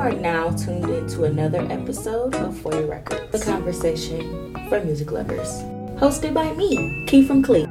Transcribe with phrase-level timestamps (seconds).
[0.00, 5.10] are now tuned in to another episode of For Your Records, the conversation for music
[5.12, 5.60] lovers.
[6.00, 7.66] Hosted by me, Key from Clee.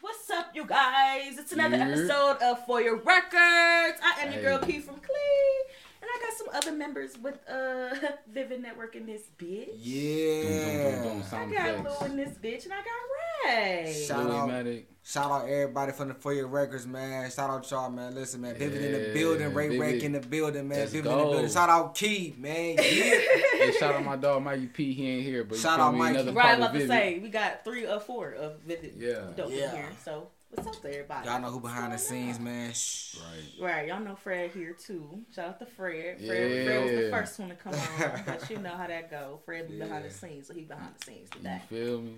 [0.00, 1.38] What's up, you guys?
[1.38, 1.88] It's another Yeah.
[1.88, 3.98] episode of For Your Records.
[4.02, 5.64] I am your girl, Key from Clee.
[6.02, 7.94] And I got some other members with uh
[8.32, 9.68] Vivid Network in this bitch.
[9.76, 11.14] Yeah.
[11.32, 12.00] I got effects.
[12.00, 14.04] Lou in this bitch, and I got Ray.
[14.06, 14.48] Shout Louis out.
[14.48, 14.84] Matic.
[15.10, 17.28] Shout out everybody from the For Your Records, man.
[17.32, 18.14] Shout out y'all, man.
[18.14, 18.54] Listen, man.
[18.54, 19.52] Vivid in the building.
[19.52, 19.80] Ray Vivid.
[19.80, 20.78] Rake in the building, man.
[20.78, 21.50] Let's Vivid in the building.
[21.50, 22.76] Shout out Key, man.
[22.78, 23.64] Yeah.
[23.66, 24.92] Hey, shout out my dog Mikey P.
[24.94, 25.98] He ain't here, but you Shout feel out me?
[25.98, 26.14] Mikey.
[26.14, 26.90] Another Right, part I'm of about to Vivid.
[26.90, 29.14] say we got three or four of Vivid Yeah.
[29.36, 29.70] dope Yeah.
[29.70, 29.88] in here.
[30.04, 31.28] So what's up to everybody?
[31.28, 32.44] Y'all know who behind the What's going scenes, on?
[32.44, 32.72] man.
[32.72, 33.16] Shh.
[33.60, 33.74] Right.
[33.74, 35.22] Right, y'all know Fred here too.
[35.34, 36.18] Shout out to Fred.
[36.24, 36.64] Fred, Yeah.
[36.66, 39.40] Fred was the first one to come on, but you know how that go.
[39.44, 41.62] Fred be behind the scenes, so he behind the scenes You today.
[41.68, 42.14] feel me?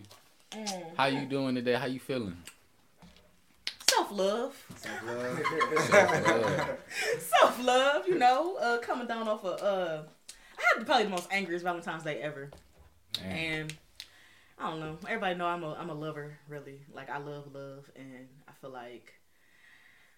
[0.53, 0.83] Mm.
[0.99, 1.73] How you doing today?
[1.73, 2.37] How you feeling?
[4.03, 4.67] Self love,
[7.19, 8.07] self love.
[8.09, 10.03] You know, uh, coming down off of uh,
[10.59, 12.51] I had probably the most angriest Valentine's Day ever,
[13.21, 13.37] man.
[13.37, 13.75] and
[14.59, 14.99] I don't know.
[15.07, 16.81] Everybody know I'm a I'm a lover, really.
[16.93, 19.15] Like I love love, and I feel like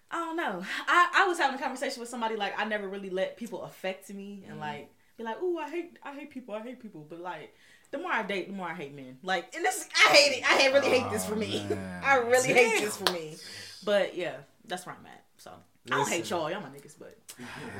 [0.09, 0.63] I don't know.
[0.87, 4.09] I I was having a conversation with somebody like I never really let people affect
[4.09, 7.19] me, and like be like, ooh, I hate I hate people, I hate people, but
[7.19, 7.53] like.
[7.95, 9.17] The more I date, the more I hate men.
[9.23, 10.43] Like, and this, I hate it.
[10.43, 11.65] I hate, really hate this for Oh, me.
[11.69, 12.03] man.
[12.03, 13.37] I really hate this for me.
[13.85, 14.35] But yeah,
[14.67, 15.23] that's where I'm at.
[15.37, 15.51] So
[15.89, 17.15] I don't hate y'all, y'all my niggas, but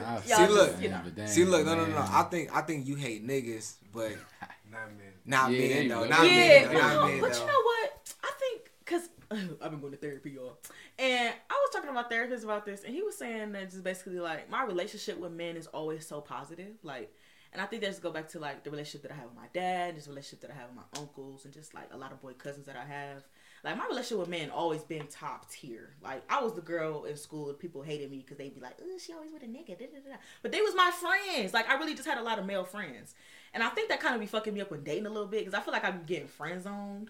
[0.05, 0.81] I Y'all See, you, look.
[0.81, 1.01] you know.
[1.03, 1.95] but damn, See, look, no, no, no.
[1.95, 2.07] man.
[2.09, 4.11] I think I think you hate niggas, but
[4.71, 5.11] Not men.
[5.25, 6.05] not Yeah, there men you though.
[6.07, 6.73] Not yeah, men though.
[6.73, 7.39] no, Not men but though.
[7.41, 8.13] you know what?
[8.23, 9.09] I think because
[9.61, 10.57] I've been going to therapy, y'all,
[10.97, 13.83] and I was talking to my therapist about this, and he was saying that just
[13.83, 17.11] basically like my relationship with men is always so positive, like.
[17.55, 19.47] And I think that's go back to like the relationship that I have with my
[19.53, 22.21] dad, this relationship that I have with my uncles, and just like a lot of
[22.21, 23.23] boy cousins that I have.
[23.63, 25.91] Like my relationship with men always been top tier.
[26.03, 28.75] Like I was the girl in school, and people hated me because they'd be like,
[28.83, 30.09] "Oh, she always with a nigga." Da, da, da.
[30.11, 31.53] da." But they was my friends.
[31.53, 33.15] Like I really just had a lot of male friends,
[33.53, 35.45] and I think that kind of be fucking me up with dating a little bit
[35.45, 37.09] because I feel like I'm getting friend zoned,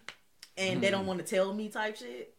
[0.60, 1.08] and they don't hmm.
[1.08, 2.36] want to tell me type shit.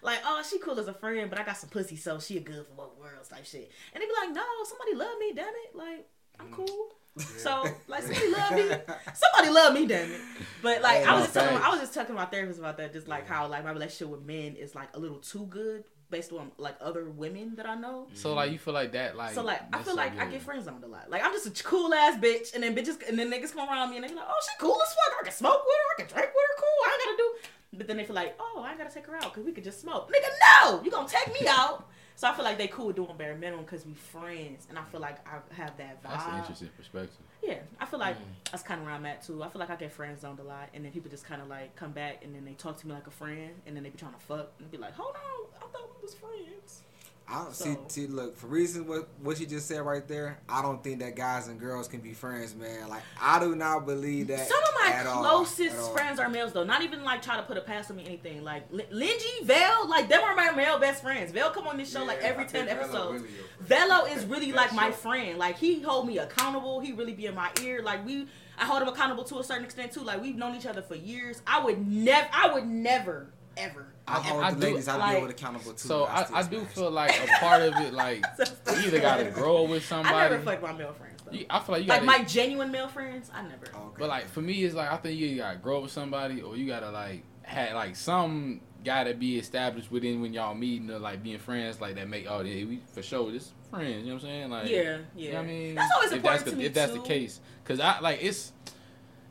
[0.00, 2.40] Like, oh, she cool as a friend, but I got some pussy, so she a
[2.40, 3.72] good for both worlds type shit.
[3.92, 5.74] And they be like, no, somebody love me, damn it.
[5.74, 6.06] Like,
[6.38, 6.54] I'm hmm.
[6.54, 6.97] cool.
[7.18, 8.94] So, like, somebody love me.
[9.14, 10.20] Somebody love me, damn it.
[10.62, 12.92] But like, I was just talking, I was just talking to my therapist about that,
[12.92, 16.32] just like how like my relationship with men is like a little too good based
[16.32, 18.06] on like other women that I know.
[18.14, 20.42] So like you feel like that like So like, I feel so like I get
[20.42, 21.10] friend zoned a lot.
[21.10, 23.90] Like I'm just a cool ass bitch, and then bitches, and then niggas come around
[23.90, 25.20] me and they be like, "Oh, she cool as fuck.
[25.20, 26.04] I can smoke with her.
[26.04, 26.56] I can drink with her.
[26.56, 26.84] Cool.
[26.84, 27.48] I ain't gotta do."
[27.78, 29.64] But then they feel like, "Oh, I ain't gotta take her out because we could
[29.64, 30.28] just smoke." Nigga,
[30.64, 31.86] no, you gonna take me out.
[32.18, 34.82] So I feel like they cool with doing bare minimum because we friends, and I
[34.90, 36.10] feel like I have that vibe.
[36.10, 37.14] That's an interesting perspective.
[37.44, 38.24] Yeah, I feel like Mm.
[38.50, 39.40] that's kind of where I'm at too.
[39.40, 41.46] I feel like I get friend zoned a lot, and then people just kind of
[41.46, 43.90] like come back and then they talk to me like a friend, and then they
[43.90, 46.82] be trying to fuck and be like, "Hold on, I thought we was friends."
[47.30, 48.06] I don't see, So- see.
[48.06, 51.48] Look, for reasons what what you just said right there, I don't think that guys
[51.48, 52.88] and girls can be friends, man.
[52.88, 54.48] Like I do not believe that.
[54.48, 55.92] Some of my closest all.
[55.92, 56.64] friends are males though.
[56.64, 58.42] Not even like try to put a past on me anything.
[58.44, 61.30] Like L- Lingy, Vel, like them are my male best friends.
[61.32, 63.22] Vel come on this show like every I ten think Velo episodes.
[63.22, 63.34] really.
[63.60, 65.38] Velo is really like my friend.
[65.38, 66.80] Like he hold me accountable.
[66.80, 67.82] He really be in my ear.
[67.82, 68.26] Like we,
[68.58, 70.00] I hold him accountable to a certain extent too.
[70.02, 71.42] Like we've known each other for years.
[71.46, 73.26] I would never, I would never,
[73.58, 73.86] ever.
[74.08, 75.78] I hold I the do- ladies I like- be hold accountable to.
[75.86, 79.30] So but I, I do feel like a part of it like you either gotta
[79.30, 80.14] grow with somebody.
[80.14, 80.44] I somebody.
[80.44, 81.32] never fuck my male friends though.
[81.32, 83.66] You, I feel like you like gotta my genuine male friends, I never.
[83.74, 83.96] Oh, okay.
[83.98, 86.66] But like for me, it's like I think you gotta grow with somebody, or you
[86.66, 91.38] gotta like had like some gotta be established within when y'all meeting or like being
[91.38, 94.04] friends, like that make oh yeah we for sure this friends.
[94.04, 94.50] You know what I'm saying?
[94.50, 94.98] Like yeah, yeah.
[95.16, 96.92] You know what I mean, that's always if important that's to the, me if that's
[96.92, 96.98] too.
[96.98, 98.52] the case, because I like it's.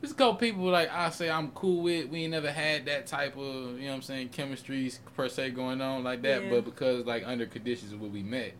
[0.00, 2.08] There's a couple people like I say I'm cool with.
[2.08, 5.50] We ain't never had that type of you know what I'm saying chemistry per se
[5.50, 6.44] going on like that.
[6.44, 6.50] Yeah.
[6.50, 8.54] But because like under conditions of what we met,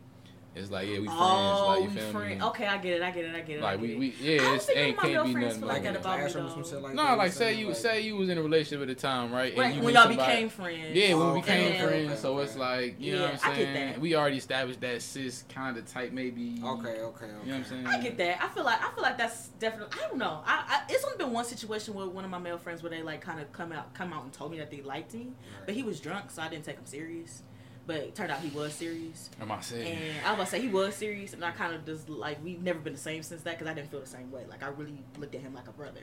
[0.58, 1.20] it's like yeah we friends.
[1.20, 2.38] Oh, like you we feel friend.
[2.40, 2.46] me?
[2.46, 3.02] Okay, I get it.
[3.02, 3.34] I get it.
[3.34, 3.60] I get it.
[3.60, 5.82] I Like get we, we yeah don't it's think ain't can't be nothing like like
[5.84, 6.00] that that.
[6.00, 6.48] about me, though.
[6.48, 8.88] some shit like No, that, like say you say you was in a relationship at
[8.88, 9.56] the time, right?
[9.56, 10.94] Right, you when meet y'all somebody- became friends.
[10.96, 12.44] Yeah, when we Oh, became okay, friends, okay, so okay.
[12.44, 13.74] it's like you know what I'm I get saying.
[13.92, 14.00] that.
[14.00, 16.60] We already established that cis kind of type, maybe.
[16.64, 17.26] Okay, okay, okay.
[17.26, 17.86] You know what I'm saying?
[17.86, 18.42] I get that.
[18.42, 19.96] I feel like I feel like that's definitely.
[20.02, 20.40] I don't know.
[20.44, 23.02] I, I it's only been one situation with one of my male friends where they
[23.02, 25.28] like kind of come out come out and told me that they liked me,
[25.66, 27.42] but he was drunk, so I didn't take him serious.
[27.88, 29.86] But it turned out he was serious, Am I saying?
[29.98, 32.36] and I was about to say he was serious, and I kind of just like
[32.44, 34.42] we've never been the same since that because I didn't feel the same way.
[34.48, 36.02] Like I really looked at him like a brother.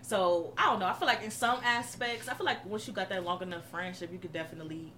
[0.00, 0.86] So I don't know.
[0.86, 3.68] I feel like in some aspects, I feel like once you got that long enough
[3.70, 4.92] friendship, you could definitely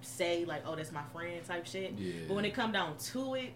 [0.00, 1.92] say like, "Oh, that's my friend" type shit.
[1.98, 2.12] Yeah.
[2.28, 3.52] But when it come down to it,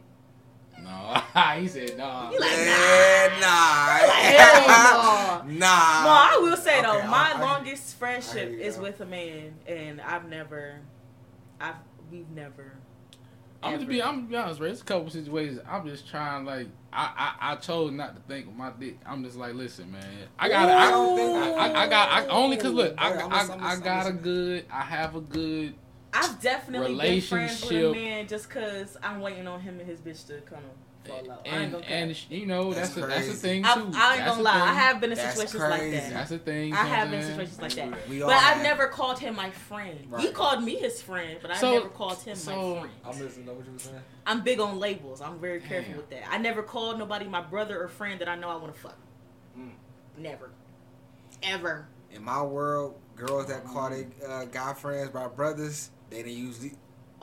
[0.82, 0.90] No,
[1.60, 2.30] he said no.
[2.32, 3.86] You like, Yeah, nah.
[4.10, 5.54] Hell no.
[5.58, 6.04] Nah.
[6.04, 9.00] No, I will say though, Okay, my I- I- longest friendship hear you, is with
[9.00, 10.80] a man, and I've never,
[11.60, 11.76] I've
[12.10, 12.72] we've never.
[13.62, 14.70] I'm ever- just be I'm gonna be honest, right?
[14.70, 15.60] It's a couple situations.
[15.68, 18.98] I'm just trying like I, I I chose not to think with my dick.
[19.06, 20.04] I'm just like, listen, man.
[20.38, 23.12] I got I I don't think- I, I, I got I only cause look, I
[23.14, 25.74] I, I'm I, got a good I have a good
[26.12, 27.92] I've definitely been friends with a Relationship.
[27.94, 30.62] man just cause I'm waiting on him and his bitch to kind
[31.10, 31.38] of.
[31.44, 33.32] I ain't and and you know That's that's a, that's the crazy.
[33.48, 33.68] thing too.
[33.68, 34.60] I ain't That's gonna the lie.
[34.60, 36.10] I have been in That's situations like that.
[36.10, 36.72] That's the thing.
[36.72, 38.08] I have been in situations like that.
[38.08, 39.98] We But I've never called him my friend.
[40.18, 42.94] He called me his friend, but I So- never called him so- my friend.
[43.04, 44.00] I'm listening to what you were saying.
[44.26, 45.20] I'm big on labels.
[45.20, 45.96] I'm very careful Damn.
[45.98, 46.22] with that.
[46.30, 48.96] I never called nobody my brother or friend that I know I want to fuck.
[49.58, 49.70] Mm.
[50.16, 50.50] Never.
[51.42, 51.86] Ever.
[52.12, 56.72] In my world, girls that call their uh, guy friends by brothers, they didn't usually.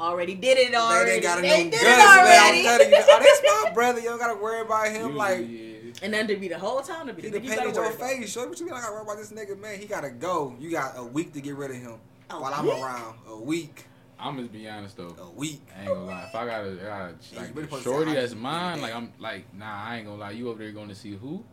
[0.02, 1.06] Already did it already.
[1.10, 2.00] They ain't got They no did guts, it man.
[2.02, 2.64] I'm already.
[2.64, 4.00] telling you, oh, that's my brother.
[4.00, 4.96] You don't gotta worry about him.
[4.96, 5.92] Usually, Like yeah.
[6.04, 7.92] and then to be the whole time to be the done nigga you painted your
[7.92, 8.32] face.
[8.32, 8.74] Show what you mean?
[8.76, 9.80] I gotta worry about this nigga, man.
[9.80, 10.56] He gotta go.
[10.60, 12.00] You got a week to get rid of him.
[12.32, 13.86] A while I'm around, a week,
[14.20, 15.16] I'm just be honest though.
[15.20, 15.62] a week.
[15.78, 16.26] I ain't gonna lie.
[16.30, 18.36] If I got a, I got a like really a supposed to shorty say, that's
[18.36, 19.84] mine, like I'm like nah.
[19.86, 20.32] I ain't gonna lie.
[20.32, 21.44] You over there going to see who?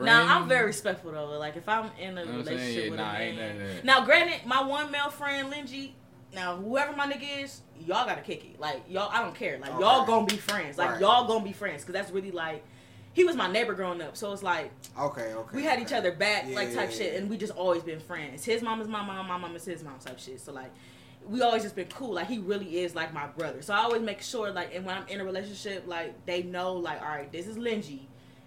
[0.00, 1.26] Now I'm very respectful though.
[1.38, 2.58] Like if I'm in a You know what I'm saying?
[2.58, 3.36] relationship Yeah, with nah, a man.
[3.36, 3.84] none of that.
[3.84, 5.90] Now, granted, my one male friend Linji.
[6.34, 8.60] Now, whoever my nigga is, y'all gotta kick it.
[8.60, 9.58] Like y'all, I don't care.
[9.58, 10.76] Like y'all gonna be friends.
[10.78, 11.00] Like Right.
[11.00, 12.64] y'all gonna be friends because that's really like.
[13.14, 15.56] He was my neighbor growing up, so it's like Okay, okay.
[15.56, 15.82] we had okay.
[15.82, 17.18] each other back, Yeah, like type yeah, shit, yeah.
[17.18, 18.44] and we just always been friends.
[18.44, 20.40] His mom is my mom, my mom is his mom, type shit.
[20.40, 20.70] So like,
[21.26, 22.12] we always just been cool.
[22.12, 23.60] Like he really is like my brother.
[23.62, 26.74] So I always make sure like, and when I'm in a relationship, like they know
[26.74, 28.00] like, all right, this is Linji,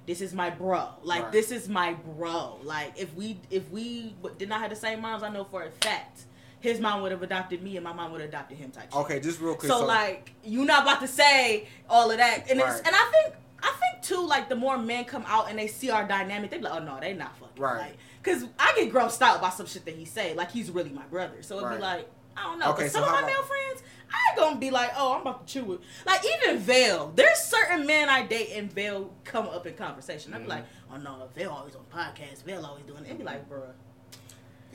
[0.05, 0.87] this is my bro.
[1.03, 1.31] Like Right.
[1.33, 2.59] this is my bro.
[2.63, 5.71] Like if we if we did not have the same moms, I know for a
[5.71, 6.25] fact
[6.61, 8.71] his mom would have adopted me and my mom would have adopted him.
[8.71, 8.85] Type.
[8.85, 8.95] shit.
[8.95, 9.71] Okay, just real quick.
[9.71, 13.35] So, like you not about to say all of that, and it's and I think
[13.61, 16.57] I think too like the more men come out and they see our dynamic, they
[16.57, 17.79] be like, oh no, they not fucking Right.
[17.79, 20.91] Like, Cause I get grossed out by some shit that he say, like he's really
[20.91, 21.41] my brother.
[21.41, 21.75] So it'd Right.
[21.77, 22.09] be like.
[22.37, 22.71] I don't know.
[22.71, 25.45] Okay, some so of my male friends, I ain't gonna be like, oh, I'm about
[25.45, 25.81] to chew it.
[26.05, 30.33] Like even Vale, there's certain men I date and Vale come up in conversation.
[30.33, 30.47] I'm Mhm.
[30.47, 32.41] like, oh no, Vale always on podcasts.
[32.43, 33.07] Vale always doing it.
[33.07, 33.73] It'd be like, bruh,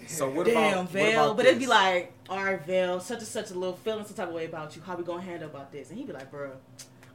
[0.07, 3.51] so what damn about about but it'd be like, all right, Vale, such and such
[3.51, 4.83] a little feeling some type of way about you.
[4.83, 5.91] How we gonna handle about this?
[5.91, 6.53] And he'd be like, bruh,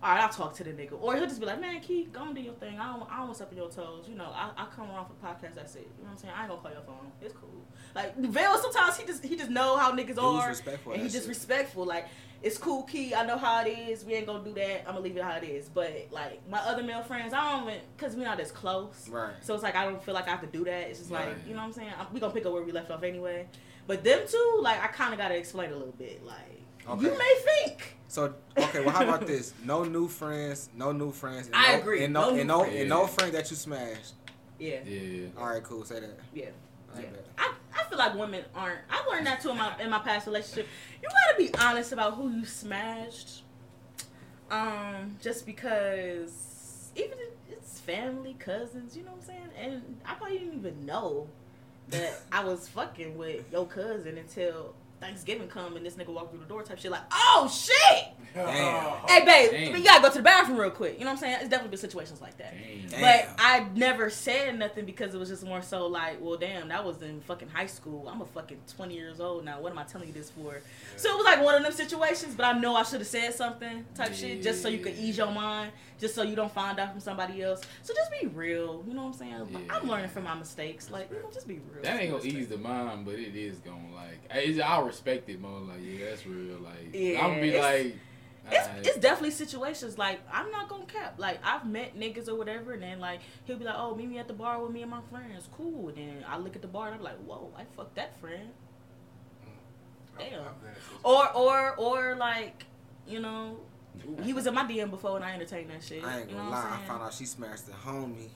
[0.03, 0.99] all right, I'll talk to the nigga.
[0.99, 2.79] Or he'll just be like, man, Keith, go and do your thing.
[2.79, 4.05] I don't, I don't want to step on your toes.
[4.07, 5.55] You know, I, I come around for the podcast.
[5.55, 5.87] That's it.
[5.97, 6.33] You know what I'm saying?
[6.35, 7.11] I ain't gonna call your phone.
[7.21, 7.49] It's cool.
[7.93, 11.19] Like Vale, sometimes he just he just know how niggas are, and of he just
[11.19, 11.27] shit.
[11.27, 11.85] respectful.
[11.85, 12.07] Like
[12.41, 13.13] it's cool, Key.
[13.13, 14.03] I know how it is.
[14.03, 14.81] We ain't gonna do that.
[14.87, 15.69] I'm gonna leave it how it is.
[15.69, 19.07] But like my other male friends, I don't even because we're not as close.
[19.09, 19.33] Right.
[19.41, 20.89] So it's like I don't feel like I have to do that.
[20.89, 21.91] It's just like you know what I'm saying.
[22.11, 23.47] We gonna pick up where we left off anyway.
[23.85, 26.25] But them two, like I kind of gotta explain a little bit.
[26.25, 27.97] Like you may think.
[28.07, 29.53] So okay, well, how about this?
[29.63, 31.47] No new friends, no new friends.
[31.47, 32.03] And I no, agree.
[32.03, 32.79] And no, No and no, friends.
[32.79, 34.13] and no friend that you smashed.
[34.59, 35.27] Yeah, Yeah.
[35.37, 35.83] All right, cool.
[35.85, 36.19] Say that.
[36.33, 36.45] yeah.
[36.95, 37.07] I Yeah.
[37.37, 38.79] I, I feel like women aren't.
[38.89, 40.67] I learned that too in my in my past relationship.
[41.01, 43.43] You gotta be honest about who you smashed.
[44.49, 49.49] Um, just because even if it's family, cousins, you know what I'm saying.
[49.57, 51.27] And I probably didn't even know
[51.89, 56.39] that I was fucking with your cousin until Thanksgiving come and this nigga walk through
[56.39, 56.91] the door type shit.
[56.91, 58.13] Like, oh shit!
[58.33, 58.97] Damn.
[59.07, 59.75] Hey babe, Damn.
[59.75, 60.93] you gotta go to the bathroom real quick.
[60.97, 61.37] You know what I'm saying?
[61.41, 62.53] It's definitely been situations like that.
[62.53, 62.87] Damn.
[62.89, 63.01] Damn.
[63.01, 66.85] But I never said nothing because it was just more so like, well, damn, that
[66.85, 68.07] was in fucking high school.
[68.07, 69.59] I'm a fucking 20 years old now.
[69.59, 70.61] What am I telling you this for?
[70.97, 73.33] So it was like one of them situations, but I know I should have said
[73.33, 76.79] something type shit just so you could ease your mind, just so you don't find
[76.79, 77.61] out from somebody else.
[77.81, 78.83] So just be real.
[78.87, 79.47] You know what I'm saying?
[79.51, 79.75] Yeah.
[79.75, 80.89] I'm learning from my mistakes.
[80.89, 81.83] Like, you know, just be real.
[81.83, 84.19] That ain't gonna ease the mind, but it is gonna like.
[84.33, 85.59] It's, I'll respect it more.
[85.59, 86.57] Like, yeah, that's real.
[86.59, 87.95] Like, Yeah, I'm gonna be like.
[88.49, 88.85] It's, alright.
[88.85, 91.15] it's definitely situations like I'm not gonna cap.
[91.17, 94.17] Like I've met niggas or whatever, and then like he'll be like, "Oh, meet me
[94.17, 95.89] at the bar with me and my friends." Cool.
[95.89, 98.49] And then I look at the bar and I'm like, "Whoa, I fucked that friend."
[100.17, 100.41] Damn.
[101.03, 102.65] Or or or like,
[103.07, 103.59] you know,
[104.23, 106.03] he was in my DM before and I entertained that shit.
[106.03, 106.57] I ain't gonna know lie.
[106.61, 106.87] I'm I saying?
[106.87, 108.29] found out she smashed the homie.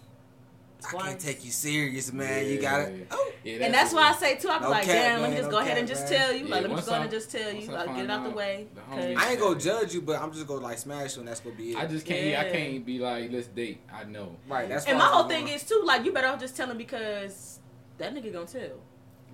[0.87, 2.47] I can't take you serious, man.
[2.47, 2.97] You got it.
[2.99, 3.05] Yeah.
[3.11, 3.31] Oh.
[3.43, 4.49] Yeah, and that's why I say too.
[4.49, 6.19] I be No like, cap, damn, let me just no go ahead and just man.
[6.19, 6.45] tell you.
[6.45, 7.69] Yeah, like, let me just go ahead I- and just tell you.
[7.69, 8.67] I Like, get it out the way.
[8.73, 11.19] the 'cause- homie- I ain't gonna judge you, but I'm just gonna like smash you,
[11.19, 11.77] and that's gonna be it.
[11.77, 12.39] I just can't.
[12.39, 13.81] I can't be like, let's date.
[13.93, 14.35] I know.
[14.47, 14.67] right.
[14.67, 16.77] That's and my I'm whole thing going- is too, like, you better off just telling
[16.77, 17.59] because
[17.99, 18.79] that nigga gonna tell.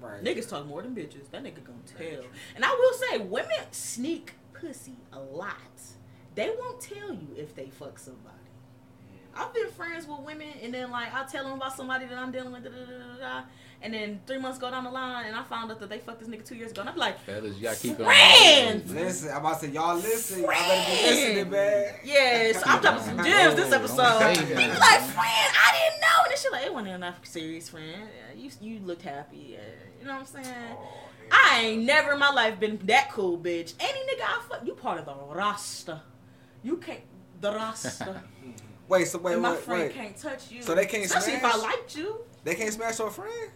[0.01, 0.24] right.
[0.24, 1.29] Niggas talk more than bitches.
[1.31, 2.24] That nigga gonna tell.
[2.55, 5.55] And I will say, women sneak pussy a lot.
[6.36, 8.36] They won't tell you if they fuck somebody.
[9.35, 12.31] I've been friends with women, and then like I tell them about somebody that I'm
[12.31, 13.43] dealing with, da, da, da, da, da,
[13.81, 16.19] and then three months go down the line, and I found out that they fucked
[16.19, 18.05] this nigga two years ago, and I'm like, Fellas, you gotta keep on.
[18.05, 18.93] Friends!
[18.93, 20.41] Listen, I'm about to say y'all listen.
[20.41, 21.93] Y'all better be listening, man.
[22.03, 23.97] yes, I'm dropping some gems this episode.
[23.97, 28.09] don't like, friend, I didn't know, and then she like, it wasn't enough serious, friend.
[28.35, 29.63] You you looked happy, uh,
[30.00, 30.75] you know what I'm saying?
[30.77, 30.88] Oh,
[31.31, 33.73] I ain't never in my life been that cool, bitch.
[33.79, 36.01] Any nigga I fuck, you part of the Rasta.
[36.63, 37.01] You can't
[37.39, 38.21] the Rasta.
[38.91, 39.93] Wait, so wait, and my wait, friend wait.
[39.93, 40.62] can't touch you.
[40.62, 41.55] So they can't Especially smash?
[41.55, 42.17] if I liked you.
[42.43, 43.50] They can't smash your friend.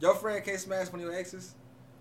[0.00, 1.54] Your friend can't smash one of your exes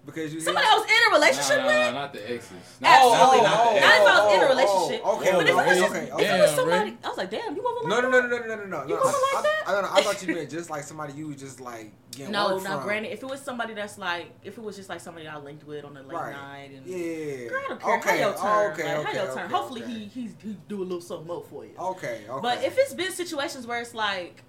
[0.06, 0.40] because you.
[0.40, 1.94] Somebody hit- I was in a relationship Nah, nah, with.
[1.94, 2.52] nah, not the exes.
[2.82, 3.66] Absolutely oh, not, not.
[3.66, 5.02] not the Not if I was in a oh, relationship.
[5.04, 6.98] oh, okay, but if it was, okay, just, okay, if it was somebody, Ray.
[7.04, 8.30] I was like, damn, you moving No, like no, that?
[8.30, 8.82] no, no, no, no, no, no.
[8.84, 9.04] You no.
[9.04, 9.64] moving I, like I, that?
[9.66, 9.90] I, don't know.
[9.92, 12.78] I thought you meant just like somebody you was just like getting No, work now
[12.78, 12.84] from.
[12.84, 15.66] granted, if it was somebody that's like, if it was just like somebody I linked
[15.66, 16.32] with on a late Right.
[16.34, 16.86] night and.
[16.86, 17.48] Yeah.
[17.50, 17.98] Girl, I don't care.
[17.98, 18.10] Okay.
[18.10, 18.72] How your turn?
[18.72, 18.84] Okay.
[18.84, 19.18] like, okay.
[19.18, 19.50] how your okay, turn?
[19.50, 19.92] Hopefully okay.
[19.92, 21.74] he he's he do a little something more for you.
[21.78, 22.22] Okay.
[22.30, 22.40] Okay.
[22.42, 24.44] But if it's been situations where it's like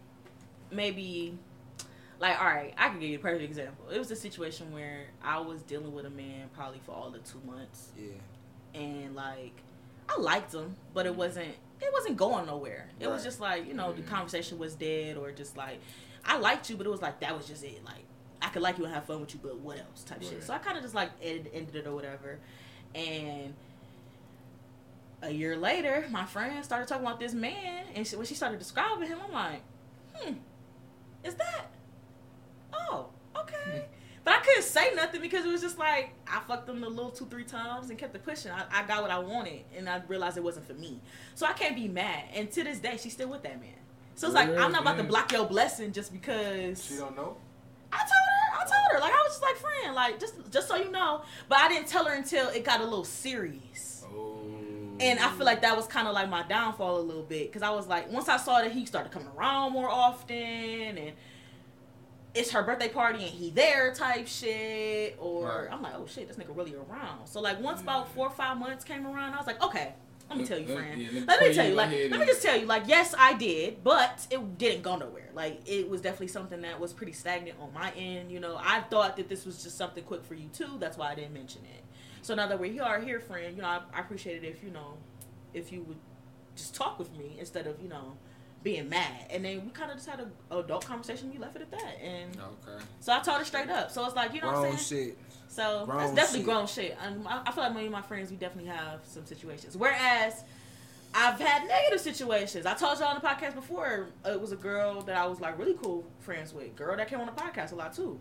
[0.70, 1.38] maybe
[2.18, 3.86] like all right, I can give you a perfect example.
[3.90, 7.18] It was a situation where I was dealing with a man probably for all the
[7.18, 8.80] two months, yeah.
[8.80, 9.52] and like
[10.08, 12.88] I liked him, but it wasn't it wasn't going nowhere.
[13.00, 14.08] It was just like you know the Mhm.
[14.08, 15.78] conversation was dead, or just like
[16.24, 17.84] I liked you, but it was like that was just it.
[17.84, 18.04] Like
[18.40, 20.42] I could like you and have fun with you, but what else type shit.
[20.42, 22.38] So I kind of just like ended, ended it or whatever,
[22.94, 23.52] and
[25.22, 28.58] a year later, my friend started talking about this man, and she, when she started
[28.58, 29.62] describing him, I'm like,
[30.14, 30.34] hmm,
[31.24, 31.66] is that?
[32.72, 33.06] Oh,
[33.38, 33.86] okay.
[34.24, 37.10] But I couldn't say nothing because it was just like I fucked him a little
[37.10, 38.50] two, three times and kept it pushing.
[38.50, 41.00] I, I got what I wanted, and I realized it wasn't for me.
[41.36, 42.24] So I can't be mad.
[42.34, 43.70] And to this day, she's still with that man.
[44.16, 46.84] So it's like Yeah, I'm not about to block your blessing just because.
[46.84, 47.36] She don't know.
[47.92, 48.58] I told her.
[48.58, 49.00] I told her.
[49.00, 49.94] Like I was just like friend.
[49.94, 51.22] Like just just so you know.
[51.48, 54.04] But I didn't tell her until it got a little serious.
[54.12, 54.40] Oh.
[54.98, 57.62] And I feel like that was kind of like my downfall a little bit because
[57.62, 61.12] I was like, once I saw that he started coming around more often and
[62.36, 65.72] it's her birthday party and he there type shit, or Right.
[65.72, 67.26] I'm like, oh shit, this nigga really around.
[67.26, 69.94] So like once about four or five months came around, I was like, okay,
[70.28, 71.00] let me tell you, friend.
[71.00, 73.84] yeah, let me tell you like, let me just tell you, like, yes, I did,
[73.84, 75.30] but it didn't go nowhere.
[75.34, 78.32] Like, it was definitely something that was pretty stagnant on my end.
[78.32, 80.78] You know, I thought that this was just something quick for you too.
[80.80, 81.84] That's why I didn't mention it.
[82.22, 84.70] So now that we are here, friend, you know, I, I appreciate it if you
[84.70, 84.94] know,
[85.54, 85.98] if you would
[86.56, 88.16] just talk with me instead of you know
[88.62, 89.26] being mad.
[89.30, 91.30] And then we kind of just had an adult conversation.
[91.32, 92.84] We left it at that, and Okay.
[93.00, 93.90] so I told her straight up.
[93.90, 95.06] So it's like you know what I'm saying.
[95.08, 95.18] shit.
[95.48, 96.44] So Grown that's definitely shit.
[96.46, 96.96] grown shit.
[97.04, 99.76] Um, I, I feel like many of my friends, we definitely have some situations.
[99.76, 100.44] Whereas
[101.14, 102.66] I've had negative situations.
[102.66, 105.40] I told y'all on the podcast before, uh, it was a girl that I was
[105.40, 106.76] like really cool friends with.
[106.76, 108.20] Girl that came on the podcast a lot too.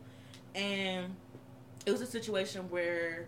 [0.53, 1.13] And
[1.85, 3.27] it was a situation where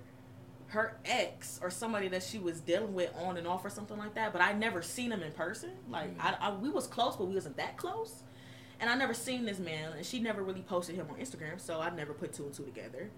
[0.68, 4.16] her ex or somebody that she was dealing with on and off or something like
[4.16, 5.72] that, but I never seen him in person.
[5.90, 6.44] Like mm-hmm.
[6.44, 8.24] I, I we was close, but we wasn't that close.
[8.80, 11.80] And I never seen this man, and she never really posted him on Instagram, so
[11.80, 13.10] I never put two and two together.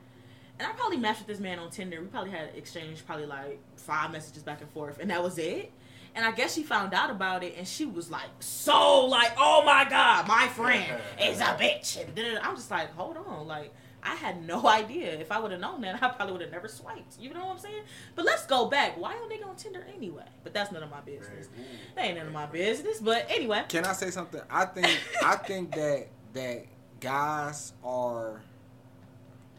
[0.58, 2.02] And I probably matched with this man on Tinder.
[2.02, 5.72] We probably had exchanged probably like five messages back and forth, and that was it.
[6.16, 9.64] And I guess she found out about it, and she was like, so like, oh
[9.66, 12.00] my god, my friend is a bitch.
[12.00, 12.40] And.
[12.40, 13.74] I'm just like, hold on, like.
[14.04, 15.12] I had no idea.
[15.20, 17.20] If I would have known that, I probably would have never swiped.
[17.20, 17.84] You know what I'm saying?
[18.16, 18.98] But let's go back.
[19.00, 20.24] Why are nigga on Tinder anyway?
[20.44, 21.48] But that's none of my business.
[21.96, 23.00] That ain't none of my business.
[23.00, 24.42] But anyway, Can I say something?
[24.50, 24.88] I think
[25.24, 26.66] I think that that
[27.00, 28.42] guys are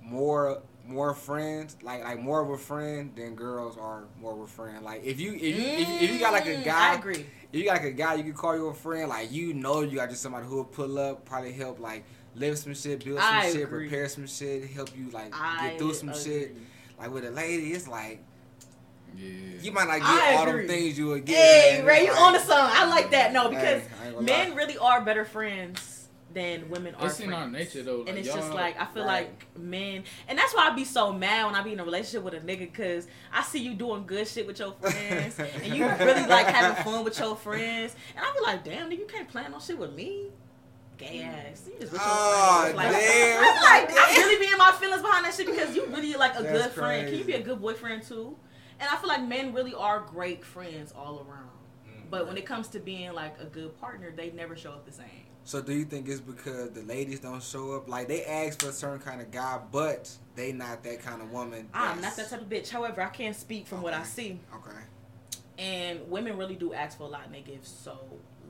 [0.03, 4.47] more more friends, like like more of a friend than girls are more of a
[4.47, 4.85] friend.
[4.85, 6.95] Like if you if you if, you- if you got like a Mm, guy, I
[6.97, 7.27] agree.
[7.53, 9.83] if you got like a guy you can call you a friend, like you know
[9.83, 12.05] you got just somebody who will pull up, probably help like
[12.35, 13.85] lift some shit, build some I shit, agree.
[13.85, 16.57] repair some shit, help you like I get through some shit.
[16.99, 18.23] Like with a lady, it's like
[19.17, 19.29] Yeah.
[19.63, 20.67] you might not get I all agree.
[20.67, 21.37] them things you would get.
[21.37, 21.87] Hey, man.
[21.87, 22.71] Ray, you Like, on the song.
[22.73, 23.33] I like that.
[23.33, 24.57] No, because hey, I ain't gonna men lie.
[24.57, 25.97] really are better friends
[26.33, 27.07] than women are.
[27.07, 28.05] It's in our nature though.
[28.07, 29.25] and it's just like I feel right.
[29.25, 32.23] like men, and that's why I be so mad when I be in a relationship
[32.23, 35.85] with a nigga because I see you doing good shit with your friends, and you
[35.99, 39.29] really like having fun with your friends, and I be like, damn, nigga, you can't
[39.29, 40.27] plan no shit with me.
[41.01, 42.73] Gay ass, you just with Oh.
[42.77, 43.43] Like, damn.
[43.43, 46.39] I'm like, I really be in my feelings behind that shit because you really like
[46.39, 47.09] a That's good friend.
[47.09, 48.37] Can you be a good boyfriend too?
[48.79, 51.49] And I feel like men really are great friends all around.
[51.89, 52.11] Mm-hmm.
[52.11, 54.93] But when it comes to being like a good partner, they never show up the
[54.93, 55.07] same.
[55.45, 57.89] So do you think it's because the ladies don't show up?
[57.89, 61.33] Like they ask for a certain kind of guy, but they not that kind of
[61.33, 61.69] woman.
[61.73, 62.69] I'm not that type of bitch.
[62.69, 64.39] However, I can't speak from what I see.
[64.55, 64.77] Okay.
[65.59, 67.99] And women really do ask for a lot and they give so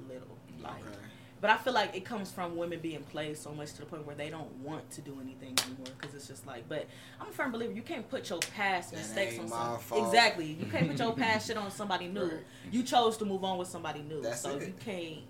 [0.08, 0.36] little.
[0.60, 1.06] Like Okay.
[1.40, 4.06] But I feel like it comes from women being played so much to the point
[4.06, 6.68] where they don't want to do anything anymore because it's just like.
[6.68, 6.86] But
[7.20, 10.06] I'm a firm believer you can't put your past That mistakes on my some fault.
[10.06, 10.46] exactly.
[10.46, 12.22] You can't put your past shit on somebody new.
[12.24, 12.32] Right.
[12.70, 14.66] You chose to move on with somebody new, That's so it.
[14.68, 15.20] you can't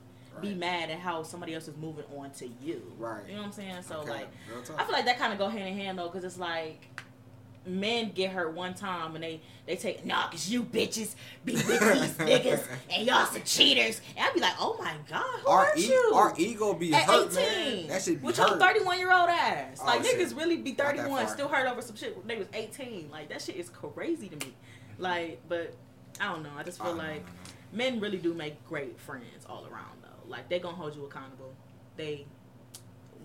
[0.41, 2.83] be mad at how somebody else is moving on to you.
[2.99, 3.23] Right.
[3.29, 3.83] You know what I'm saying?
[3.83, 4.11] So Okay.
[4.11, 4.29] like,
[4.79, 6.89] I feel like that kind of go hand in hand though, because it's like
[7.67, 11.15] men get hurt one time and they they take nah cause you bitches
[11.45, 11.79] be with these
[12.29, 14.01] niggas and y'all some cheaters.
[14.17, 16.13] And I'd be like oh my god who Our, hurt e- you?
[16.15, 17.87] our ego be at hurt, 18 man.
[17.89, 18.51] That should be with hurt.
[18.51, 19.79] your 31 year old ass.
[19.83, 20.19] Oh, like shit.
[20.19, 23.43] niggas really be 31 still hurt over some shit when they was 18 like that
[23.43, 24.55] shit is crazy to me.
[24.99, 25.75] Like but
[26.21, 26.51] I don't know.
[26.57, 27.25] I just feel like
[27.73, 30.29] men really do make great friends all around though.
[30.31, 31.55] Like they gonna hold you accountable.
[31.97, 32.25] They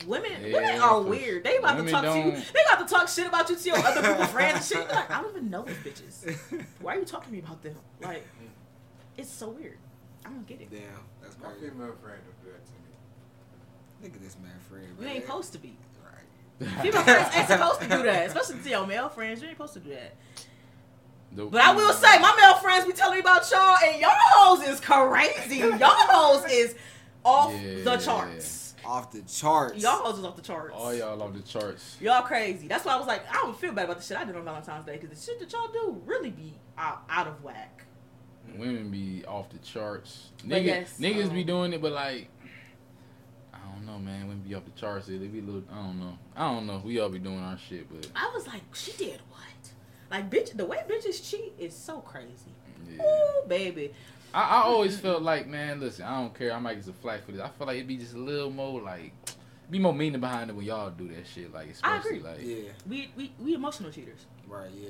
[0.06, 1.44] Women, Yeah, women are weird.
[1.46, 2.32] They about to women talk to you.
[2.32, 4.78] They about to talk shit about you to your other group of friends and shit.
[4.78, 6.66] You're like, I don't even know these bitches.
[6.82, 7.76] Why are you talking to me about them?
[8.02, 8.28] Like,
[9.18, 9.78] it's so weird.
[10.26, 10.70] I don't get it.
[10.70, 10.82] Damn,
[11.22, 11.70] that's My crazy.
[11.70, 14.04] female friend don't do that to me.
[14.04, 14.84] Look at this man, Fred.
[15.00, 15.78] You ain't supposed to be.
[16.60, 16.70] Right.
[16.82, 19.42] Female friends ain't supposed to do that, especially to your male friends.
[19.42, 20.16] You ain't supposed to do that.
[21.32, 24.12] The- But I will say, my male friends be telling me about y'all, and y'all
[24.14, 25.58] hoes is crazy.
[25.58, 26.76] Y'all hoes is
[27.24, 27.84] off Yeah.
[27.84, 28.65] the charts.
[28.86, 29.82] Off the charts.
[29.82, 30.74] Y'all hoes is off the charts.
[30.76, 31.98] all y'all off the charts.
[32.00, 32.68] Y'all crazy.
[32.68, 34.44] That's why I was like, I don't feel bad about the shit I did on
[34.46, 37.84] Valentine's Day because the shit that y'all do really be out, out of whack.
[38.58, 40.30] Women be off the charts.
[40.44, 42.30] But Niggas, yes, niggas um, be doing it, but like,
[43.54, 44.28] I don't know, man.
[44.28, 45.08] Women be off the charts.
[45.08, 45.64] They be a little.
[45.72, 46.18] I don't know.
[46.36, 46.82] I don't know.
[46.84, 49.42] We all be doing our shit, but I was like, she did what?
[50.12, 52.54] Like, bitch, the way bitches cheat is so crazy.
[52.90, 53.04] yeah.
[53.04, 53.92] Ooh, baby.
[54.36, 56.52] I, I always felt like, man, listen, I don't care.
[56.54, 57.42] I might get some flack for this.
[57.42, 59.14] I feel like it'd be just a little more like,
[59.72, 61.54] be more meaning behind it when y'all do that shit.
[61.54, 62.30] Like, I especially agree.
[62.30, 62.72] like, Yeah.
[62.88, 64.26] We we we emotional cheaters.
[64.48, 64.70] Right.
[64.78, 64.90] Yeah.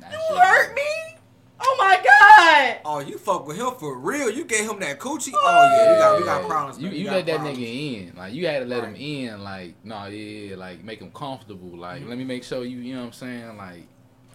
[0.00, 1.16] that You shit- hurt me?
[1.62, 2.78] Oh my god!
[2.86, 4.30] Oh, you fuck with him for real?
[4.30, 5.30] You gave him that coochie?
[5.34, 6.78] Oh yeah, we got we got problems.
[6.78, 6.92] You, man.
[6.92, 7.58] We you got let that problems.
[7.58, 8.16] nigga in.
[8.16, 9.42] Like you had to let him in.
[9.44, 10.08] Like no, yeah,
[10.50, 11.76] yeah, like make him comfortable.
[11.76, 12.78] Like let me make sure you.
[12.78, 13.56] You know what I'm saying?
[13.58, 13.86] Like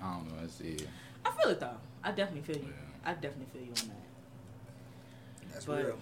[0.04, 0.40] I don't know.
[0.42, 0.88] That's it.
[1.26, 1.78] I feel it though.
[2.04, 2.70] I definitely feel you.
[2.70, 3.10] Yeah.
[3.10, 4.05] I definitely feel you on that.
[5.56, 5.98] That's But- real.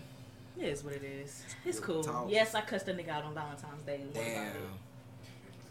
[0.58, 1.44] It is what it is.
[1.66, 2.04] It's Real cool.
[2.04, 2.26] talk.
[2.30, 3.98] Yes, I cussed a nigga out on Valentine's Day.
[4.00, 4.48] What about Damn.
[4.48, 4.56] it?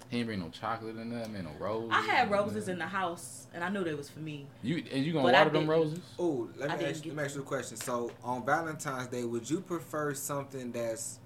[0.09, 1.45] He ain't bring no chocolate in that man.
[1.45, 1.91] No roses.
[1.93, 4.47] I had roses in the house, and I knew they was for me.
[4.63, 6.01] You and you gonna But I water them roses?
[6.19, 7.77] Oh, let me didn't ask, get let me ask you a question.
[7.77, 11.19] So on Valentine's Day, would you prefer something that's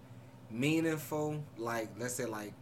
[0.51, 2.53] meaningful, like let's say like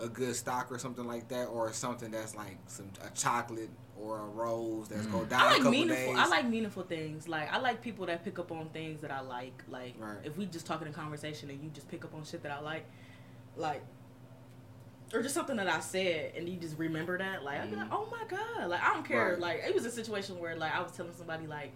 [0.00, 3.70] a good stock or something like that, or something that's like some a chocolate
[4.00, 5.28] or a rose that's go Mm.
[5.28, 6.06] down I a like couple meaningful.
[6.14, 6.16] days?
[6.18, 7.28] I like meaningful things.
[7.28, 9.62] Like I like people that pick up on things that I like.
[9.68, 10.18] Like Right.
[10.24, 12.52] if we just talking in a conversation and you just pick up on shit that
[12.52, 12.84] I like,
[13.56, 13.82] like.
[15.14, 17.92] Or just something that I said and you just remember that, like I'd be like,
[17.92, 19.32] oh my god, like I don't care.
[19.32, 19.38] Right.
[19.40, 21.72] Like it was a situation where like I was telling somebody like,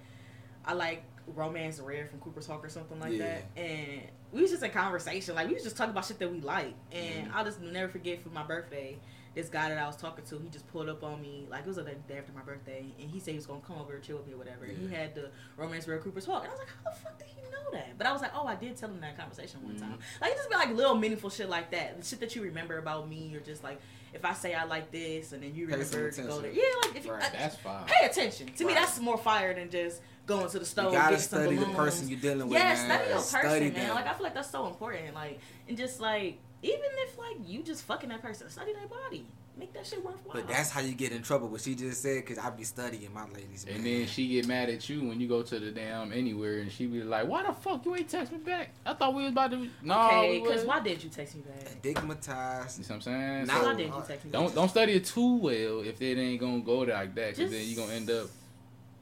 [0.64, 1.02] I like
[1.34, 3.40] romance rare from Cooper's Hawk or something like Yeah.
[3.54, 4.02] that, and
[4.32, 6.72] we was just in conversation, like we was just talking about shit that we like,
[6.92, 7.34] and Mhm.
[7.34, 8.96] I'll just never forget for my birthday,
[9.36, 11.66] this guy that I was talking to, he just pulled up on me, like it
[11.66, 14.02] was the day after my birthday, and he said he was gonna come over and
[14.02, 14.64] chill with me or whatever.
[14.64, 17.18] And he had the romance rare Cooper's Hawk, and I was like, how the fuck
[17.18, 17.98] did he know that?
[17.98, 19.80] But I was like, oh, I did tell him that conversation one Mhm.
[19.80, 19.98] time.
[20.22, 22.78] Like it just be like little meaningful shit like that, the shit that you remember
[22.78, 23.78] about me, or just like
[24.14, 26.50] if I say I like this, and then you remember to go there.
[26.50, 27.22] Yeah, like if you, Right.
[27.24, 27.84] I- That's fine.
[27.86, 28.48] pay attention.
[28.54, 30.86] To me, that's more fire than just going to the store.
[30.86, 32.96] you gotta study the person you're dealing with, Yes, man.
[32.98, 33.74] study your person, Study man.
[33.74, 33.94] them.
[33.94, 35.14] Like I feel like that's so important.
[35.14, 39.26] Like and just like even if like you just fucking that person, study their body,
[39.56, 40.34] make that shit worthwhile.
[40.34, 41.48] But that's how you get in trouble.
[41.48, 43.64] What she just said, because I be studying my ladies.
[43.68, 43.84] And man.
[43.84, 46.86] then she get mad at you when you go to the damn anywhere, and she
[46.86, 48.70] be like, "Why the fuck you ain't text me back?
[48.84, 51.42] I thought we was about to." No, okay, because wasn't." why did you text me
[51.42, 51.68] back?
[51.68, 52.78] stigmatized.
[52.78, 53.46] You see what I'm saying?
[53.46, 54.40] Nah, why did you text me back?
[54.40, 57.52] don't don't study it too well if it ain't gonna go like that, because Just-
[57.52, 58.28] then you gonna end up.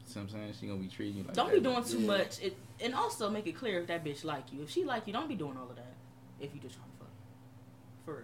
[0.07, 0.53] You know what I'm saying?
[0.61, 1.55] She gonna be treating you like Don't that.
[1.55, 2.07] be doing too Yeah.
[2.07, 2.39] much.
[2.41, 4.63] It and also make it clear if that bitch like you.
[4.63, 5.93] If she like you, don't be doing all of that.
[6.39, 7.09] If you just trying to fuck,
[8.05, 8.23] for real.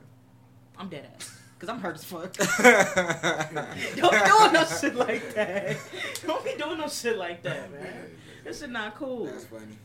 [0.82, 1.38] I'm dead ass.
[1.60, 2.34] Cause I'm hurt as fuck.
[3.96, 5.78] Don't be doing no shit like that.
[6.26, 8.10] Don't be doing no shit like that, man.
[8.44, 9.26] This is not cool.
[9.26, 9.78] That's funny.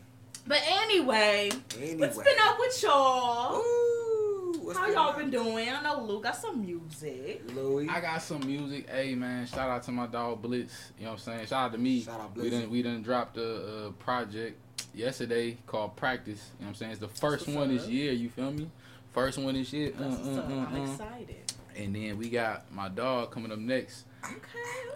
[0.47, 1.97] But anyway, Anyway.
[1.99, 3.57] what's been up with y'all?
[3.59, 5.19] Ooh, what's How y'all up?
[5.19, 5.69] been doing?
[5.69, 7.43] I know Luke got some music.
[7.55, 7.89] Louis.
[7.91, 8.89] I got some music.
[8.89, 10.93] Hey man, shout out to my dog Blitz.
[10.99, 11.47] You know what I'm saying?
[11.49, 12.01] Shout out to me.
[12.01, 12.57] Shout out we Blitz.
[12.63, 14.57] done we done dropped a, uh project
[14.95, 16.53] yesterday called Practice.
[16.59, 16.91] You know what I'm saying?
[16.93, 18.13] It's the first what's one this year.
[18.13, 18.71] You feel me?
[19.16, 19.92] First one this year.
[19.98, 20.50] That's what's uh, up.
[20.50, 20.92] uh, I'm uh.
[20.92, 21.52] excited.
[21.74, 24.05] And then we got my dog coming up next.
[24.22, 24.35] Okay.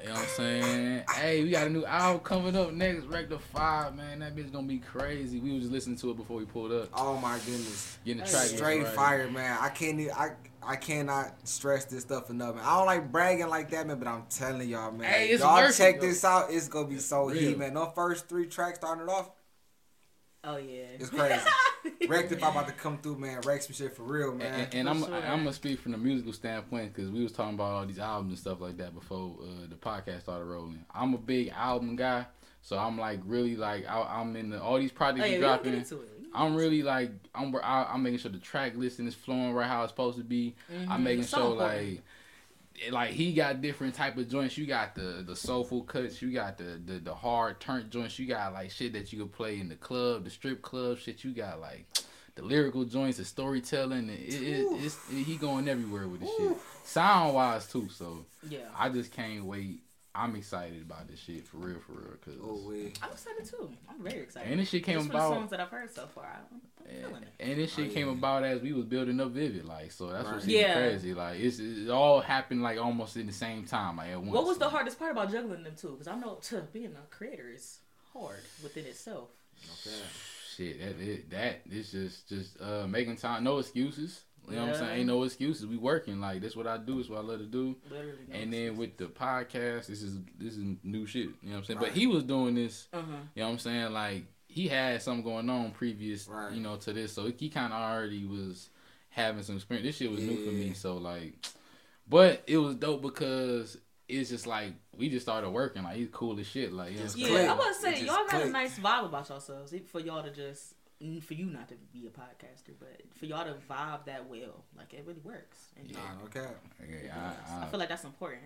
[0.03, 1.05] You know what I'm saying?
[1.15, 4.19] Hey, we got a new album coming up next, Rectify, man.
[4.19, 5.41] That bitch gonna be crazy.
[5.41, 6.91] We was just listening to it before we pulled up.
[6.93, 7.99] Oh my goodness.
[8.05, 8.43] Getting the track.
[8.43, 8.95] Straight right.
[8.95, 9.57] fire, man.
[9.59, 12.65] I can't e- I I cannot stress this stuff enough, man.
[12.67, 15.11] I don't like bragging like that, man, but I'm telling y'all, man.
[15.11, 16.07] Hey, it's y'all worth check it, though.
[16.09, 16.51] this out.
[16.51, 17.39] It's gonna be so Real.
[17.39, 17.73] heat, man.
[17.73, 19.31] No first three tracks starting it off.
[20.43, 20.85] Oh yeah.
[20.99, 21.41] It's crazy.
[22.09, 23.41] Rectify about to come through, man.
[23.45, 24.69] Wreck some shit for real, man.
[24.73, 25.29] And, and For I'm sure.
[25.31, 28.31] I'm gonna speak from the musical standpoint because we was talking about all these albums
[28.31, 30.85] and stuff like that before uh, the podcast started rolling.
[30.95, 32.25] I'm a big album guy,
[32.63, 35.39] so I'm like really like I, I'm in the, all these Oh projects yeah, you
[35.41, 35.81] we gonna get dropping.
[35.81, 36.09] into it.
[36.33, 39.83] I'm really like I'm I, I'm making sure the track listing is flowing right how
[39.83, 40.55] it's supposed to be.
[40.89, 41.03] I'm Mhm.
[41.03, 41.87] making So sure important.
[41.91, 42.03] like
[42.91, 44.57] like he got different type of joints.
[44.57, 46.23] You got the the soulful cuts.
[46.23, 48.19] You got the the, the hard turnt joints.
[48.19, 51.23] You got like shit that you could play in the club, the strip club shit.
[51.25, 51.87] You got like
[52.37, 54.09] the lyrical joints, the storytelling.
[54.09, 56.57] It, it, it's it, he going everywhere with this shit.
[56.85, 57.89] Sound wise too.
[57.91, 58.61] So Yeah.
[58.77, 59.81] I just can't wait.
[60.15, 62.15] I'm excited about this shit for real, for real.
[62.25, 62.99] Cause Oh wait.
[63.03, 63.71] I'm excited too.
[63.89, 64.51] I'm very excited.
[64.51, 65.35] and this shit came Just for the about.
[65.35, 66.25] songs that I've heard so far.
[66.53, 67.29] I'm, I'm And, feeling it.
[67.39, 68.13] and this shit Oh, came yeah.
[68.15, 70.09] about as we was building up Vivid, like so.
[70.11, 70.35] That's Right.
[70.35, 70.75] what's Yeah.
[70.75, 71.15] crazy.
[71.15, 74.33] Like it's it all happened like almost in the same time, like at once.
[74.33, 75.91] What was the hardest part about juggling them two?
[75.91, 77.79] Because I know to being a creator is
[78.13, 79.29] hard within itself.
[79.87, 79.97] Okay.
[80.57, 83.45] Shit, that it that it's just just uh making time.
[83.45, 84.23] No excuses.
[84.49, 84.99] You know what I'm saying?
[85.01, 85.67] Ain't no excuses.
[85.67, 86.57] We working like this.
[86.57, 87.77] What I do is what I love to do.
[87.89, 88.13] Literally.
[88.29, 88.79] no And then excuses.
[88.79, 91.23] with the podcast, this is this is new shit.
[91.23, 91.79] You know what I'm saying?
[91.79, 91.89] Right.
[91.91, 92.89] But he was doing this.
[92.93, 93.05] Uh-huh.
[93.35, 93.93] You know what I'm saying?
[93.93, 96.53] Like he had something going on previous, Right.
[96.53, 97.13] you know, to this.
[97.13, 98.69] So he kind of already was
[99.11, 99.87] having some experience.
[99.87, 100.73] This shit was new for me.
[100.75, 101.35] So like,
[102.09, 105.85] but it was dope because it's just like we just started working.
[105.85, 106.73] Like he's cool as shit.
[106.73, 107.49] Like you know I'm Just Yeah, saying?
[107.51, 107.67] I click.
[107.69, 109.73] was It saying y'all got a nice vibe about yourselves.
[109.73, 110.75] Even For y'all to just
[111.23, 114.93] for you not to be a podcaster, but for y'all to vibe that well, like
[114.93, 115.69] it really works.
[115.77, 116.47] And Nah, okay.
[116.83, 117.33] Okay, it I.
[117.55, 118.43] I, I, feel like that's important.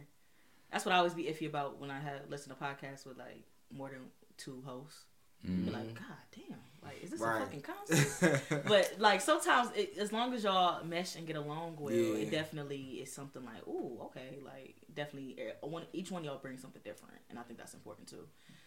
[0.70, 3.42] That's what I always be iffy about when I have listen to podcasts with like
[3.72, 4.00] more than
[4.36, 5.04] two hosts.
[5.48, 6.04] Mm, Be like, God
[6.34, 7.42] damn, like is this Right.
[7.42, 8.64] a fucking concert?
[8.68, 12.16] but like sometimes, it, as long as y'all mesh and get along well, Yeah.
[12.22, 16.38] it definitely is something like, ooh, okay, like definitely eh, one, each one of y'all
[16.38, 18.26] brings something different, and I think that's important too.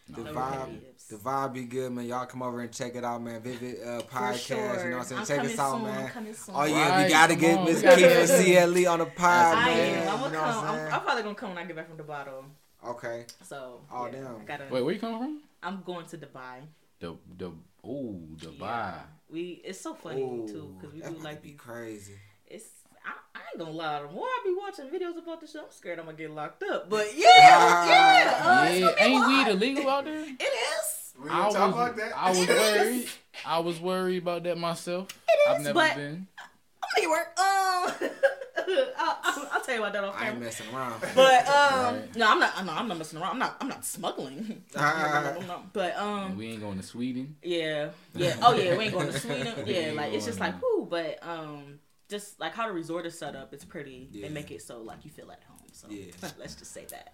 [0.10, 2.06] The no, vibe, the vibe be good, man.
[2.06, 3.42] Y'all come over and check it out, man.
[3.42, 4.58] Vivid uh, podcast, sure.
[4.86, 5.20] you know what I'm saying?
[5.20, 5.86] I'm check coming us out, soon.
[5.86, 6.08] I'm man.
[6.10, 6.56] coming soon.
[6.58, 9.58] Oh yeah, Right, we gotta get on, Miss we Keith and CLE on the pod,
[9.58, 10.08] I man.
[10.08, 10.14] am.
[10.14, 10.66] I'm gonna know come.
[10.66, 12.44] I'm I'm, probably gonna come when I get back from Dubato.
[12.88, 13.26] Okay.
[13.44, 14.36] So Oh, yeah, damn.
[14.40, 14.66] I gotta.
[14.72, 15.42] wait, where you coming from?
[15.68, 16.62] I'm going to Dubai.
[17.00, 17.52] The the
[17.86, 18.60] ooh Dubai.
[18.62, 18.94] Yeah.
[19.30, 19.62] We.
[19.66, 22.14] It's so funny Ooh, too because we that do might like be crazy.
[22.48, 22.70] It's
[23.06, 24.02] I, I ain't gonna lie.
[24.02, 26.64] The more I be watching videos about this shit, I'm scared I'm gonna get locked
[26.64, 26.90] up.
[26.90, 29.28] But yeah, yeah, uh, yeah, gonna be ain't wild.
[29.28, 30.24] weed illegal out there?
[30.40, 31.14] It is.
[31.22, 32.12] We I was, talk about that?
[32.16, 33.10] I was worried.
[33.46, 35.08] I was worried about that myself.
[35.28, 36.28] It I've never but been.
[36.82, 37.40] I'm gonna get work.
[37.40, 38.10] Um,
[38.98, 41.02] I'll, I'll, I'll tell you about that off I ain't messing around.
[41.16, 42.16] But um, Right.
[42.16, 42.66] no, I'm not.
[42.66, 43.32] No, I'm not messing around.
[43.32, 43.58] I'm not.
[43.62, 44.64] I'm not smuggling.
[45.74, 47.36] but um, And we ain't going to Sweden.
[47.42, 48.36] Yeah, yeah.
[48.42, 49.54] Oh yeah, we ain't going to Sweden.
[49.66, 53.36] Yeah, like it's just like whoo, but um, just like how the resort is set
[53.36, 54.10] up, it's pretty.
[54.12, 54.28] Yeah.
[54.28, 55.58] They make it so like you feel at home.
[55.72, 56.12] So Yeah.
[56.40, 57.14] let's just say that.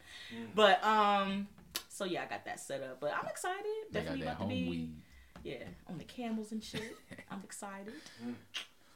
[0.56, 1.48] But um,
[1.90, 3.00] so yeah, I got that set up.
[3.00, 3.60] But I'm excited.
[3.92, 4.96] They got Definitely that about to be weed.
[5.44, 6.96] yeah on the camels and shit.
[7.32, 7.94] I'm excited.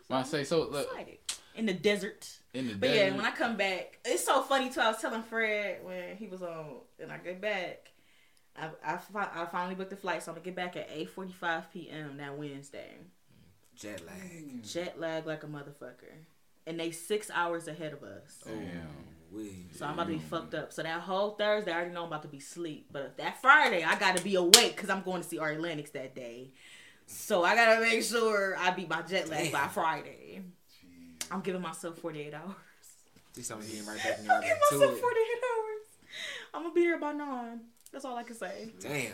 [0.09, 0.67] I say so.
[0.69, 1.17] Look, Excited
[1.55, 2.29] in the desert.
[2.53, 4.79] in the But desert, yeah, when I come back, it's so funny too.
[4.79, 7.91] I was telling Fred when he was on, and I get back.
[8.59, 11.63] I, I, fi- I finally booked the flight, so I'm gonna get back at 8:45
[11.73, 12.17] p.m.
[12.17, 12.95] that Wednesday.
[13.75, 14.17] Jet lag.
[14.61, 14.71] Mm.
[14.73, 16.13] Jet lag like a motherfucker,
[16.65, 18.39] and they six hours ahead of us.
[18.47, 18.87] Oh, Damn.
[19.31, 19.67] We.
[19.73, 20.71] So I'm about to be fucked up.
[20.71, 22.87] So that whole Thursday, I already know I'm about to be sleep.
[22.91, 26.15] But that Friday, I gotta be awake because I'm going to see Ari Lennox that
[26.15, 26.51] day.
[27.07, 29.67] So I gotta make sure I beat my jet lag by.
[29.67, 30.41] Friday.
[31.31, 32.53] I'm giving myself 48 hours.
[33.33, 35.87] See something getting right back in I'm giving myself 48 hours.
[36.53, 37.61] I'm gonna be there by nine.
[37.91, 38.69] That's all I can say.
[38.79, 39.13] Damn.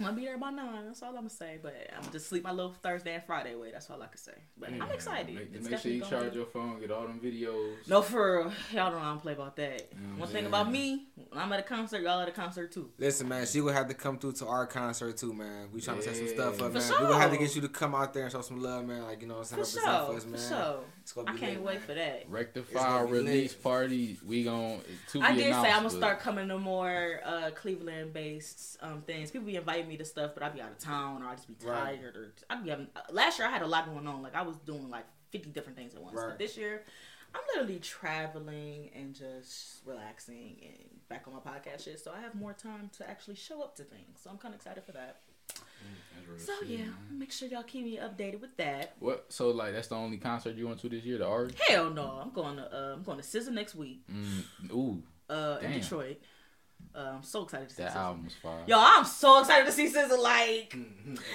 [0.00, 0.86] I'm gonna be there by nine.
[0.86, 1.58] That's all I'm gonna say.
[1.62, 3.70] But I'm gonna just sleep my little Thursday and Friday away.
[3.72, 4.32] That's all I can say.
[4.56, 5.34] But I'm excited.
[5.34, 7.74] Make, It's make sure you charge be- your phone, get all them videos.
[7.88, 8.52] No, for real.
[8.72, 9.90] Y'all don't I'm play about that.
[9.94, 12.90] Mm, One thing about me, when I'm at a concert, y'all at a concert too.
[12.98, 15.68] Listen, man, she will have to come through to our concert too, man.
[15.72, 16.92] We trying to set some stuff up, For man.
[17.00, 19.02] We will have to get you to come out there and show some love, man.
[19.02, 19.92] Like you know, what I'm For saying, sure.
[19.92, 20.62] represent for us, For man.
[20.62, 20.80] sure.
[21.08, 21.82] It's gonna I be can't lit, wait man.
[21.86, 22.24] for that.
[22.28, 23.62] Rectify gonna release lit.
[23.62, 24.18] party.
[24.26, 27.50] We gon' to I be did say I'm gonna but- start coming to more uh,
[27.54, 29.30] Cleveland based um, things.
[29.30, 31.48] People be inviting me to stuff, but I'd be out of town or I'd just
[31.48, 31.98] be Right.
[31.98, 32.88] tired or I'd be having.
[32.94, 34.20] Uh, last year I had a lot going on.
[34.20, 36.14] Like I was doing like 50 different things at once.
[36.14, 36.28] Right.
[36.28, 36.82] But this year
[37.34, 42.00] I'm literally traveling and just relaxing and back on my podcast shit.
[42.00, 44.20] So I have more time to actually show up to things.
[44.22, 45.20] So I'm kind of excited for that.
[45.48, 46.94] That's real So shit, yeah, man.
[47.18, 48.94] make sure y'all keep me updated with that.
[49.00, 49.26] What?
[49.30, 51.54] So like that's the only concert you went to this year, the art?
[51.68, 55.58] Hell no, I'm going to uh, I'm going to SZA next week Mm, ooh, uh,
[55.62, 56.20] in Detroit.
[56.94, 57.96] Uh, I'm so excited to see that SZA.
[57.96, 58.62] album was fire.
[58.66, 60.16] Yo, I'm so excited to see SZA.
[60.18, 60.76] Like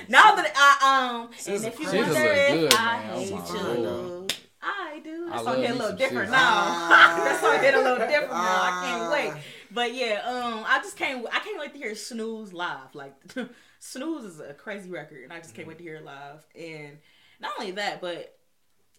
[0.07, 1.97] now that I um, and if you crazy.
[1.97, 3.09] wonder SZA if good, I man.
[3.13, 3.43] Oh hate my you,
[3.83, 4.33] God.
[4.65, 5.27] I do.
[5.29, 6.31] I That song hit a little different SZA.
[6.31, 6.39] now.
[6.39, 7.21] Ah.
[7.25, 8.37] that song hit a little different now.
[8.37, 8.83] I Ah.
[8.85, 9.43] can't wait.
[9.71, 11.25] But yeah, um, I just can't.
[11.31, 12.93] I can't wait to hear Snooze live.
[12.93, 13.13] Like
[13.85, 16.45] Snooze is a crazy record, and I just can't wait to hear it live.
[16.55, 16.97] And
[17.41, 18.37] not only that, but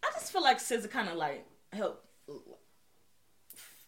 [0.04, 2.04] I just feel like SZA kind of like helped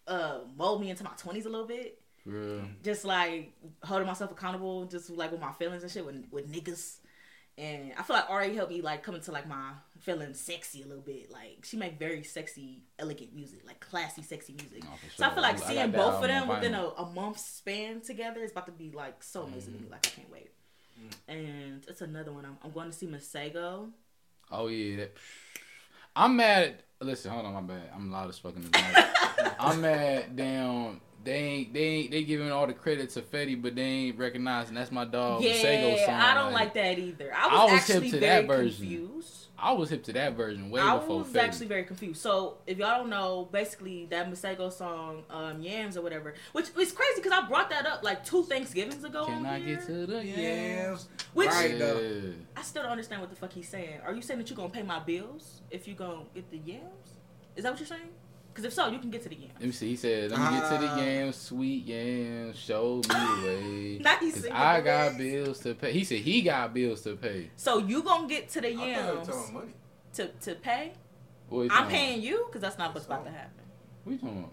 [0.06, 2.60] uh mold me into my twenties a little bit For real.
[2.82, 6.98] just like holding myself accountable, just like with my feelings and shit with with niggas,
[7.58, 10.86] And I feel like Ari helped me like come into like my feeling sexy a
[10.86, 11.30] little bit.
[11.30, 14.84] Like she make very sexy, elegant music, like classy, sexy music.
[14.84, 17.10] No, for So I feel like I seeing that both of them within a, a
[17.12, 19.78] month span together is about to be like so amazing Mm-hmm.
[19.84, 19.90] to me.
[19.90, 20.50] Like I can't wait.
[21.00, 21.12] Mm.
[21.28, 22.44] And it's another one.
[22.44, 23.90] I'm, I'm going to see Masego.
[24.50, 25.16] Oh yeah, that,
[26.14, 26.82] I'm mad.
[27.00, 27.90] Listen, hold on, my bad.
[27.94, 28.70] I'm loud as fucking.
[29.60, 30.36] I'm mad.
[30.36, 34.18] Damn, they ain't they ain't they giving all the credit to Fetty, but they ain't
[34.18, 35.42] recognizing that's my dog.
[35.42, 36.14] yeah, Masego song.
[36.14, 37.32] I don't like that either.
[37.34, 39.45] I was, I was actually very that confused.
[39.58, 41.38] I was hip to that version way I before I was Fetty.
[41.40, 42.20] actually very confused.
[42.20, 46.92] So if y'all don't know, basically that Masego song, um, Yams or whatever, which is
[46.92, 49.24] crazy because I brought that up like two Thanksgivings ago.
[49.24, 49.76] Can on I here.
[49.76, 50.38] get to the Yams.
[50.38, 51.08] yams?
[51.32, 52.00] Which Right, though.
[52.00, 52.32] Yeah.
[52.56, 54.00] I still don't understand what the fuck he's saying.
[54.04, 56.82] Are you saying that you're gonna pay my bills if you gonna get the yams?
[57.56, 58.10] Is that what you're saying?
[58.56, 59.52] Because if so, you can get to the yams.
[59.58, 59.88] Let me see.
[59.90, 60.96] He said, "Let me get to the Ah.
[60.98, 62.56] yams, sweet yams.
[62.58, 63.98] Show me the way.
[64.00, 65.18] Now he's 'Cause singing I got words.
[65.18, 67.50] bills to pay." He said he got bills to pay.
[67.56, 69.72] So you gonna get to the I thought you were yams money.
[70.14, 70.92] to to pay?
[71.52, 73.64] I'm talking paying you because that's not what's about to happen.
[74.04, 74.52] What you talking about?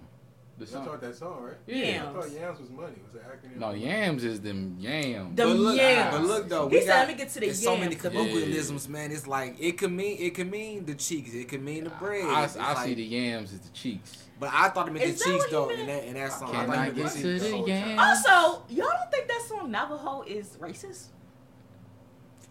[0.55, 0.85] The You song.
[0.85, 1.55] talked that song, right?
[1.65, 2.05] Yeah.
[2.09, 2.93] I thought yams was money.
[3.03, 3.57] Was it acronym?
[3.57, 5.35] No, yams is them yams.
[5.35, 6.11] The But look, yams.
[6.15, 8.01] but look though, He we said, "Let me get to the there's so many yams."
[8.03, 9.11] colloquialisms, man.
[9.11, 12.25] It's like it could mean it could mean the cheeks, it could mean the bread.
[12.25, 14.17] I, It's I see the yams as the cheeks.
[14.39, 15.79] But I thought it meant Is the cheeks what he though meant?
[15.79, 16.51] in that in that song.
[16.51, 17.43] Can thought I it meant get the to cheeks.
[17.43, 17.99] the whole yams?
[18.27, 21.05] Also, y'all don't think that song Navajo is racist?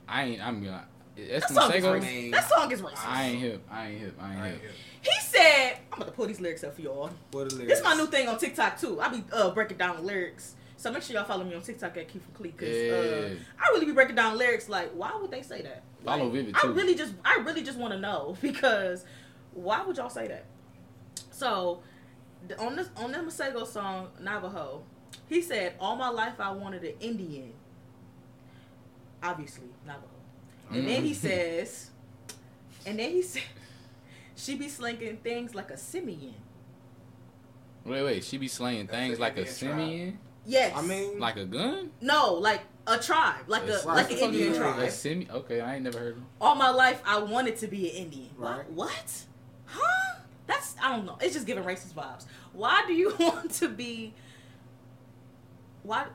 [0.08, 0.44] I ain't.
[0.46, 0.86] I'm gonna.
[1.16, 2.00] That's That song is Masego.
[2.00, 2.30] racist.
[2.32, 3.06] That song is racist.
[3.06, 3.62] I ain't hip.
[3.70, 4.14] I ain't hip.
[4.20, 4.54] I ain't I hip.
[4.54, 4.72] ain't hip.
[5.02, 7.78] He said, "I'm gonna pull these lyrics up for y'all." What the This lyrics?
[7.78, 9.00] is my new thing on TikTok too.
[9.00, 10.54] I be uh, breaking down the lyrics.
[10.76, 13.34] So make sure y'all follow me on TikTok at Keith Clee because uh, Yeah.
[13.60, 14.68] I really be breaking down lyrics.
[14.68, 15.82] Like, why would they say that?
[16.04, 19.04] Follow Like, Vivid, I really just, I really just want to know because
[19.54, 20.46] why would y'all say that?
[21.30, 21.82] So
[22.58, 24.82] on this on the Masego song Navajo,
[25.28, 27.52] he said, "All my life I wanted an Indian."
[29.22, 30.06] Obviously Navajo.
[30.72, 31.16] And then he Mhm.
[31.16, 31.90] says,
[32.86, 33.42] and then he said,
[34.36, 36.34] she be slinging things like a simian.
[37.84, 38.24] Wait, wait.
[38.24, 39.78] She be slaying That's things the like a Indian tribe.
[39.78, 40.72] simian, Yes.
[40.76, 41.90] I mean, like a gun.
[42.00, 44.22] no, like a tribe, like a That's- like an Right.
[44.24, 44.58] Indian Yeah.
[44.58, 44.78] tribe.
[44.80, 45.28] A simi.
[45.30, 46.22] Okay, I ain't never heard of.
[46.40, 48.30] All my life, I wanted to be an Indian.
[48.36, 48.56] What?
[48.58, 48.70] Right.
[48.70, 49.24] What?
[49.66, 50.14] Huh?
[50.46, 51.16] That's I don't know.
[51.20, 52.24] It's just giving racist vibes.
[52.52, 54.14] Why do you want to be?
[55.82, 56.06] Why?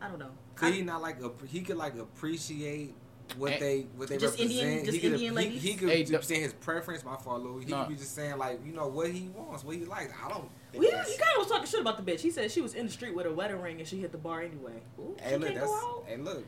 [0.00, 0.30] I don't know.
[0.56, 2.94] could he not like ap- he could like appreciate
[3.36, 4.66] what they what they Just represent.
[4.68, 5.62] Indian- just he could, Indian he, ladies?
[5.62, 7.04] he could Hey, just saying his preference.
[7.04, 7.64] My fault, Louis.
[7.64, 7.80] He No.
[7.84, 10.12] could be just saying like you know what he wants, what he likes.
[10.24, 10.48] I don't.
[10.72, 12.20] Think Well, he, kind of was talking shit about the bitch.
[12.20, 14.18] He said she was in the street with a wedding ring and she hit the
[14.18, 14.80] bar anyway.
[14.98, 16.04] Ooh, Hey, she look, can't that's go out.
[16.06, 16.44] hey, look.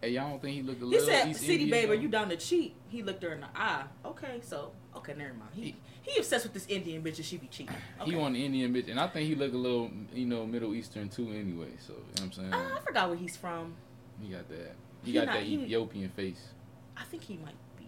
[0.00, 1.00] Hey, y'all don't think he looked a little.
[1.00, 3.32] He little said, East "City Indian, babe, are you down to cheat?" He looked her
[3.32, 3.84] in the eye.
[4.04, 5.50] Okay, so okay, never mind.
[5.54, 7.76] He he obsessed with this Indian bitch and she be cheating.
[8.00, 8.10] Okay.
[8.10, 10.74] He want an Indian bitch, and I think he look a little, you know, Middle
[10.74, 11.28] Eastern too.
[11.30, 13.74] Anyway, so you know what I'm saying Uh, I forgot where he's from.
[14.20, 14.74] he got that.
[15.04, 16.48] He, he got not- that he- Ethiopian face.
[16.96, 17.86] I think he might be.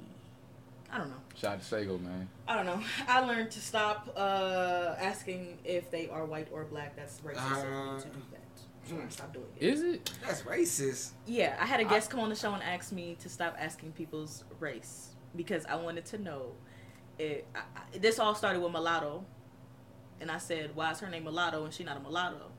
[0.90, 1.16] I don't know.
[1.36, 2.28] Shout out to Sego, man.
[2.48, 2.80] I don't know.
[3.08, 6.96] I learned to stop uh, asking if they are white or black.
[6.96, 8.40] That's racist Uh, to do that.
[8.88, 9.62] So I stopped doing it.
[9.62, 10.10] Is it?
[10.26, 11.10] That's racist.
[11.26, 13.92] Yeah, I had a guest come on the show and ask me to stop asking
[13.92, 16.52] people's race because I wanted to know.
[17.18, 19.24] It, I, I, this all started with mulatto,
[20.20, 22.50] and I said, "Why is her name mulatto and she not a mulatto?"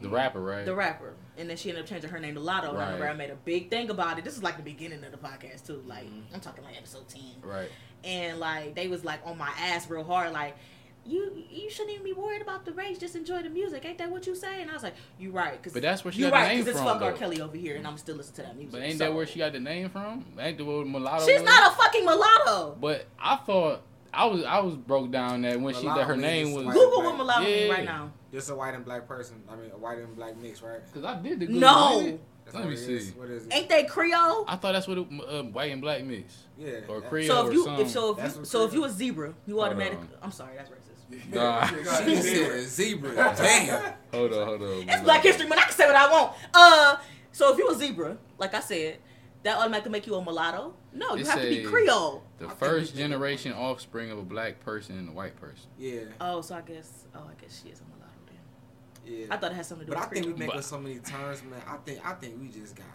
[0.00, 0.66] The rapper, right?
[0.66, 2.70] The rapper, and then she ended up changing her name to Latto.
[2.70, 4.24] And I remember I made a big thing about it.
[4.24, 5.82] This is like the beginning of the podcast too.
[5.86, 6.22] Like Mhm.
[6.34, 7.68] I'm talking like episode ten, Right.
[8.04, 10.56] and like they was like on my ass real hard, like.
[11.04, 12.96] You you shouldn't even be worried about the race.
[12.96, 13.84] Just enjoy the music.
[13.84, 14.62] Ain't that what you say?
[14.62, 15.60] And I was like, you right.
[15.60, 16.42] Cause But that's where she you got right.
[16.44, 17.12] the name Because it's from, fuck R.
[17.14, 18.70] Kelly over here, and I'm still listening to that music.
[18.70, 20.24] But ain't so- that where she got the name from?
[20.38, 21.26] Ain't the word mulatto?
[21.26, 21.50] She's was?
[21.50, 22.76] not a fucking mulatto.
[22.80, 23.82] But I thought
[24.14, 26.74] I was I was broke down that when she that her name was white.
[26.74, 27.72] Google what mulatto mean Yeah.
[27.72, 28.12] right now.
[28.32, 29.42] Just a white and black person.
[29.50, 30.84] I mean, a white and black mix, right?
[30.86, 32.00] Because I did the Google No.
[32.00, 32.20] it.
[32.44, 33.10] That's Let me see.
[33.12, 33.54] What is it?
[33.54, 34.44] Ain't they Creole?
[34.48, 36.80] I thought that's what it, uh, white and black mix yeah.
[36.88, 37.86] or Creole So if you something.
[37.86, 40.08] if so if you so if you a zebra, you automatically.
[40.20, 40.78] I'm sorry, that's racist.
[41.32, 41.66] Nah.
[42.04, 43.14] She said zebra.
[43.36, 43.92] Damn.
[44.12, 44.88] hold on, hold on.
[44.88, 45.60] It's Black History Month.
[45.60, 46.32] I can say what I want.
[46.54, 46.96] Uh,
[47.32, 48.98] so if you a zebra, like I said,
[49.42, 50.74] that automatically make you a mulatto.
[50.92, 52.22] No, you It have to be Creole.
[52.38, 55.66] The I first we did generation offspring of a black person and a white person.
[55.78, 56.00] Yeah.
[56.20, 59.14] Oh, so I guess oh I guess she is a mulatto then.
[59.20, 59.26] Yeah.
[59.30, 60.38] I thought it had something to do with But I with think we Creole.
[60.38, 61.62] make But- up so many terms, man.
[61.66, 62.86] I think I think we just got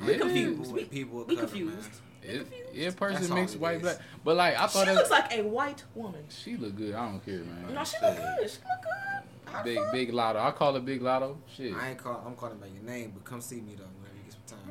[0.00, 0.18] We Yeah.
[0.18, 0.58] confused.
[0.62, 1.76] people We, and people we confused.
[1.76, 1.90] man.
[2.20, 2.74] It, confused?
[2.74, 3.82] yeah, person That's mixed white is.
[3.82, 3.98] black.
[4.24, 6.24] But like I thought She looks like a white woman.
[6.28, 6.94] she look good.
[6.94, 7.72] I don't care, man.
[7.74, 8.50] No, she look good.
[8.50, 9.64] She look good.
[9.64, 10.38] Big big lotto.
[10.40, 11.38] I call it big lotto.
[11.56, 11.74] Shit.
[11.74, 12.22] I ain't call.
[12.26, 13.84] I'm calling by your name, but come see me though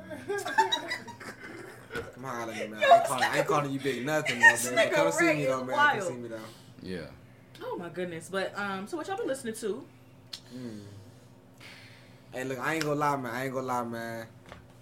[0.09, 0.69] whenever you get some time.
[0.81, 2.03] Man.
[2.13, 2.83] Come holler at me, man.
[2.83, 4.75] I ain't, calling, I ain't calling you big nothing, though, This man.
[4.89, 5.99] But come see me though, man.
[5.99, 6.39] Come see me though.
[6.81, 6.99] Yeah.
[7.63, 8.29] Oh my goodness.
[8.29, 9.83] But um, so what y'all been listening to?
[10.55, 10.81] Mm.
[12.33, 13.33] Hey, look, I ain't gonna lie, man.
[13.33, 14.27] I ain't gonna lie, man.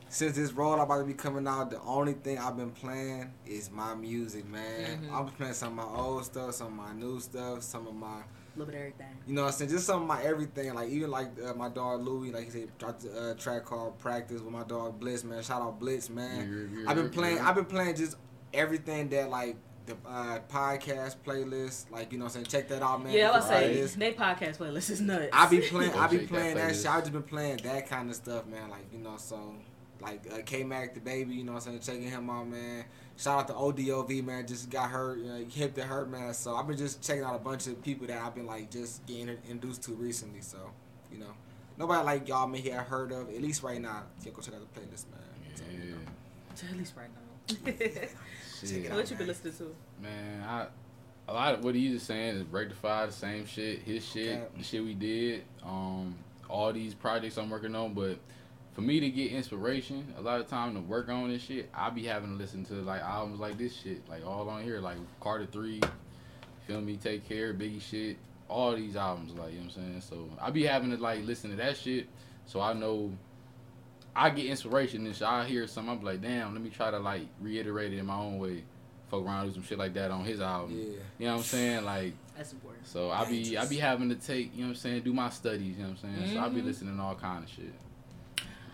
[0.09, 3.69] since this roll about to be coming out, the only thing I've been playing is
[3.71, 5.09] my music, man.
[5.09, 5.11] Mhm.
[5.13, 8.19] I'm playing some of my old stuff, some of my new stuff, some of my,
[8.19, 8.23] A
[8.57, 9.17] little bit of everything.
[9.27, 10.73] you know, what I'm saying just some of my everything.
[10.73, 13.97] Like even like uh, my dog Louie, like he said, dropped a uh, track called
[13.99, 15.41] "Practice" with my dog Blitz, man.
[15.43, 16.85] Shout out Blitz, man.
[16.87, 17.39] I've been playing.
[17.39, 18.17] I've been playing just
[18.53, 21.91] everything that like the uh, podcast playlist.
[21.91, 23.13] Like you know, what I'm saying check that out, man.
[23.13, 25.29] yeah, I was Because say artists- they podcast playlist is nuts.
[25.33, 25.91] I be playing.
[25.91, 26.87] Go I be check that playing that, shit.
[26.89, 28.69] I just been playing that kind of stuff, man.
[28.69, 29.53] Like you know, so
[30.05, 32.85] like uh, K Mac the baby, you know, what I'm saying checking him out, man.
[33.17, 34.45] Shout out to ODOV, man.
[34.45, 36.33] Just got hurt, you know, hip to hurt, man.
[36.33, 39.05] So I've been just checking out a bunch of people that I've been like just
[39.05, 40.41] getting introduced to recently.
[40.41, 40.57] So
[41.11, 41.33] you know,
[41.77, 44.03] nobody like y'all may have heard of at least right now.
[44.23, 45.21] Yeah, go check out the playlist, man.
[45.55, 45.97] So, you know.
[46.61, 46.69] Yeah.
[46.69, 47.21] At least right now.
[48.65, 48.89] Shit.
[48.89, 48.97] out.
[48.97, 49.75] what you been listening to?
[50.01, 50.67] Man, I
[51.27, 54.45] a lot of what he's just saying is rectify the same shit, his shit, Okay.
[54.57, 56.15] the shit we did, um,
[56.49, 57.93] all these projects I'm working on.
[57.93, 58.19] But
[58.75, 61.89] for me to get inspiration, a lot of time to work on this shit, I
[61.89, 64.97] be having to listen to like albums like this shit, like all on here, like
[65.21, 65.81] Carter Three,
[66.67, 68.17] Feel Me, Take Care, Biggie shit,
[68.49, 70.01] all these albums, like you know what I'm saying.
[70.01, 72.07] So I be having to like listen to that shit,
[72.45, 73.11] so I know.
[74.17, 75.27] I get inspiration and shit.
[75.27, 78.15] I hear something, I'm like, damn, let me try to like reiterate it in my
[78.15, 78.63] own way.
[79.11, 80.77] Fuck around, do some shit like that on his album.
[80.77, 80.85] Yeah.
[81.19, 81.83] You know what I'm saying?
[81.85, 82.87] Like, That's important.
[82.87, 83.69] so I be I Dangerous.
[83.69, 86.03] be having to take, you know what I'm saying, do my studies, you know what
[86.09, 86.33] I'm saying?
[86.33, 86.65] So I be Mhm.
[86.65, 87.73] listening to all kind of shit.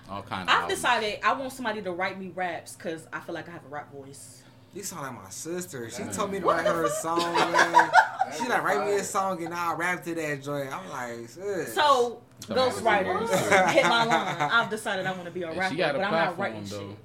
[0.10, 0.74] All kind of I've albums.
[0.80, 3.70] decided I want somebody to write me raps because I feel like I have a
[3.70, 4.44] rap voice.
[4.74, 5.90] You sound like my sister.
[5.90, 6.12] She Yeah.
[6.12, 7.20] told me to What write her a song,
[7.52, 7.92] man.
[8.38, 10.74] She like write me a song and I'll rap to that joint.
[10.74, 11.74] I'm like, sis.
[11.74, 13.30] So, So ghostwriters,
[13.72, 14.38] hit my line.
[14.52, 16.80] I've decided I want to be a rapper, she but I'm not writing though.
[16.80, 16.98] shit.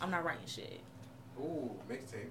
[0.00, 0.80] I'm not writing shit.
[1.40, 2.28] Ooh, mixtape.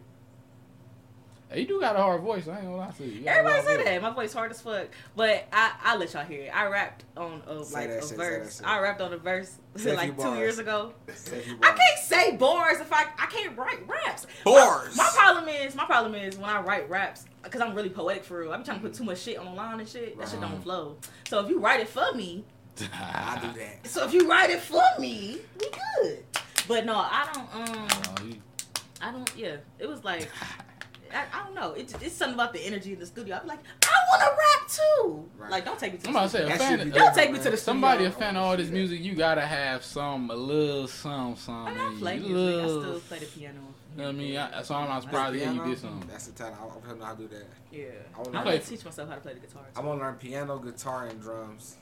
[1.49, 2.47] Hey, you do got a hard voice.
[2.47, 3.21] I ain't gonna lie to you.
[3.21, 3.27] you.
[3.27, 3.85] Everybody say voice.
[3.85, 4.01] that.
[4.01, 4.87] My voice hard as fuck.
[5.15, 6.49] But I I let y'all hear it.
[6.49, 8.61] I rapped on a Say like a shit, verse.
[8.65, 10.37] I rapped on a verse Say a like two bars.
[10.39, 10.93] years ago.
[11.13, 14.25] Say a few I can't say bars if I I can't write raps.
[14.43, 14.97] Bars.
[14.97, 18.23] My, my problem is my problem is when I write raps because I'm really poetic
[18.23, 18.51] for real.
[18.51, 20.17] I be trying to put too much shit on the line and shit.
[20.17, 20.97] That shit don't flow.
[21.29, 22.43] So if you write it for me,
[22.91, 23.85] I do that.
[23.87, 25.67] so if you write it for me, we
[26.01, 26.23] good.
[26.67, 27.55] But no, I don't.
[27.77, 27.87] Um,
[28.19, 28.41] Oh, you-
[28.99, 29.31] I don't.
[29.37, 30.27] Yeah, it was like.
[31.15, 31.71] I, I don't know.
[31.71, 33.39] It's, it's something about the energy in the studio.
[33.41, 35.29] I'm like, I want to rap too.
[35.37, 35.51] Right.
[35.51, 36.55] Like, don't take me to I'm the about to say, studio.
[36.55, 38.43] a That fan, should be Don't different, take me to the somebody a fan of
[38.43, 41.67] all this music, you gotta have some, a little some, some.
[41.67, 42.35] I mean, I play you.
[42.35, 42.63] music.
[42.65, 43.59] I still play the piano.
[43.95, 44.37] You know what I mean?
[44.37, 46.09] I, so I'm not surprised to hear you did something.
[46.09, 46.57] That's the talent.
[46.61, 47.45] I, I don't know how to do that.
[47.71, 47.85] Yeah.
[48.13, 49.63] I wanna want to teach myself how to play the guitar.
[49.75, 51.77] I want to learn piano, guitar, and drums.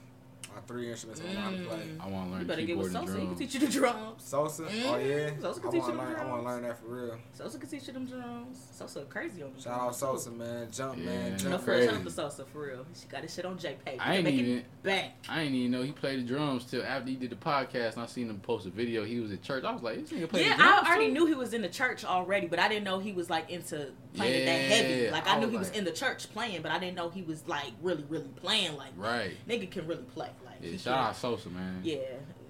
[0.56, 1.84] My three instruments I want to know play.
[2.00, 3.20] I want to You better get with and Sosa.
[3.20, 4.24] He can teach you the drums.
[4.24, 4.63] Sosa?
[4.63, 5.42] Oh Mm, yeah.
[5.42, 6.16] Sosa can I teach you to them learn.
[6.20, 7.18] I want to learn that for real.
[7.34, 8.68] Sosa can teach you them drums.
[8.72, 9.98] Sosa crazy on the Shout out drums.
[9.98, 10.68] Sosa, man.
[10.72, 11.16] Jump, Yeah, man.
[11.16, 11.32] man.
[11.32, 11.63] No, Jump.
[11.63, 12.04] for real, shout out crazy.
[12.04, 12.86] to Sosa for real.
[12.94, 13.98] She got his shit on JPEG.
[14.00, 15.12] I ain't make even- Bang.
[15.30, 17.94] I didn't even know he played the drums till after he did the podcast.
[17.94, 19.04] And I seen him post a video.
[19.06, 19.63] He was at church.
[19.63, 21.13] I was like, this nigga play Yeah, the drums Yeah, I already too?
[21.13, 23.92] knew he was in the church already, but I didn't know he was like into
[24.16, 25.10] playing it that heavy.
[25.12, 27.10] Like I I knew was he was in the church playing, but I didn't know
[27.10, 28.92] he was like really, really playing like.
[28.98, 29.32] Right.
[29.48, 30.30] Nigga can really play.
[30.71, 31.82] Yeah, shout out Sosa, man.
[31.84, 31.97] Yeah,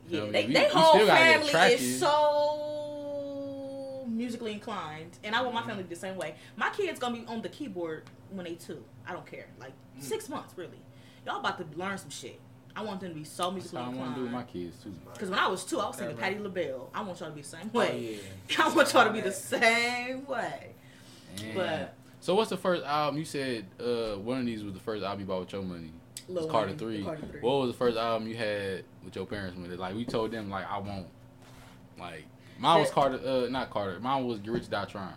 [0.08, 0.26] yeah.
[0.26, 5.42] They, We- they we whole still gotta get family is so musically inclined, and I
[5.42, 6.36] want my family to be the same way.
[6.56, 8.84] My kids gonna be on the keyboard when they two.
[9.08, 9.48] I don't care.
[9.60, 10.02] Like Mm.
[10.04, 10.80] six months, really.
[11.26, 12.40] Y'all about to learn some shit.
[12.76, 14.40] I want them to be so That's musically how I want to do with my
[14.40, 14.72] inclined.
[14.72, 14.94] kids too.
[15.14, 16.90] Because when I was two, I was singing Patti LaBelle.
[16.94, 18.20] I want y'all to be the same Oh, way.
[18.50, 18.56] yeah.
[18.66, 20.74] I want y'all to be the same way.
[21.38, 23.66] And- But so what's the first album you said?
[23.80, 25.92] Uh, one of these was the first album you bought with your money.
[26.34, 27.04] It was Lil Carter Wayne, Three.
[27.04, 27.40] Carter Three.
[27.42, 29.80] What was the first album you had with your parents with it?
[29.80, 31.08] Like we told them, like I won't.
[32.00, 32.26] Like
[32.58, 33.20] mine was Carter.
[33.26, 34.00] Uh, not Carter.
[34.00, 35.14] Mine was Get Rich Die Trying.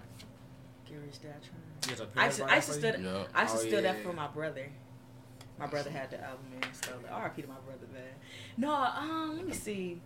[0.88, 1.62] Get Rich Dad Trying.
[1.84, 3.06] You got your I parents used, buy I that used to for steal, you?
[3.06, 3.24] Yeah.
[3.34, 4.02] I used to Oh, steal that yeah.
[4.02, 4.68] from my brother.
[5.58, 6.94] My brother had the album and stuff.
[7.02, 7.42] Like, R.I.P.
[7.42, 8.02] to my brother, man.
[8.58, 9.98] No, um, let me see.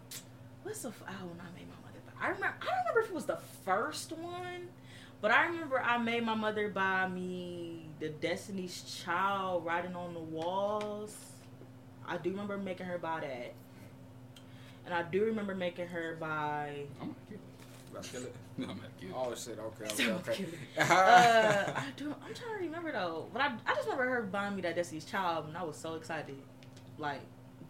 [0.62, 2.12] What's the f- album I made my mother buy?
[2.24, 2.54] I remember.
[2.60, 4.68] I don't remember if it was the first one,
[5.20, 10.20] but I remember I made my mother buy me the Destiny's Child writing on the
[10.20, 11.16] walls.
[12.06, 13.52] I do remember making her buy that,
[14.84, 16.84] and I do remember making her buy.
[17.00, 17.40] I'm not kidding.
[17.92, 18.34] About to kill it?
[18.58, 19.14] No, I'm not kidding.
[19.16, 19.58] Oh shit.
[19.58, 19.84] Okay.
[20.12, 20.32] Okay.
[20.32, 20.46] Okay.
[20.78, 20.82] uh,
[21.76, 22.14] I do.
[22.26, 25.04] I'm trying to remember though, but I, I just remember her buying me that Destiny's
[25.04, 26.36] Child, and I was so excited.
[26.98, 27.20] Like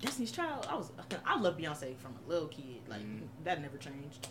[0.00, 0.90] Destiny's Child, I was.
[1.26, 2.80] I love Beyonce from a little kid.
[2.88, 3.20] Like Mhm.
[3.44, 4.28] that never changed.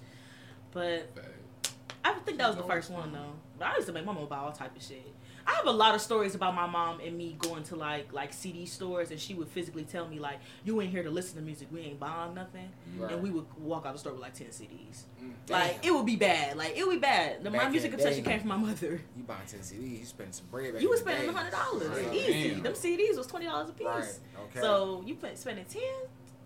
[0.72, 1.74] But Fact.
[2.04, 3.34] I think that was the first one though.
[3.58, 5.14] But I used to make my mom buy all type of shit.
[5.50, 8.32] I have a lot of stories about my mom and me going to like like
[8.34, 11.42] CD stores, and she would physically tell me like, "You ain't here to listen to
[11.42, 11.70] music.
[11.72, 13.12] We ain't buying nothing." Right.
[13.14, 15.04] And we would walk out the store with like ten CDs.
[15.24, 16.56] Mm, Like it would be bad.
[16.56, 17.44] Like it would be bad.
[17.44, 18.30] The, my music the obsession day.
[18.32, 19.02] came from my mother.
[19.18, 20.74] You buying ten CDs, you spending some bread.
[20.74, 21.34] back You in was spending day.
[21.34, 22.14] hundred dollars Right.
[22.14, 22.50] easy.
[22.52, 22.64] Damn.
[22.64, 23.88] Them CDs was twenty dollars a piece.
[23.88, 24.20] Right.
[24.52, 24.62] Okay.
[24.62, 25.82] So you put, spending 10,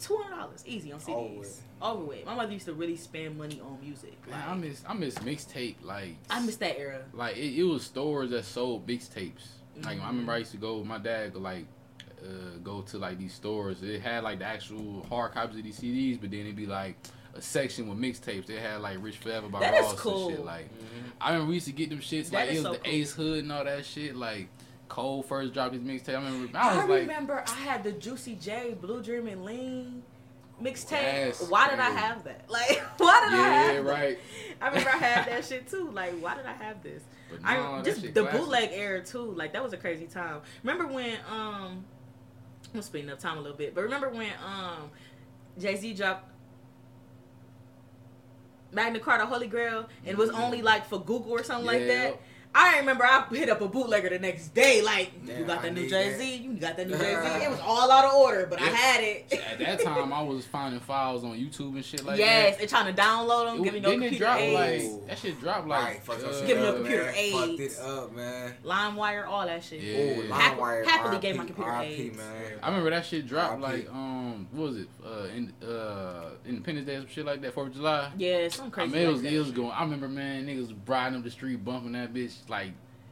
[0.04, 1.10] two hundred dollars easy on CDs.
[1.16, 1.64] Over with.
[1.82, 2.26] Over with.
[2.26, 4.16] My mother used to really spend money on music.
[4.30, 7.02] Man, I miss I miss mixtape like I miss that era.
[7.14, 9.48] like it, it was stores that sold mixtapes.
[9.84, 10.08] Like I Mhm.
[10.08, 10.78] remember I used to go.
[10.80, 11.66] With my dad would like
[12.24, 13.82] uh, go to like these stores.
[13.84, 16.96] It had like the actual hard copies of these CDs, but then it'd be like
[17.36, 18.46] a section with mixtapes.
[18.46, 20.28] They had like Rich Forever by That is Ross cool.
[20.28, 20.46] and shit.
[20.46, 21.12] Like Mhm.
[21.20, 22.30] I remember we used to get them shits.
[22.30, 22.94] That like it was so the cool.
[22.94, 24.16] Ace Hood and all that shit.
[24.16, 24.48] Like
[24.94, 26.10] Cole first dropped his mixtape.
[26.10, 26.88] I remember I I, like.
[27.02, 30.04] remember I had the Juicy J, Blue Dream and Lean
[30.62, 30.92] mixtape.
[30.92, 32.46] Yes, why did I have that?
[32.48, 33.66] Like, why did I have?
[33.68, 34.20] Yeah, have right.
[34.60, 34.64] that?
[34.64, 35.90] I remember I had that shit too.
[35.90, 37.02] Like, why did I have this?
[37.32, 38.40] But I no, that just the classic.
[38.40, 39.32] bootleg era too.
[39.32, 40.42] Like that was a crazy time.
[40.64, 41.84] Remember when um
[42.76, 44.92] I'm speeding up time a little bit, but remember when um
[45.60, 46.30] Jay Z dropped
[48.72, 51.88] Magna Carta Holy Grail and it was only like for Google or something like Yeah.
[51.88, 52.22] that.
[52.56, 55.70] I remember I hit up a bootlegger the next day, like you Damn, got I
[55.70, 56.16] new need Jay.
[56.18, 57.30] Z, you got that new Jay Z.
[57.44, 59.34] It was all out of order, but I had it.
[59.52, 62.50] At that time, I was finding files on YouTube and shit like yes, that.
[62.52, 65.40] Yes, and trying to download them, It- giving no computer drop aids, like that shit
[65.40, 67.14] dropped like Right, fucked up uh, shit Giving up, up computer man.
[67.18, 67.36] aids.
[67.36, 68.54] Fucked it up, man.
[68.64, 69.82] LimeWire, all that shit.
[69.82, 70.24] Yeah.
[70.30, 70.86] Oh, Happ- LimeWire.
[70.86, 72.18] happily RIP, gave my computer RIP, AIDS.
[72.18, 72.26] man.
[72.62, 73.62] I remember that shit dropped RIP.
[73.64, 77.70] like um what was it uh in uh Independence Day some shit like that Fourth
[77.70, 78.12] of July.
[78.18, 78.94] Yeah, some I crazy.
[78.94, 79.34] mean it was that.
[79.34, 79.72] it was going.
[79.72, 82.72] I remember man niggas riding up the street bumping that bitch like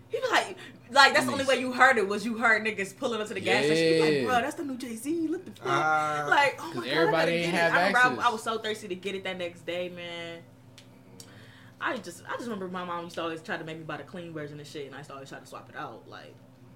[0.09, 0.57] He be like,
[0.91, 3.33] like that's the only way you heard it was you heard niggas pulling up to
[3.33, 3.95] the gas station.
[3.95, 5.27] You Like, bro, that's the new Jay Z.
[5.27, 5.67] Look the fuck.
[5.67, 6.27] Ah.
[6.29, 7.75] like, oh my god, everybody I gotta ain't get have it.
[7.75, 8.25] I remember I, access.
[8.25, 10.39] I was so thirsty to get it that next day, man.
[11.83, 13.97] I just, I just remember my mom used to always try to make me buy
[13.97, 16.07] the clean version of shit, and I used to always try to swap it out.
[16.07, 16.35] Like,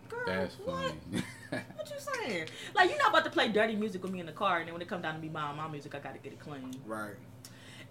[0.10, 0.94] girl, that's what?
[1.52, 2.48] What you saying?
[2.76, 4.74] Like, you're not about to play dirty music with me in the car, and then
[4.74, 6.72] when it come down to me buying my music, I gotta get it clean.
[6.86, 7.14] Right.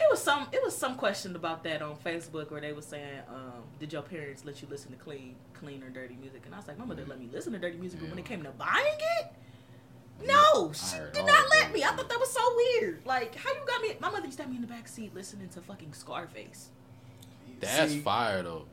[0.01, 3.20] It was some it was some question about that on Facebook where they were saying,
[3.28, 6.42] um, did your parents let you listen to clean clean or dirty music?
[6.47, 8.24] And I was like, my mother let me listen to dirty music, but when it
[8.24, 9.32] came to buying it,
[10.26, 11.82] no, she did not let me.
[11.84, 13.03] I thought that was so weird.
[13.05, 13.95] Like, how you got me?
[14.01, 16.70] My mother used to have me in the back seat listening to fucking Scarface.
[17.61, 18.66] That's See- fire though.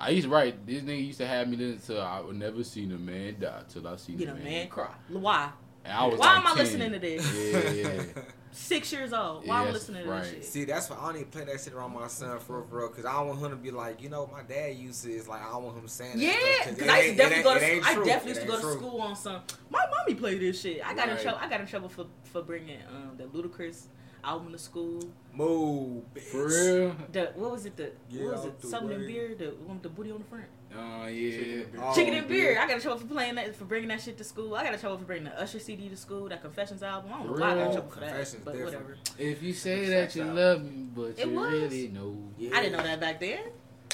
[0.00, 2.64] I used to write this nigga used to have me listen to I would never
[2.64, 4.92] seen a man die till I seen Get a a man, man cry.
[5.08, 5.50] Why?
[5.84, 6.58] And I was Why like am I 10.
[6.58, 7.52] listening to this?
[7.52, 8.02] Yeah, yeah.
[8.56, 9.46] Six years old.
[9.48, 10.22] Why am I that's listening to right.
[10.22, 10.44] this shit?
[10.44, 12.78] See, that's why I don't even play that shit around my son for real, for
[12.78, 15.12] real, because I don't want him to be like, you know, my dad used to.
[15.12, 16.18] It's like I don't want him saying.
[16.18, 16.32] that Yeah,
[16.62, 17.64] stuff, because it I used to definitely go to.
[17.64, 18.04] it ain't I true.
[18.04, 18.76] definitely used to go ain't to true.
[18.78, 19.42] school on some.
[19.70, 20.86] My mommy played this shit.
[20.86, 21.38] I got in trouble.
[21.42, 23.86] I got in trouble for for bringing um the Ludacris
[24.24, 25.00] album to school.
[25.32, 26.22] Move, bitch.
[26.22, 26.96] For real?
[27.12, 27.76] The what was it?
[27.76, 28.62] The Get what was it?
[28.62, 29.06] Something in way.
[29.06, 29.34] beer.
[29.36, 30.44] The one with the booty on the front.
[30.76, 31.64] Oh yeah.
[31.80, 32.52] Oh, Chicken and beer.
[32.52, 32.58] yeah.
[32.60, 34.54] Oh, I got in trouble for playing that for bringing that shit to school.
[34.54, 36.28] I got in trouble for bringing the Usher CD to school.
[36.28, 37.12] That Confessions album.
[37.12, 38.74] I don't know why I got in trouble for that, Confessions but different.
[38.74, 38.96] whatever.
[39.18, 40.36] If you say that you album.
[40.36, 41.52] love me, but It you was.
[41.52, 42.50] really know Yeah.
[42.56, 43.40] I didn't know that back then.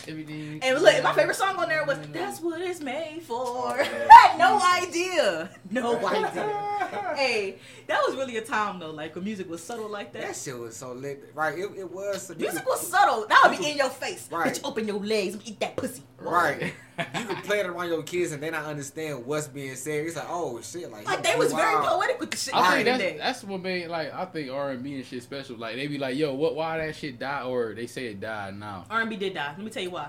[0.09, 0.61] everything.
[0.63, 3.83] And look, my favorite song on there was "That's What It's Made For." Oh, I
[3.83, 4.09] yeah.
[4.11, 6.70] had no idea, no idea.
[7.17, 8.91] hey, that was really a time though.
[8.91, 10.23] Like when music was subtle like that.
[10.23, 11.31] That shit was so lit.
[11.35, 12.35] Right, it, it was.
[12.37, 13.27] Music was subtle.
[13.29, 14.29] That would be in your face.
[14.31, 14.53] Right.
[14.53, 16.03] Bitch, open your legs and eat that pussy.
[16.19, 16.73] Right.
[16.99, 20.07] you can play it around your kids and they not understand what's being said.
[20.07, 22.61] It's like, oh shit, like Like they was he very poetic with the shit I
[22.61, 23.17] back think that's day.
[23.19, 25.57] that's what made like I think R and B and shit special.
[25.57, 26.55] Like they be like, yo, what?
[26.55, 27.43] Why that shit die?
[27.43, 28.85] Or they say it died now.
[28.91, 29.55] R&B did die.
[29.57, 30.09] Let me tell you why.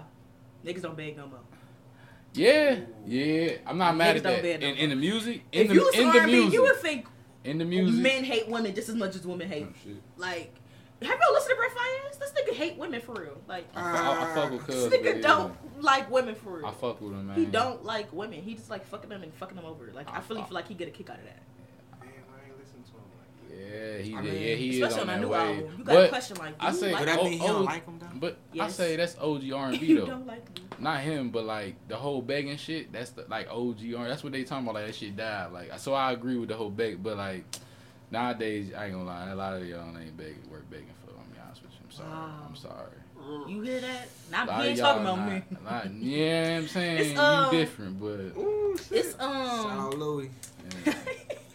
[0.66, 1.40] Niggas don't beg no more.
[2.34, 3.54] Yeah, yeah.
[3.66, 4.42] I'm not mad at that.
[4.42, 6.78] bend In, in the music, in If the you was in R&B, music, you would
[6.78, 7.06] think
[7.44, 8.02] in the music.
[8.02, 9.68] men hate women just as much as women hate.
[9.68, 9.92] Oh.
[10.18, 10.54] Like,
[11.02, 12.20] have y'all listened to Brent Faiyaz?
[12.20, 13.42] This nigga hate women for real.
[13.48, 15.22] Like, I, I, I fuck with this nigga yeah.
[15.22, 16.66] don't like women for real.
[16.68, 17.36] I fuck with him, man.
[17.36, 18.42] He don't like women.
[18.42, 19.92] He just like fucking them and fucking them over.
[19.94, 21.42] Like I, I- really I- feel like he get a kick out of that.
[22.00, 25.00] Damn, I ain't listen to him like Yeah, he, I mean, yeah, he is on
[25.02, 25.38] on that new way.
[25.38, 25.76] album.
[25.78, 27.40] You got but a question like, do I you say- like But that mean he
[27.48, 28.08] don't like him though.
[28.20, 30.06] but I say that's OG R&B you though.
[30.08, 30.66] don't like me.
[30.80, 32.92] Not him, but like the whole begging shit.
[32.92, 34.08] That's the like OG R.
[34.08, 34.76] That's what they talking about.
[34.76, 35.52] Like that shit died.
[35.52, 37.04] Like so, I agree with the whole beg.
[37.04, 37.44] But like
[38.10, 39.30] nowadays, I ain't gonna lie.
[39.30, 41.12] A lot of y'all ain't begging, work begging for.
[41.12, 41.80] I'm be honest with you.
[41.86, 42.10] I'm sorry.
[42.10, 42.46] Wow.
[42.48, 42.98] I'm sorry.
[43.48, 44.08] You hear that?
[44.32, 45.58] Not A lot he of ain't y'all talking about not- me.
[45.60, 48.08] a lot- yeah, I'm saying It's, you um, different, but
[48.42, 48.98] Ooh, shit.
[48.98, 49.80] It's Shout um.
[49.80, 50.32] out Louis.
[50.88, 50.94] yeah.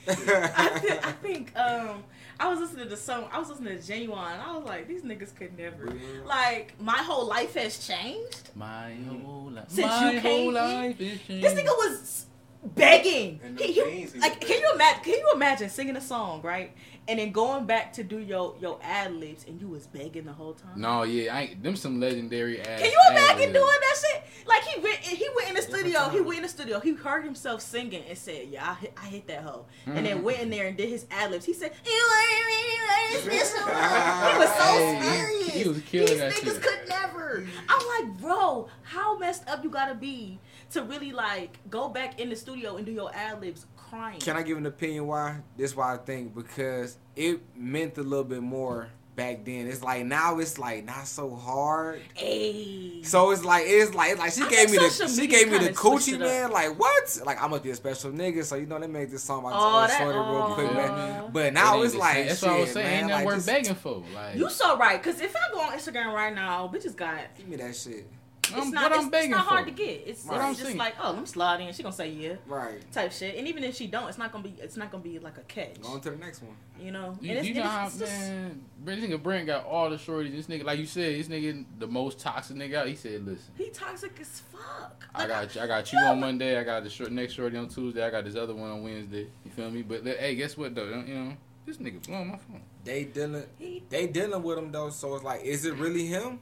[0.56, 2.04] I, th- I think um
[2.38, 5.02] I was listening to some I was listening to Ginuwine and I was like these
[5.02, 5.92] niggas could never
[6.26, 8.50] like my whole life has changed.
[8.54, 8.92] my
[9.24, 12.26] whole life, Since my you whole came in, life is This nigga was
[12.74, 13.40] begging.
[13.58, 16.72] He, he- like can you imagine can you imagine singing a song right
[17.08, 20.32] and then going back to do your your ad libs and you was begging the
[20.32, 20.72] whole time.
[20.76, 22.80] No, yeah, I ain't, them some legendary ass.
[22.80, 24.22] Can you imagine doing that shit?
[24.46, 26.08] Like he went, he went in the studio.
[26.08, 26.80] He went in the studio.
[26.80, 30.18] He heard himself singing and said, "Yeah, I hit, I hit that hoe," and then
[30.18, 30.22] mm.
[30.22, 31.44] went in there and did his ad libs.
[31.44, 35.54] He said, "You ain't really special." He was so Hey, he- serious.
[35.54, 36.62] he was killing These that niggas shit.
[36.62, 37.46] could never.
[37.68, 40.38] I'm like, bro, how messed up you gotta be
[40.70, 44.20] to really like go back in the studio and do your ad libs crying.
[44.20, 45.38] Can I give an opinion why?
[45.56, 49.66] This why I think because it meant a little bit more back then.
[49.66, 52.02] It's like now it's like not so hard.
[52.14, 53.02] Hey.
[53.02, 55.58] So it's like it's like it's like she I gave me the she gave me
[55.58, 56.50] the kinda coochie man.
[56.50, 57.18] Like what?
[57.24, 58.44] Like I'm gonna be a special nigga.
[58.44, 60.54] So you know they made this song about Oh, that- shorty real oh.
[60.54, 60.74] quick, oh.
[60.74, 61.30] man.
[61.32, 62.26] But now ain't it's like same.
[62.26, 62.86] that's shit, what I was saying.
[62.86, 62.98] man.
[62.98, 64.02] ain't nothing like, worth just begging for.
[64.14, 67.48] Like, You so right, cause if I go on Instagram right now, bitches got give
[67.48, 68.06] me that shit.
[68.48, 69.70] It's I'm, not it's, I'm begging it's not hard for.
[69.70, 70.02] to get.
[70.06, 70.50] It's, Right.
[70.50, 70.78] it's just saying.
[70.78, 71.72] like, oh, let me slide in.
[71.72, 72.80] She gonna say yeah, Right.
[72.92, 73.36] type shit.
[73.36, 75.42] And even if she don't, it's not gonna be it's not gonna be like a
[75.42, 75.80] catch.
[75.80, 76.56] Go on to the next one.
[76.80, 77.16] You know.
[77.20, 80.32] You, and it's, you know how just, man, this nigga Brent got all the shorties.
[80.36, 82.88] This nigga, like you said, this nigga the most toxic nigga out.
[82.88, 85.04] He said, "Listen, he toxic as fuck.
[85.14, 86.58] I Like, got I got you on Monday.
[86.58, 88.02] I got the short next shorty on Tuesday.
[88.04, 89.28] I got this other one on Wednesday.
[89.44, 89.82] You feel me?
[89.82, 91.02] But hey, guess what though?
[91.06, 91.32] You know,
[91.64, 92.62] this nigga blowing my phone.
[92.84, 94.90] They dealing He, they dealing with him though.
[94.90, 96.38] So it's like, is it really him?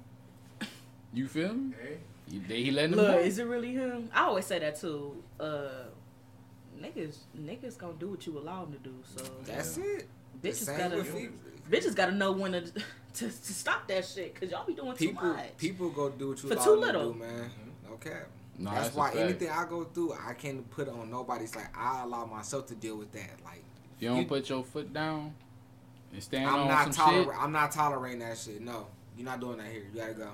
[1.15, 1.75] You feel me?
[1.81, 1.99] Hey,
[2.29, 4.11] You, they, he letting them look, is it really him?
[4.13, 5.23] I always say that too.
[5.39, 5.69] Uh,
[6.81, 8.95] niggas, niggas gonna do what you allow them to do.
[9.17, 10.09] So That's it.
[10.43, 10.97] The bitches same gotta,
[11.71, 12.81] bitches gotta know when to, to
[13.15, 14.39] to stop that shit.
[14.39, 15.57] Cause y'all be doing too people much.
[15.57, 17.13] people go do what you For allow too them little.
[17.13, 17.51] to do, man.
[17.93, 18.19] Okay.
[18.59, 21.55] No, that's, that's why anything I go through, I can't put it on nobody's.
[21.57, 23.31] Like I allow myself to deal with that.
[23.45, 23.63] Like
[23.97, 25.35] If you don't You- put your foot down
[26.13, 28.61] and stand I'm on not some toler- I'm not tolerating that shit.
[28.61, 28.87] No,
[29.17, 29.85] you're not doing that here.
[29.93, 30.31] You gotta go.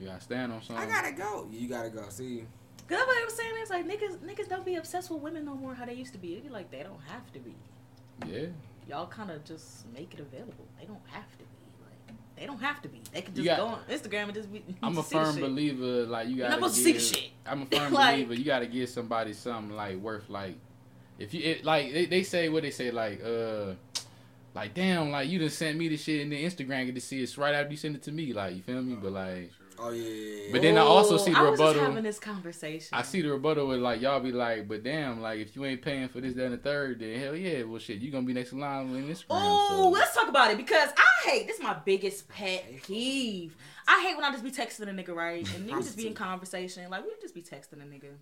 [0.00, 0.84] Shit, you gotta stand on something.
[0.84, 1.46] I gotta go.
[1.50, 2.04] You gotta go.
[2.08, 2.44] See,
[2.88, 3.50] Cause that's what I was saying.
[3.56, 6.18] It's like niggas, niggas don't be obsessed with women no more how they used to
[6.18, 6.34] be.
[6.34, 7.54] They be like they don't have to be.
[8.26, 8.46] Yeah,
[8.88, 10.66] Y'all kind of just make it available.
[10.78, 11.44] They don't have to be.
[11.84, 13.00] Like they don't have to be.
[13.12, 14.62] They can just got- go on Instagram and just be.
[14.82, 15.42] I'm a see the firm shit.
[15.44, 16.06] believer.
[16.06, 17.30] Like you gotta not supposed to see give- shit.
[17.46, 18.34] I'm a firm Like- believer.
[18.34, 20.56] You gotta give somebody something like worth like
[21.18, 23.74] if you it, like they, they say what they say like uh
[24.54, 27.22] like damn like you just sent me the shit and then Instagram get to see
[27.22, 29.90] it right after you send it to me like you feel me but like oh
[29.90, 30.52] yeah, yeah, yeah.
[30.52, 31.88] But then I also see the oh, I was just rebuttal.
[31.88, 32.88] having this conversation.
[32.92, 35.82] I see the rebuttal with like y'all be like but damn like if you ain't
[35.82, 38.32] paying for this that and the third then hell yeah well shit you gonna be
[38.32, 39.24] next in line on Instagram.
[39.30, 39.88] Oh, so.
[39.88, 41.56] let's talk about it because I hate this.
[41.56, 43.56] Is my biggest pet peeve.
[43.86, 46.14] I hate when I just be texting a nigga right, and we just be in
[46.14, 46.88] conversation.
[46.90, 48.12] Like we just be texting a nigga,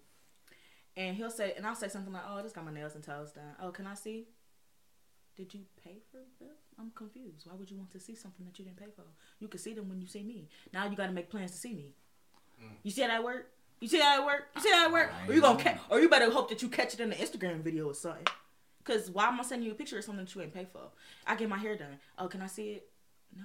[0.97, 3.05] and he'll say, and I'll say something like, "Oh, I just got my nails and
[3.05, 3.55] toes done.
[3.63, 4.29] Oh, can I see?
[5.37, 6.55] Did you pay for them?
[6.79, 7.47] I'm confused.
[7.47, 9.03] Why would you want to see something that you didn't pay for?
[9.41, 10.49] You can see them when you see me.
[10.73, 11.87] Now you got to make plans to see me.
[12.83, 13.51] You see how that work?
[13.81, 14.49] You see how that work?
[14.57, 15.11] You see how that work?
[15.29, 17.61] Or you gonna ca- or you better hope that you catch it in the Instagram
[17.63, 18.27] video or something.
[18.85, 20.81] Cause why am I sending you a picture of something that you ain't pay for?
[21.27, 21.99] I get my hair done.
[22.19, 22.89] Oh, can I see it?
[23.37, 23.45] No.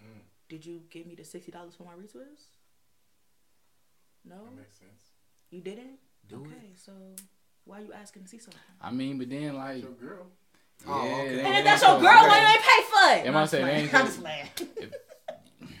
[0.00, 0.20] Mm.
[0.48, 2.46] Did you give me the sixty dollars for my retwist?
[4.24, 5.10] No, that makes sense.
[5.50, 5.98] you didn't.
[6.28, 6.92] Do okay, so
[7.64, 8.60] why are you asking to see something?
[8.80, 10.26] I mean but then like It's your girl.
[10.88, 11.40] Oh, okay.
[11.44, 12.28] And if that's your so girl, good.
[12.28, 13.26] why you ain't pay for it?
[13.26, 14.48] Am No, I I'm saying they I'm just playing.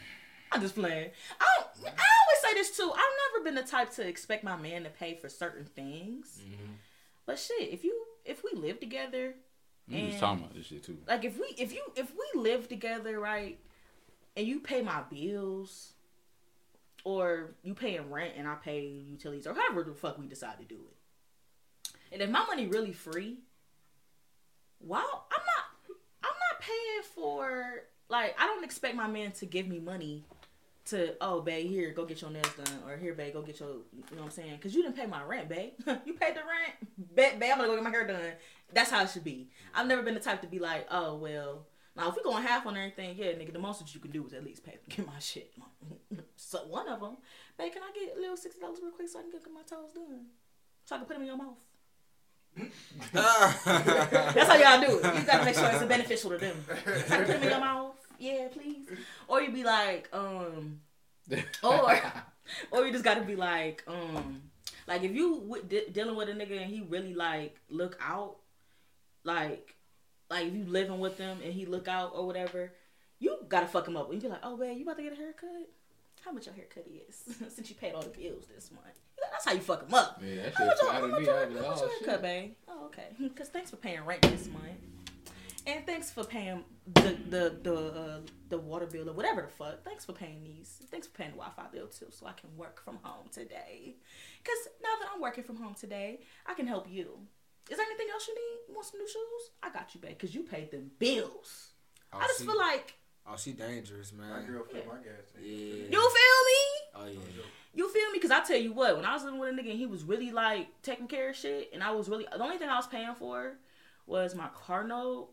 [0.52, 1.10] I'm just playing.
[1.40, 2.90] I I always say this too.
[2.92, 6.40] I've never been the type to expect my man to pay for certain things.
[6.42, 6.72] Mm-hmm.
[7.26, 9.34] But shit, if you if we live together,
[9.88, 10.98] We was And- talking about this shit too.
[11.06, 13.58] like if we if you if we live together, right,
[14.36, 15.92] and you pay my bills,
[17.04, 20.64] or you paying rent and I pay utilities, or however the fuck we decide to
[20.64, 23.38] do it, and if my money really free,
[24.80, 29.66] wow, I'm not I'm not paying for like I don't expect my man to give
[29.66, 30.24] me money
[30.86, 33.68] to oh babe here go get your nails done or here babe go get your
[33.70, 34.52] you know what I'm saying?
[34.56, 35.72] Because you didn't pay my rent babe
[36.04, 37.14] you paid the rent?
[37.14, 38.32] Babe, babe I'm gonna go get my hair done.
[38.72, 39.48] That's how it should be.
[39.74, 41.66] I've never been the type to be like oh well
[41.96, 44.24] now if we going half on everything yeah nigga the most that you can do
[44.26, 45.52] is at least pay get my shit.
[46.38, 47.16] So one of them
[47.58, 49.62] babe can I get a little sixty dollars real quick so I can get my
[49.62, 50.26] toes done?
[50.84, 51.56] So I can put them in your mouth
[53.12, 55.14] that's how y'all do it.
[55.16, 56.56] You gotta make sure it's beneficial to them.
[56.66, 57.94] Put them in your mouth.
[58.18, 58.88] Yeah, please.
[59.28, 60.80] Or you be like, um,
[61.62, 62.00] or
[62.70, 64.42] or you just gotta be like, um,
[64.86, 68.36] like if you w- de- dealing with a nigga and he really like look out,
[69.24, 69.74] like,
[70.30, 72.72] like if you living with them and he look out or whatever,
[73.18, 74.06] you gotta fuck him up.
[74.10, 75.68] And You be like, oh man, you about to get a haircut?
[76.24, 78.86] How much your haircut is since you paid all the bills this month?
[79.32, 80.20] That's how you fuck them up.
[80.24, 81.26] Yeah, that How shit much your, flattered how much me.
[81.26, 82.22] your, I was like, how much oh your haircut, shit.
[82.22, 82.54] babe?
[82.68, 83.08] Oh, okay.
[83.18, 84.64] Because thanks for paying rent this month.
[85.66, 86.62] And thanks for paying
[86.94, 88.18] the the the uh,
[88.50, 89.82] the water bill or whatever the fuck.
[89.84, 90.78] Thanks for paying these.
[90.92, 93.96] Thanks for paying the Wi-Fi bill too, so I can work from home today.
[94.44, 97.18] Cause now that I'm working from home today, I can help you.
[97.68, 98.74] Is there anything else you need?
[98.74, 99.50] Want some new shoes?
[99.60, 100.16] I got you, babe.
[100.16, 101.70] Cause you paid them bills.
[102.12, 102.94] Oh, I just she, feel like
[103.26, 104.30] oh, she dangerous, man.
[104.30, 104.46] My man.
[104.46, 105.44] girl filled my gas tank.
[105.44, 105.90] Yeah.
[105.90, 106.60] you feel me.
[106.94, 107.42] Oh yeah.
[107.76, 108.18] You feel me?
[108.18, 110.02] Cause I tell you what, when I was living with a nigga and he was
[110.02, 112.86] really like taking care of shit, and I was really the only thing I was
[112.86, 113.52] paying for
[114.06, 115.28] was my car note.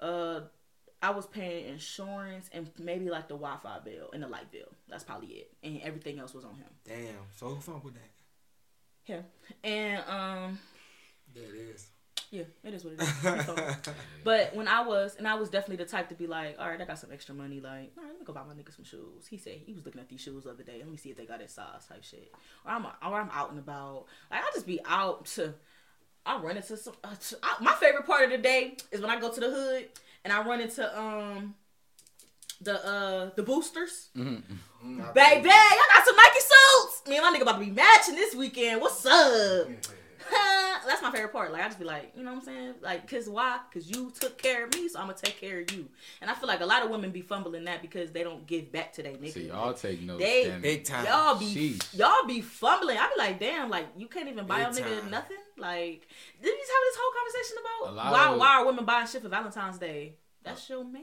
[0.00, 0.40] Uh,
[1.02, 4.72] I was paying insurance and maybe like the Wi-Fi bill and the light bill.
[4.88, 6.68] That's probably it, and everything else was on him.
[6.84, 7.26] Damn.
[7.36, 8.10] So who fuck with that?
[9.04, 9.24] Him
[9.62, 10.58] and um,
[11.34, 11.88] Yeah, it is.
[12.32, 13.88] Yeah, it is what it is.
[14.24, 16.80] But when I was, and I was definitely the type to be like, all right,
[16.80, 17.60] I got some extra money.
[17.60, 19.26] Like, all right, let me go buy my nigga some shoes.
[19.28, 20.78] He said he was looking at these shoes the other day.
[20.78, 22.32] Let me see if they got his size type shit.
[22.64, 24.06] Or I'm, or I'm out and about.
[24.30, 25.52] Like, I just be out to,
[26.24, 26.94] I run into some.
[27.04, 29.50] Uh, to, I, my favorite part of the day is when I go to the
[29.50, 29.88] hood
[30.24, 31.54] and I run into um
[32.62, 34.08] the uh the boosters.
[34.16, 35.12] Mm-hmm.
[35.12, 37.08] Baby, I got some Nike suits.
[37.08, 38.80] Me and my nigga about to be matching this weekend.
[38.80, 39.68] What's up?
[40.86, 41.52] That's my favorite part.
[41.52, 42.74] Like I just be like, you know what I'm saying?
[42.80, 43.58] Like, cause why?
[43.72, 45.88] Cause you took care of me, so I'm gonna take care of you.
[46.20, 48.70] And I feel like a lot of women be fumbling that because they don't give
[48.72, 49.32] back to their nigga.
[49.32, 50.22] See, y'all take notes.
[50.22, 50.60] They- damn.
[50.60, 51.06] Big time.
[51.06, 51.96] Y'all be Sheesh.
[51.98, 52.98] y'all be fumbling.
[52.98, 55.10] I be like, damn, like you can't even buy your Big nigga time.
[55.10, 55.36] nothing.
[55.58, 56.08] Like,
[56.42, 57.56] did we just have this whole conversation
[57.94, 60.14] about why of- why are women buying shit for Valentine's Day?
[60.44, 61.02] That's your man.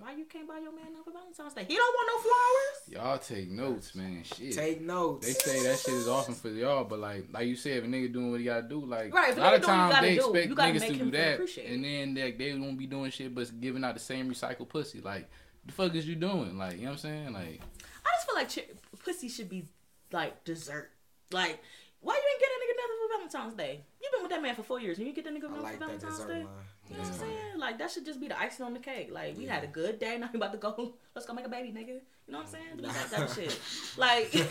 [0.00, 1.64] Why you can't buy your man nothing for Valentine's Day?
[1.68, 3.04] He don't want no flowers.
[3.06, 4.24] Y'all take notes, man.
[4.24, 4.54] Shit.
[4.54, 5.26] Take notes.
[5.26, 7.86] They say that shit is awesome for y'all, but like, like you said, if a
[7.86, 9.94] nigga doing what he gotta do, like Right, if a a lot of times he
[9.94, 12.78] gotta they do, expect you gotta niggas to do that, and then like, they won't
[12.78, 15.00] be doing shit but giving out the same recycled pussy.
[15.00, 15.30] Like,
[15.64, 16.58] the fuck is you doing?
[16.58, 17.32] Like, you know what I'm saying?
[17.32, 17.60] Like,
[18.04, 19.64] I just feel like ch- pussy should be
[20.10, 20.90] like dessert.
[21.30, 21.62] Like,
[22.00, 23.84] why you ain't get a nigga nothing for Valentine's Day?
[24.02, 25.74] You been with that man for four years, and you get that nigga nothing like
[25.74, 26.34] for Valentine's dessert Day.
[26.40, 26.48] line.
[26.92, 27.58] You know what I'm saying?
[27.58, 29.10] Like that should just be the icing on the cake.
[29.12, 29.54] Like we Yeah.
[29.54, 30.94] had a good day, now we about to go.
[31.14, 32.00] Let's go make a baby, nigga.
[32.26, 32.76] You know what I'm saying?
[32.76, 33.58] Do that type of shit.
[33.98, 34.48] Like Hold on,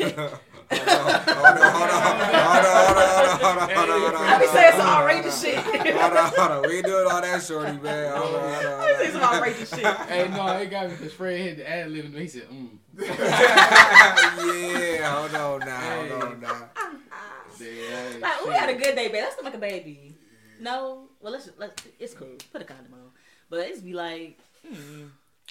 [1.28, 2.74] hold on, hold on, hold on,
[3.40, 4.28] hold on, hold on, hold on.
[4.28, 5.56] I be saying some outrageous shit.
[5.58, 6.62] Hold on, hold on.
[6.70, 8.18] We ain't doing all that, shorty, man.
[8.18, 8.82] Hold on, hold on.
[8.82, 9.86] I be saying some outrageous shit.
[9.86, 12.70] hey, no, it got me because Fred hit the ad lib and he said, mm.
[13.02, 16.70] yeah, hold on now, hold on now.
[17.60, 19.24] Yeah, Like we had a good day, babe.
[19.24, 20.16] Let's go make a baby.
[20.60, 22.36] No, well let's let's it's cool.
[22.52, 23.10] Put a condom on.
[23.50, 25.06] But it's be like, hmm.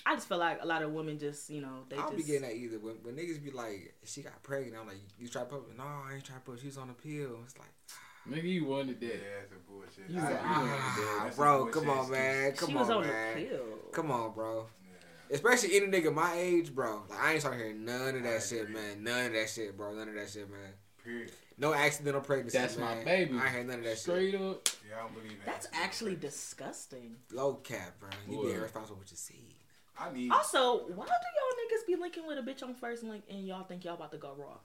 [0.07, 2.23] I just feel like a lot of women just you know they I don't be
[2.23, 2.79] getting that either.
[2.79, 5.77] When, when niggas be like, she got pregnant, I'm like, you try to put?
[5.77, 6.61] No, I ain't trying to put.
[6.61, 7.39] She's on a pill.
[7.45, 7.69] It's like,
[8.29, 9.51] Nigga, you wanted Yeah, that.
[9.51, 10.11] that's a bullshit.
[10.11, 12.71] You I- said- ah, That's a bro, bullshit come on, man, come on.
[12.71, 13.65] she on, was on man, the pill.
[13.93, 14.67] come on, bro.
[14.83, 15.35] Yeah.
[15.37, 17.03] Especially any nigga my age, bro.
[17.09, 18.75] Like I ain't trying to hear none of I that shit, agree.
[18.75, 19.03] man.
[19.05, 19.95] None of that shit, bro.
[19.95, 20.73] None of that shit, man.
[21.05, 21.33] Period.
[21.61, 22.57] No accidental pregnancy.
[22.57, 23.39] That's my baby.
[23.39, 23.99] I ain't none of that shit.
[23.99, 24.67] Straight up.
[24.89, 25.47] Yeah, I don't believe that.
[25.47, 27.17] That's actually disgusting.
[27.33, 28.09] Low cap, bro.
[28.29, 28.47] You What?
[28.47, 29.55] be irresponsible with your seed.
[29.99, 30.33] I need.
[30.33, 33.65] Also, why do y'all niggas be linking with a bitch on first link and y'all
[33.65, 34.57] think y'all about to go raw?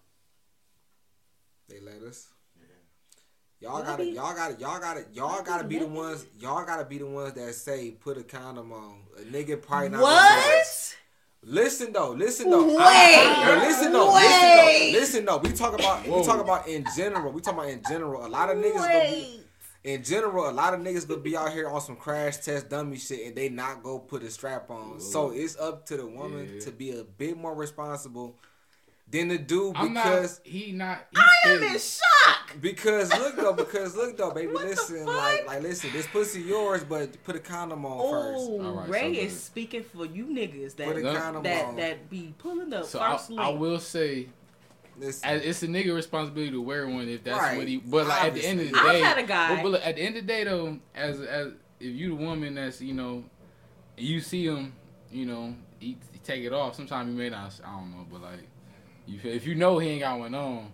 [1.67, 2.29] They let us.
[2.57, 2.65] Yeah.
[3.59, 6.25] Y'all gotta, be- y'all gotta, y'all gotta, y'all gotta be be the ones.
[6.39, 9.01] Y'all gotta be the ones that say put a condom on.
[9.17, 9.99] A nigga probably not.
[9.99, 10.03] gonna.
[10.03, 10.94] What?
[11.47, 12.65] Listen though, listen though.
[12.65, 13.43] Wait.
[13.45, 14.91] But listen though, Wait.
[14.91, 15.37] listen though, listen though.
[15.37, 16.19] We talk about, Whoa.
[16.19, 17.31] we talk about in general.
[17.31, 18.25] We talk about in general.
[18.25, 19.41] A lot of niggas gonna be,
[19.83, 22.97] in general, a lot of niggas gonna be out here on some crash test dummy
[22.97, 24.99] shit and they not go put a strap on.
[24.99, 26.61] So it's up to the woman Yeah.
[26.61, 28.35] to be a bit more responsible
[29.09, 30.47] than the dude I'm because not.
[30.47, 31.05] He not.
[31.11, 32.55] He I am in shock.
[32.59, 35.15] because look though, because look though, baby, What the listen, fuck?
[35.15, 38.45] like like listen, this pussy yours, but put a condom on first.
[38.49, 39.39] Oh, Ray so is good.
[39.41, 41.75] speaking for you niggas Put a that condom that on.
[41.77, 43.59] that be pulling up So I, first I link.
[43.59, 44.27] will say,
[44.97, 47.57] Listen, as- it's a nigga responsibility to wear one if that's Right.
[47.57, 47.77] what he.
[47.77, 49.55] But like at the end of the day, I've day, had a guy.
[49.55, 51.47] But, but look, at the end of the day though, as as
[51.79, 53.23] if you the woman that's you know,
[53.97, 54.73] you see him,
[55.11, 56.75] you know, he, he take it off.
[56.75, 57.53] Sometimes you may not.
[57.63, 58.47] I don't know, but like,
[59.07, 60.71] you feel, if you know he ain't got one on.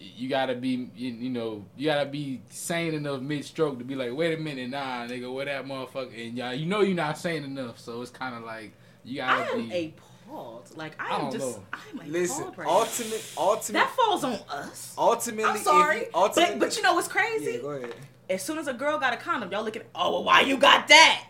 [0.00, 3.96] You gotta be, you, you know, you gotta be sane enough mid stroke to be
[3.96, 6.28] like, wait a minute, nah, nigga, where that motherfucker?
[6.28, 8.72] And y'all, you know, you're not sane enough, so it's kind of like
[9.04, 9.94] you gotta am be.
[10.28, 10.70] appalled.
[10.76, 11.64] Like I I am don't just know.
[11.72, 12.68] I'm appalled listen, right now.
[12.68, 14.94] ultimate, ultimate, That falls on us.
[14.96, 15.50] ultimately.
[15.50, 17.52] I'm sorry, you- ultimately, but but you know what's crazy?
[17.54, 17.94] yeah, go ahead.
[18.30, 19.82] As soon as a girl got a condom, y'all looking.
[19.96, 21.24] Oh, well, why you got that?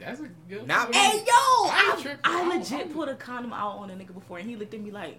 [0.00, 0.04] Ooh.
[0.04, 0.66] That's a good.
[0.66, 0.96] Not point.
[0.96, 2.16] Hey yo, I I.
[2.24, 4.74] I I legit I'm- put a condom out on a nigga before, and he looked
[4.74, 5.18] at me like,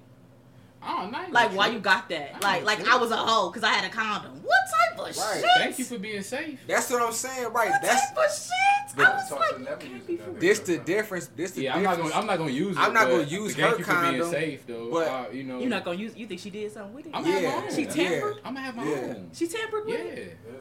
[0.81, 1.29] Oh, nice.
[1.31, 2.41] like why you got that?
[2.41, 4.41] Like like I was a hoe because I had a condom.
[4.43, 5.41] What type of Right.
[5.41, 5.45] shit?
[5.57, 6.59] Thank you for being safe.
[6.67, 7.69] That's what I'm saying, right?
[7.71, 8.95] What That's type of shit?
[8.95, 11.27] But- I was like, to you can't use be this the difference.
[11.35, 12.13] This the Yeah, I'm not gonna.
[12.15, 12.79] I'm not gonna use it.
[12.81, 14.89] I'm not gonna use thank her you for being safe, though.
[14.89, 16.15] but- uh, you know, You're not gonna use.
[16.15, 17.11] You think she did something with it?
[17.13, 17.75] I'm Yeah, gonna have my own.
[17.75, 17.89] She yeah.
[17.91, 18.35] tampered.
[18.45, 18.95] I'm gonna have my Yeah.
[18.95, 19.29] own.
[19.33, 20.37] She tampered with Yeah, it.
[20.47, 20.53] Yeah.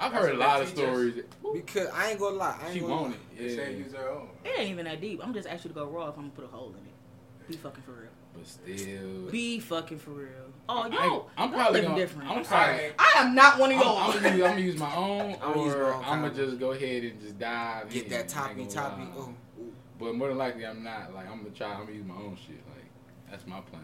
[0.00, 0.84] I've heard a lot of teach us.
[0.84, 1.14] stories.
[1.52, 2.58] because I ain't gonna lie.
[2.60, 3.16] I ain't She gonna want lie.
[3.36, 3.38] it.
[3.38, 4.28] They say Yeah, use their own.
[4.44, 5.20] It ain't even that deep.
[5.22, 7.48] I'm just asking you to go raw if I'm gonna put a hole in it.
[7.48, 8.10] Be fucking for real.
[8.32, 9.30] but still.
[9.30, 10.28] Be fucking for real.
[10.68, 12.30] Oh, I- yo, I'm probably gonna- different.
[12.30, 12.92] I'm I'm probably- sorry.
[12.98, 13.96] I am not one of I'm, y'all.
[13.98, 16.34] I'm, gonna use, I'm gonna use my own, I'm gonna use my own I'm gonna
[16.34, 18.10] just go ahead and just dive Get in.
[18.10, 19.02] that I ain't toppy, toppy.
[19.16, 19.72] Oh, ooh.
[19.98, 21.12] But more than likely, I'm not.
[21.12, 21.72] Like I'm gonna try.
[21.74, 22.60] I'm gonna use my own shit.
[22.72, 22.84] Like
[23.30, 23.82] that's my plan.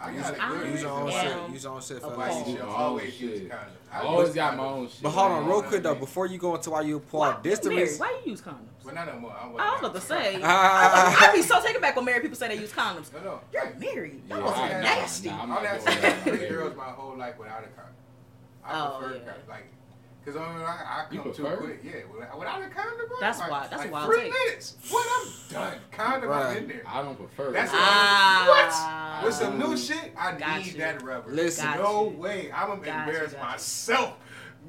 [0.00, 0.82] I using got a good Use shit.
[0.82, 1.50] your own shit.
[1.52, 2.16] Use your own shit, appalled.
[2.16, 2.46] Why fellas.
[2.48, 3.50] you Use my always use shit.
[3.50, 3.56] condoms.
[3.92, 5.02] I I always got my own shit.
[5.02, 7.58] But hold on, real quick though, before you go into why you apply, Why, this
[7.60, 7.98] the Mary, reason.
[8.00, 8.56] why you use condoms?
[8.84, 9.30] Well, not no more.
[9.32, 10.40] I, I was about to say.
[10.42, 11.28] Ah.
[11.28, 13.12] I be so taken back when married people say they use condoms.
[13.12, 13.40] No, no.
[13.52, 14.28] You're married.
[14.28, 15.28] That Yeah, was I- nasty.
[15.28, 17.94] nah, I'm I'm not not saying girls my whole life without a condom.
[18.64, 19.20] I Oh, prefer yeah.
[19.24, 19.42] condom.
[19.48, 19.66] Like
[20.24, 21.80] Cause I mean, I, I You come too quick.
[21.82, 23.16] Yeah, without, without a condom, bro.
[23.20, 24.32] That's like, why- that's like a wild Three take.
[24.46, 24.76] minutes.
[24.88, 25.08] What?
[25.26, 25.78] I'm done.
[25.90, 26.56] Condom, I'm Right.
[26.58, 26.82] in there.
[26.86, 27.50] I don't prefer.
[27.50, 27.78] That's it.
[27.80, 29.18] Ah.
[29.20, 29.26] what?
[29.26, 30.78] With some new shit, I need you.
[30.78, 31.30] that rubber.
[31.32, 31.64] Listen.
[31.64, 32.16] Got no you.
[32.18, 32.52] way.
[32.54, 33.38] I'm gonna Got embarrass you.
[33.38, 34.14] myself.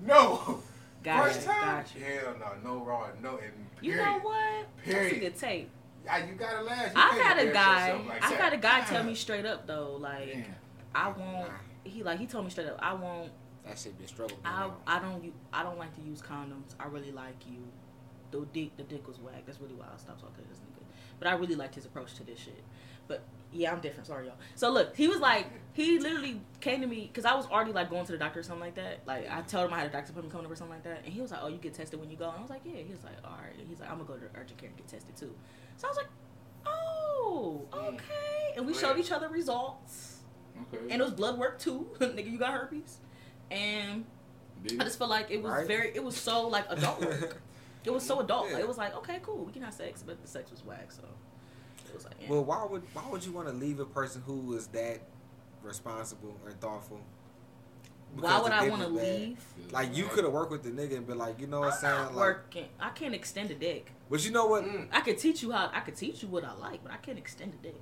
[0.03, 0.59] No.
[1.03, 1.61] Got First you, time?
[1.83, 2.01] got you.
[2.03, 3.37] Hell no, no raw, no.
[3.37, 3.51] And
[3.81, 4.65] You know what?
[4.85, 5.19] That's a Period.
[5.19, 5.69] good tape.
[6.05, 6.95] Yeah, you gotta last.
[6.95, 7.93] You I've had a guy.
[7.93, 8.39] like I've that.
[8.41, 10.45] had a guy tell me straight up though, like Damn.
[10.95, 11.51] I won't.
[11.83, 13.31] He like he told me straight up, I won't.
[13.65, 14.37] That shit be a struggle.
[14.43, 14.69] I.
[14.87, 15.23] I don't.
[15.23, 16.75] u- I don't like to use condoms.
[16.79, 17.57] I really like you.
[18.31, 19.43] The dick, the dick was whack.
[19.45, 20.83] That's really why I stopped talking to this nigga.
[21.19, 22.63] But I really liked his approach to this shit.
[23.07, 24.07] But yeah, I'm different.
[24.07, 24.35] Sorry, y'all.
[24.55, 27.89] So look, he was like, he literally came to me because I was already like
[27.89, 28.99] going to the doctor or something like that.
[29.05, 31.01] Like I told him I had a doctor appointment coming up or something like that,
[31.05, 32.61] and he was like, "Oh, you get tested when you go." And I was like,
[32.65, 34.77] "Yeah." He was like, "All right." He's like, "I'm gonna go to urgent care and
[34.77, 35.33] get tested too."
[35.77, 36.09] So I was like,
[36.65, 40.19] "Oh, okay." And we showed each other results,
[40.73, 40.83] Okay.
[40.89, 41.87] and it was blood work too.
[41.99, 42.97] Nigga, you got herpes,
[43.51, 44.05] and
[44.65, 45.67] Did I just felt like it was Right.
[45.67, 47.41] very, it was so like adult work.
[47.85, 48.47] It was so adult.
[48.47, 48.53] Yeah.
[48.53, 50.89] Like, it was like, okay, cool, we can have sex, but the sex was whack.
[50.89, 51.03] So
[51.89, 52.29] it was like, yeah.
[52.29, 55.01] Well, why would why would you want to leave a person who is that
[55.61, 57.01] responsible or thoughtful?
[58.15, 59.37] why would I want to leave?
[59.71, 61.73] Like you could have worked with the nigga and be like, you know what I'm
[61.73, 61.93] I'm saying?
[61.95, 62.65] not Like, working.
[62.79, 63.91] I can't extend a dick.
[64.09, 64.63] but you know what?
[64.63, 64.87] Mm.
[64.93, 65.69] I could teach you how.
[65.73, 67.81] I could teach you what I like, but I can't extend a dick.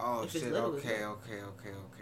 [0.00, 0.50] Oh shit.
[0.50, 1.10] little, it's Okay, little.
[1.12, 1.97] okay, okay, okay, okay, okay.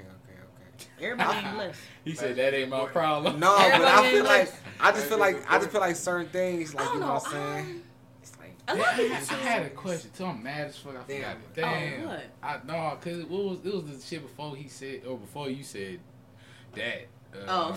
[1.00, 1.80] Everybody ain't blessed.
[2.04, 3.40] He said that ain't my problem.
[3.40, 4.52] No, but I feel like.
[4.78, 7.24] I just feel like I just feel like certain things, like you don't know what
[7.24, 7.82] I'm saying.
[8.22, 10.24] It's like A Yeah, lot I, had, I had a question too.
[10.26, 10.92] I'm mad as fuck.
[10.96, 11.22] I Damn.
[11.22, 11.36] forgot.
[11.36, 11.54] it.
[11.54, 12.02] Damn.
[12.02, 12.24] Oh, what?
[12.42, 15.64] I no, cause what was it was the shit before he said or before you
[15.64, 16.00] said
[16.74, 17.06] that.
[17.34, 17.76] Uh, Oh.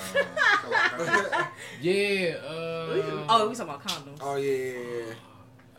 [1.81, 2.35] yeah.
[2.45, 4.17] Uh, oh, we talking about condoms.
[4.21, 5.13] oh yeah, yeah, yeah.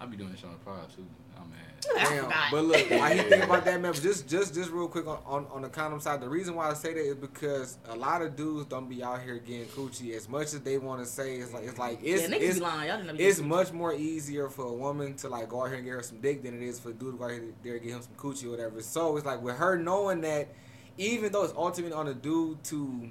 [0.00, 1.06] I be doing this on the pod too.
[1.38, 1.70] I'm mad.
[2.08, 2.50] Damn.
[2.50, 3.92] But look, why you think about that, man?
[3.92, 6.22] But just, just, just real quick on, on, on the condom side.
[6.22, 9.22] The reason why I say that is because a lot of dudes don't be out
[9.22, 11.36] here getting coochie as much as they want to say.
[11.36, 12.88] It's like, it's like, it's, yeah, niggas it's, lying.
[12.88, 15.92] Y'all it's much more easier for a woman to like go out here and get
[15.92, 17.82] her some dick than it is for a dude to go out here there and
[17.82, 18.80] get him some coochie or whatever.
[18.80, 20.48] So it's like with her knowing that,
[20.96, 23.10] even though it's ultimately on the dude to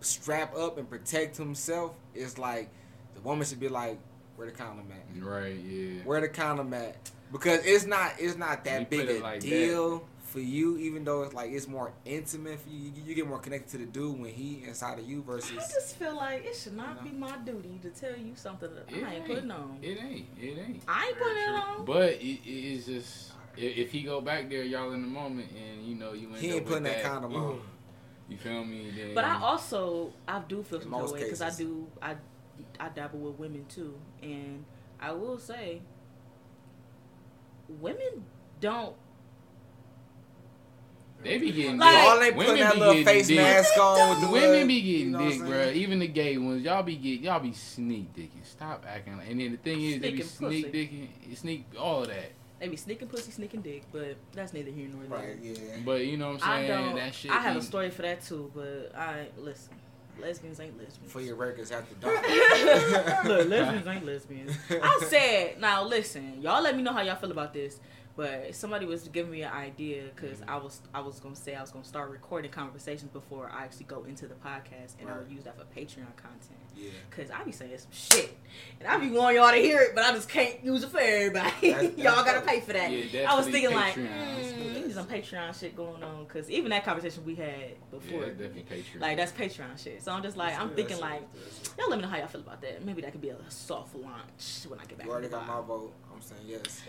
[0.00, 2.70] strap up and protect himself, it's like
[3.14, 3.98] the woman should be like,
[4.40, 5.22] "Where the condom at?
[5.22, 5.54] Right.
[5.56, 6.00] Yeah.
[6.04, 6.96] Where the condom at?"
[7.30, 11.22] Because it's not, it's not that put big a like deal for you, even though
[11.24, 12.90] it's like it's more intimate for you.
[12.94, 15.50] You, you get more connected to the dude when he inside of you versus.
[15.52, 18.70] I just feel like it should not You be my duty to tell you something
[18.74, 19.26] that It I ain't ain't.
[19.26, 19.78] putting on.
[19.82, 20.26] It ain't.
[20.40, 20.82] It ain't.
[20.88, 21.84] I ain't putting it on.
[21.84, 25.50] But it, it is just if, if he go back there, y'all in the moment,
[25.52, 27.60] and you know you end He up ain't with putting that condom on.
[28.28, 28.92] You feel me?
[28.96, 32.14] Then, But I also I do feel some most way because I do I
[32.80, 34.64] I dabble with women too, and
[35.00, 35.82] I will say
[37.68, 38.24] women
[38.60, 38.96] don't
[41.22, 42.02] they be getting Like- dick.
[42.04, 43.36] Y'all they Women putting that little face dick.
[43.36, 45.64] mask on with the The women little- be you getting know dick, I'm bruh.
[45.66, 45.76] saying?
[45.76, 48.44] Even the gay ones, y'all be get y'all be sneak dicking.
[48.44, 49.28] Stop acting like.
[49.28, 51.08] And then the thing is, they be Sneaking sneak pussy.
[51.28, 52.32] dicking, sneak all of that.
[52.58, 55.28] they be sneaking pussy, sneaking dick, but that's neither here nor there.
[55.30, 55.76] Right, yeah.
[55.84, 56.86] But you know what I I'm saying?
[56.86, 56.96] don't.
[56.96, 57.30] that shit.
[57.30, 59.74] I have a story for that too, but I listen.
[60.20, 61.12] Lesbians ain't lesbians.
[61.12, 62.22] For your records after dark.
[63.24, 64.56] Look, lesbians ain't lesbians.
[64.70, 67.80] I said, now listen, y'all let me know how y'all feel about this.
[68.16, 71.60] But somebody was giving me an idea because I was I was gonna say I
[71.62, 75.30] was gonna start recording conversations before I actually go into the podcast, and I would
[75.30, 76.58] use that for Patreon content.
[76.76, 76.90] Yeah.
[77.10, 78.36] Cause I be saying some shit,
[78.78, 81.00] and I be wanting y'all to hear it, but I just can't use it for
[81.00, 81.50] everybody.
[81.72, 82.90] That's- y'all gotta pay for that.
[82.90, 84.08] Yeah, I was thinking like, Patreon.
[84.08, 88.38] mm, we some Patreon shit going on, cause even that conversation we had before, that's
[88.38, 89.00] definitely Patreon.
[89.00, 90.02] like that's Patreon shit.
[90.02, 91.22] So I'm just like, I'm thinking like,
[91.78, 92.84] y'all let me know how y'all feel about that.
[92.84, 95.06] Maybe that could be a soft launch when I get back.
[95.06, 95.92] You already got my vote.
[96.20, 96.82] I'm saying yes.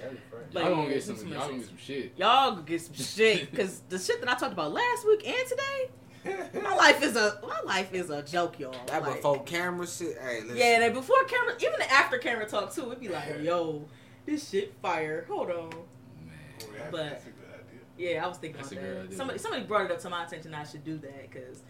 [0.52, 1.16] Like, y'all gonna get some.
[1.18, 2.14] some Y'all gonna get some shit.
[2.18, 5.48] Y'all go get some shit, cause the shit that I talked about last week and
[5.48, 8.76] today, my life is a my life is a joke, y'all.
[8.88, 10.18] That Like, before camera shit.
[10.22, 10.58] Hey, listen.
[10.58, 13.86] Yeah, and before camera, even the after camera talk too, it'd be like, yo,
[14.26, 15.26] this shit fire.
[15.30, 15.70] Hold on.
[15.70, 16.36] Man.
[16.62, 18.14] Oh, but- that's a good idea.
[18.14, 19.04] Yeah, I was thinking That's about a good that.
[19.06, 19.18] idea.
[19.18, 20.54] Somebody somebody brought it up to my attention.
[20.54, 21.64] I should do that because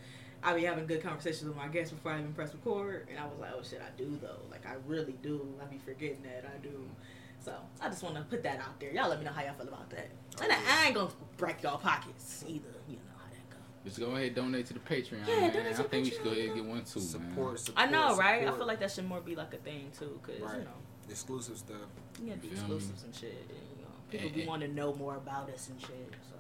[0.44, 3.26] I be having good conversations with my guests before I even press record, and I
[3.26, 4.40] was like, oh shit, I do though.
[4.50, 5.48] Like I really do.
[5.62, 6.84] I be forgetting that I do.
[7.44, 8.92] So I just want to put that out there.
[8.92, 10.10] Y'all let me know how y'all feel about that.
[10.40, 12.68] Oh, and I, I ain't gonna break y'all pockets either.
[12.88, 13.58] You know how that go.
[13.84, 15.28] Just go ahead, donate to the Patreon.
[15.28, 15.54] Yeah, man.
[15.54, 17.08] donate to I think we should go ahead and get one too, man.
[17.08, 17.88] Support, support.
[17.88, 18.48] I know, right?
[18.48, 20.58] I feel like that should more be like a thing too, cause Right.
[20.60, 20.70] you know.
[21.10, 21.78] exclusive stuff.
[22.24, 23.34] Yeah, gotta do You exclusives and shit.
[23.50, 26.14] And, you know, people And- be and- want to know more about us and shit.
[26.30, 26.36] So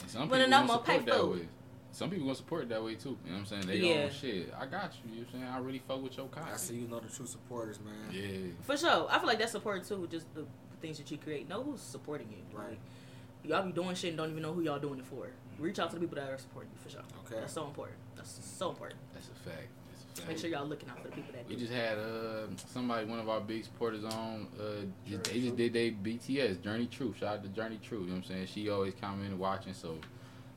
[0.00, 1.48] And some But people enough gonna more pay support food.
[1.92, 1.98] Way.
[1.98, 3.18] Some people gonna support it that way too.
[3.24, 3.66] You know what I'm saying?
[3.66, 4.04] They Yeah.
[4.04, 4.08] yeah.
[4.10, 4.54] shit.
[4.58, 5.10] I got you.
[5.10, 5.52] You know what I'm saying?
[5.52, 6.46] I really fuck with your kind.
[6.46, 6.60] I content.
[6.60, 7.94] see you know the true supporters, man.
[8.10, 8.50] Yeah.
[8.62, 10.08] for sure, I feel like that's support too.
[10.10, 11.48] Just the, the things that you create.
[11.48, 12.58] Know who's supporting you.
[12.58, 12.70] Right.
[12.70, 12.78] Like,
[13.44, 15.28] y'all be doing shit and don't even know who y'all doing it for.
[15.58, 17.02] Reach out to the people that are supporting you for sure.
[17.26, 17.40] Okay.
[17.40, 17.98] That's so important.
[18.16, 18.98] That's so important.
[19.14, 19.68] That's a fact.
[20.14, 21.54] That's a Make sure y'all looking out for the people that do.
[21.54, 21.66] We do.
[21.66, 24.48] just had uh somebody, one of our big supporters on.
[24.58, 27.14] Uh, just, they just did they BTS Journey True.
[27.18, 28.00] Shout out to Journey True.
[28.00, 28.46] You know what I'm saying?
[28.46, 29.74] She always commenting, watching.
[29.74, 29.98] So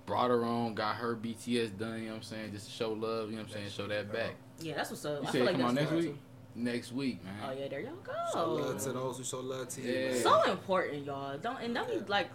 [0.06, 2.00] brought her on, got her BTS done.
[2.00, 2.52] You know what I'm saying?
[2.52, 3.30] Just to show love.
[3.30, 3.70] You know what I'm saying?
[3.70, 4.32] Show that back.
[4.60, 5.22] Yeah, that's what's up.
[5.22, 6.22] You I said feel like come on that's next fun, week.
[6.58, 7.34] Next week, man.
[7.46, 8.14] Oh yeah, there y'all go.
[8.34, 9.92] Show love to those who show love to you.
[9.92, 10.12] Yeah.
[10.12, 10.22] man.
[10.22, 11.38] So important, y'all.
[11.38, 12.30] Don't and don't be like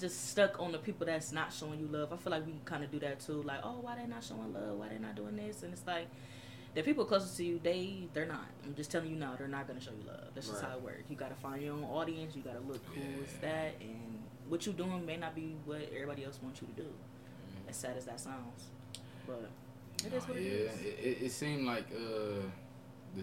[0.00, 2.12] just stuck on the people that's not showing you love.
[2.12, 3.42] I feel like we kind of do that too.
[3.42, 4.78] Like, oh, why they not showing love?
[4.78, 5.62] Why they not doing this?
[5.62, 6.06] And it's like
[6.74, 8.46] the people closest to you, they they're not.
[8.64, 10.28] I'm just telling you now, they're not gonna show you love.
[10.34, 10.70] That's just Right.
[10.70, 11.04] how it works.
[11.10, 12.34] You gotta find your own audience.
[12.34, 13.48] You gotta look who is Yeah.
[13.50, 16.88] that, and what you're doing may not be what everybody else wants you to do.
[17.68, 18.64] As sad as that sounds,
[19.26, 19.48] but
[20.04, 20.80] it is Oh, what yeah, it is.
[20.80, 22.42] it, it, it seemed like uh,
[23.16, 23.22] the,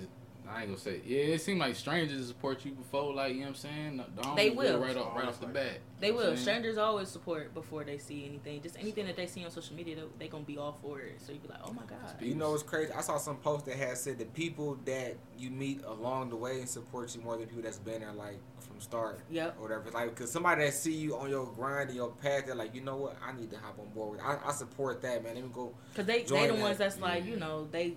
[0.49, 0.99] I ain't gonna say.
[1.05, 4.03] Yeah, it seemed like strangers support you before, like you know what I'm saying.
[4.17, 4.79] The They will.
[4.79, 5.79] right off, right off the bat.
[6.01, 6.35] They You know will.
[6.37, 8.61] Strangers always support before they see anything.
[8.61, 11.21] Just anything that they see on social media, they, they gonna be all for it.
[11.25, 12.21] So you be like, oh my god.
[12.21, 12.91] You know what's crazy?
[12.91, 16.59] I saw some post that had said the people that you meet along the way
[16.59, 18.52] and support you more than people that's been there like from
[18.83, 19.55] start Yep.
[19.57, 19.89] or whatever.
[19.91, 22.81] Like, cause somebody that see you on your grind and your path, they're like, you
[22.81, 23.17] know what?
[23.25, 24.21] I need to hop on board with.
[24.25, 25.35] I, I support that, man.
[25.35, 25.73] Let me go.
[25.95, 26.61] Cause they Join they the that.
[26.61, 27.95] ones that's like you know they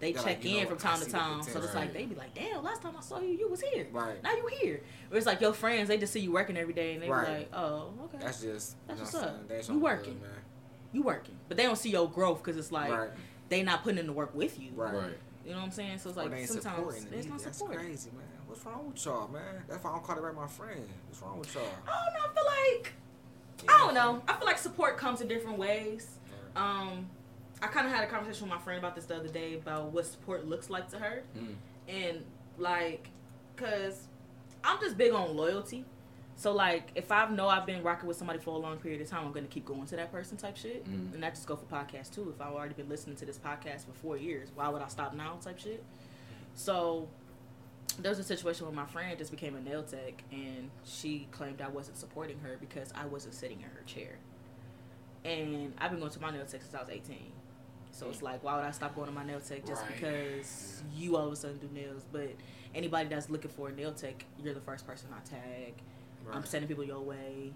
[0.00, 1.42] they They're check like, in know, from time to time.
[1.42, 1.64] So potential.
[1.64, 3.86] it's like they be like, damn, last time I saw you, you was here.
[3.92, 4.22] Right.
[4.22, 4.82] Now you here.
[5.10, 7.26] Or it's like your friends, they just see you working every day and they Right.
[7.26, 8.76] be like, oh, okay, That's just.
[8.88, 9.22] That's you know what's up.
[9.22, 9.44] saying?
[9.48, 10.20] That's You on good, working.
[10.20, 10.30] man.
[10.92, 13.10] you working, but they don't see your growth because it's like right.
[13.48, 14.72] they not putting in the work with you.
[14.74, 14.94] Right.
[14.94, 15.18] Right.
[15.44, 15.98] You know what I'm saying?
[15.98, 17.30] So it's like sometimes supporting there's it.
[17.30, 17.78] no That's support.
[17.78, 18.22] crazy, man.
[18.54, 19.64] What's wrong with y'all, man?
[19.68, 20.88] That's why I don't call it right my friend.
[21.08, 21.64] What's wrong with y'all?
[21.88, 22.20] I don't know.
[22.20, 22.92] I feel like
[23.68, 24.22] I don't know.
[24.28, 26.06] I feel like support comes in different ways.
[26.54, 27.10] Um,
[27.60, 29.90] I kind of had a conversation with my friend about this the other day about
[29.90, 31.54] what support looks like to her, Mm.
[31.88, 32.24] and
[32.56, 33.08] like,
[33.56, 34.06] cause
[34.62, 35.84] I'm just big on loyalty.
[36.36, 39.10] So like, if I know I've been rocking with somebody for a long period of
[39.10, 41.12] time, I'm gonna keep going to that person type shit, Mm.
[41.14, 42.32] and that just go for podcasts too.
[42.32, 45.12] If I've already been listening to this podcast for four years, why would I stop
[45.12, 45.38] now?
[45.42, 45.82] Type shit.
[46.54, 47.08] So
[48.00, 51.60] there was a situation where my friend just became a nail tech and she claimed
[51.60, 54.18] I wasn't supporting her because I wasn't sitting in her chair.
[55.24, 57.16] And I've been going to my nail tech since I was 18.
[57.92, 59.94] So it's like, why would I stop going to my nail tech just Right.
[59.94, 62.04] because you all of a sudden do nails?
[62.12, 62.30] But
[62.74, 65.74] anybody that's looking for a nail tech, you're the first person I tag.
[66.32, 67.52] I'm sending people your way.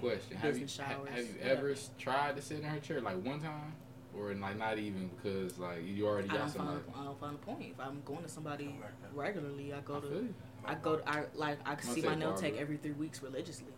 [0.00, 3.40] Question: Have you showers, have you ever tried to sit in her chair like one
[3.40, 3.72] time,
[4.18, 6.80] or like not even because like you already got don't, find, somebody?
[6.98, 7.62] I don't find a point.
[7.62, 8.82] If I'm going to somebody Something
[9.14, 10.34] regularly, I go I to.
[10.64, 13.72] I go to, I like I can see my nail tech every three weeks religiously.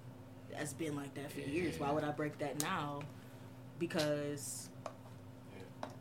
[0.51, 1.47] That's been like that for Yeah.
[1.47, 1.78] years.
[1.78, 3.01] Why would I break that now?
[3.78, 4.70] Because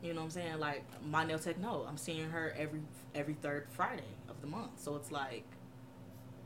[0.02, 0.58] you know what I'm saying?
[0.58, 2.80] Like my nail tech, no, I'm seeing her every
[3.14, 4.80] every third Friday of the month.
[4.80, 5.44] So it's like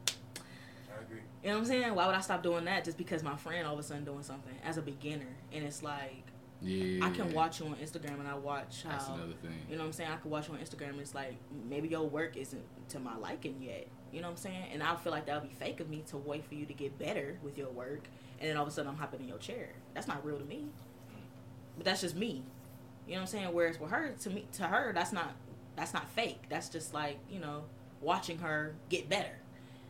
[0.08, 1.18] I agree.
[1.42, 1.94] you know what I'm saying?
[1.94, 4.22] Why would I stop doing that just because my friend all of a sudden doing
[4.22, 5.36] something as a beginner?
[5.52, 6.24] And it's like
[6.62, 9.50] Yeah, I can watch you on Instagram and I watch That's how another thing.
[9.68, 10.10] you know what I'm saying?
[10.12, 11.34] I can watch you on Instagram and it's like
[11.68, 13.88] maybe your work isn't to my liking yet.
[14.12, 14.64] You know what I'm saying?
[14.72, 16.72] And I feel like that would be fake of me to wait for you to
[16.74, 18.02] get better with your work
[18.40, 19.70] and then all of a sudden I'm hopping in your chair.
[19.94, 20.66] That's not real to me.
[21.76, 22.44] But that's just me.
[23.06, 23.52] You know what I'm saying?
[23.52, 25.34] Whereas with her to me to her that's not
[25.74, 26.44] that's not fake.
[26.48, 27.64] That's just like, you know,
[28.00, 29.38] watching her get better.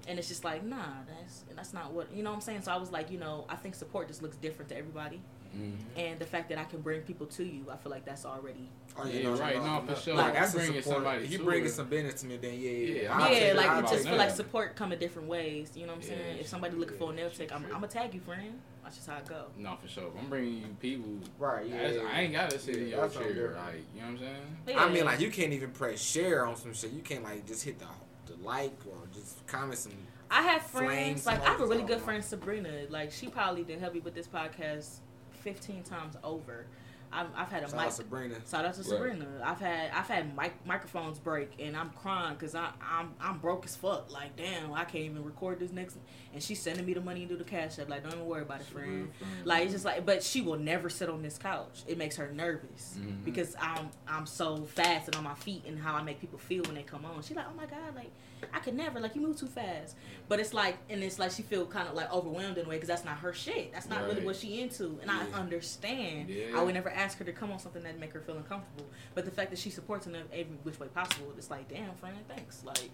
[0.08, 2.62] And it's just like, nah, that's that's not what you know what I'm saying?
[2.62, 5.20] So I was like, you know, I think support just looks different to everybody.
[5.56, 5.76] Mhm.
[5.96, 8.68] And the fact that I can bring people to you, I feel like that's already
[8.96, 9.56] Oh, Yeah, right.
[9.56, 10.14] No, for sure.
[10.14, 10.96] Like, You that's a bringing support.
[10.96, 13.02] somebody If you bringing some business to me, then yeah, yeah.
[13.02, 14.18] Yeah, I'll I'll yeah, like I'll it just take feel it.
[14.18, 15.72] like support come in different ways.
[15.74, 16.38] You know what I'm saying?
[16.40, 17.74] If somebody looking for a nail tech, I'm, True.
[17.74, 18.60] I'm gonna tag you, friend.
[18.82, 19.44] That's just how it go.
[19.56, 20.10] No, for sure.
[20.18, 21.10] I'm bringing you people.
[21.38, 22.02] Right, yeah.
[22.12, 24.12] I, I ain't gotta sit in your that's what I'm chair, like you know what
[24.12, 24.56] I'm saying.
[24.68, 24.84] Yeah.
[24.84, 26.92] I mean, like you can't even press share on some shit.
[26.92, 27.86] You can't like just hit the
[28.26, 29.92] the like or just comment some.
[30.30, 32.70] I have friends like I have a really good friend Sabrina.
[32.90, 34.96] Like she probably didn't help me with this podcast
[35.42, 36.66] 15 times over.
[37.14, 37.86] I've, I've had a Shout mic.
[37.88, 38.34] out Sabrina.
[38.50, 38.88] Shout out to Right.
[38.88, 39.26] Sabrina.
[39.44, 43.66] I've had I've had mic, microphones break and I'm crying because I I'm I'm broke
[43.66, 44.10] as fuck.
[44.10, 45.98] Like damn, I can't even record this next.
[46.32, 47.90] And she's sending me the money into the cash app.
[47.90, 49.10] Like don't even worry about it, friend.
[49.44, 51.82] Like it's just like, but she will never sit on this couch.
[51.86, 53.22] It makes her nervous Mhm.
[53.26, 56.62] because I'm I'm so fast and on my feet and how I make people feel
[56.64, 57.20] when they come on.
[57.22, 58.10] She's like, oh my god, like
[58.52, 59.96] I could never, like you move too fast.
[60.28, 62.76] But it's like, and it's like she feel kind of like overwhelmed in a way
[62.76, 63.72] because that's not her shit.
[63.72, 65.24] That's not really what she into, and Yeah.
[65.34, 66.28] I understand.
[66.28, 66.58] Yeah.
[66.58, 68.86] I would never ask her to come on something that make her feel uncomfortable.
[69.14, 72.16] But the fact that she supports in every which way possible, it's like, damn, friend,
[72.28, 72.62] thanks.
[72.64, 72.90] Like,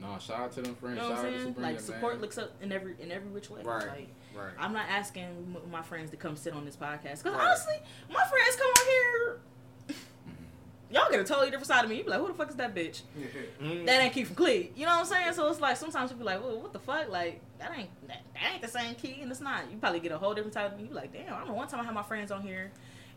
[0.00, 0.96] No, shout out to them friends.
[0.96, 1.54] you know what shout I'm out to saying?
[1.54, 2.20] Sabrina, Like support man.
[2.22, 3.62] looks up in every in every which way.
[3.62, 3.86] Right.
[3.88, 4.52] Like, Right.
[4.58, 7.40] I'm not asking my friends to come sit on this podcast because Right.
[7.46, 7.76] honestly,
[8.10, 9.40] my friends come on here.
[10.90, 11.96] Y'all get a totally different side of me.
[11.96, 13.00] You be like, who the fuck is that bitch?
[13.86, 14.70] That ain't Key from Clee.
[14.76, 15.32] You know what I'm saying?
[15.34, 17.10] So it's like sometimes you be like, well, what the fuck?
[17.10, 19.70] Like that ain't that, that ain't the same Key, and it's not.
[19.70, 20.84] You probably get a whole different type of me.
[20.84, 21.28] You be like, damn.
[21.34, 22.70] I remember one time I had my friends on here,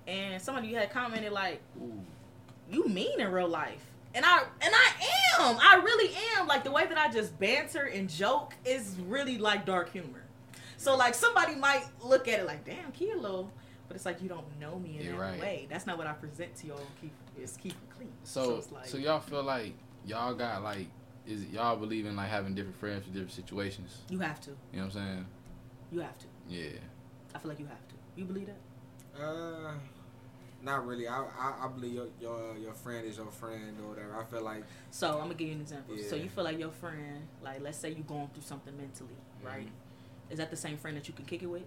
[0.08, 2.02] and somebody you had commented like, Ooh.
[2.72, 3.86] you mean in real life.
[4.16, 4.92] And I and I
[5.40, 5.58] am.
[5.62, 6.48] I really am.
[6.48, 10.24] Like the way that I just banter and joke is really like dark humor.
[10.78, 13.52] So like somebody might look at it like, damn, Kilo.
[13.88, 15.40] But it's like you don't know me in Yeah, that right.
[15.40, 15.68] way.
[15.70, 16.82] That's not what I present to y'all.
[17.02, 17.12] Keep
[17.42, 18.12] is keep it clean.
[18.24, 19.74] So, it's like so y'all feel like
[20.06, 20.88] y'all got like,
[21.26, 24.00] is it y'all believe in like having different friends for different situations?
[24.10, 24.52] you have to.
[24.72, 25.26] You know what I'm saying?
[25.92, 26.26] You have to.
[26.48, 26.70] Yeah.
[27.34, 27.96] I feel like you have to.
[28.16, 29.22] You believe that?
[29.22, 29.74] Uh,
[30.62, 31.08] not really.
[31.08, 34.16] I, I I believe your your your friend is your friend or whatever.
[34.18, 35.96] I feel like So I'm gonna give you an example.
[36.08, 39.66] So you feel like your friend, like let's say you're going through something mentally, right?
[39.68, 40.32] Mm-hmm.
[40.32, 41.64] Is that the same friend that you can kick it with?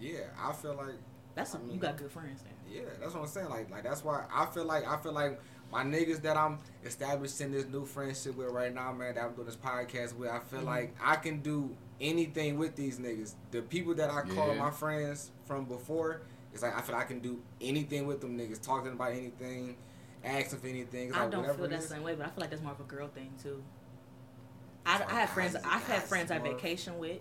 [0.00, 0.96] yeah, I feel like
[1.34, 2.52] That's I you got good friends then.
[2.70, 3.48] yeah, that's what I'm saying.
[3.48, 5.40] Like like that's why I feel like I feel like
[5.72, 9.14] my niggas that I'm establishing this new friendship with right now, man.
[9.14, 10.28] That I'm doing this podcast with.
[10.30, 10.64] I feel Mhm.
[10.66, 13.34] like I can do anything with these niggas.
[13.52, 14.58] The people that I call Yeah.
[14.58, 16.22] my friends from before,
[16.52, 18.60] it's like I feel like I can do anything with them niggas.
[18.60, 19.76] Talk to them about anything,
[20.24, 21.08] ask them for anything.
[21.08, 22.80] It's I like don't feel that same way, but I feel like that's more of
[22.80, 23.62] a girl thing too.
[24.84, 25.54] I, So I have friends.
[25.56, 27.20] I've had guys friends I vacation with.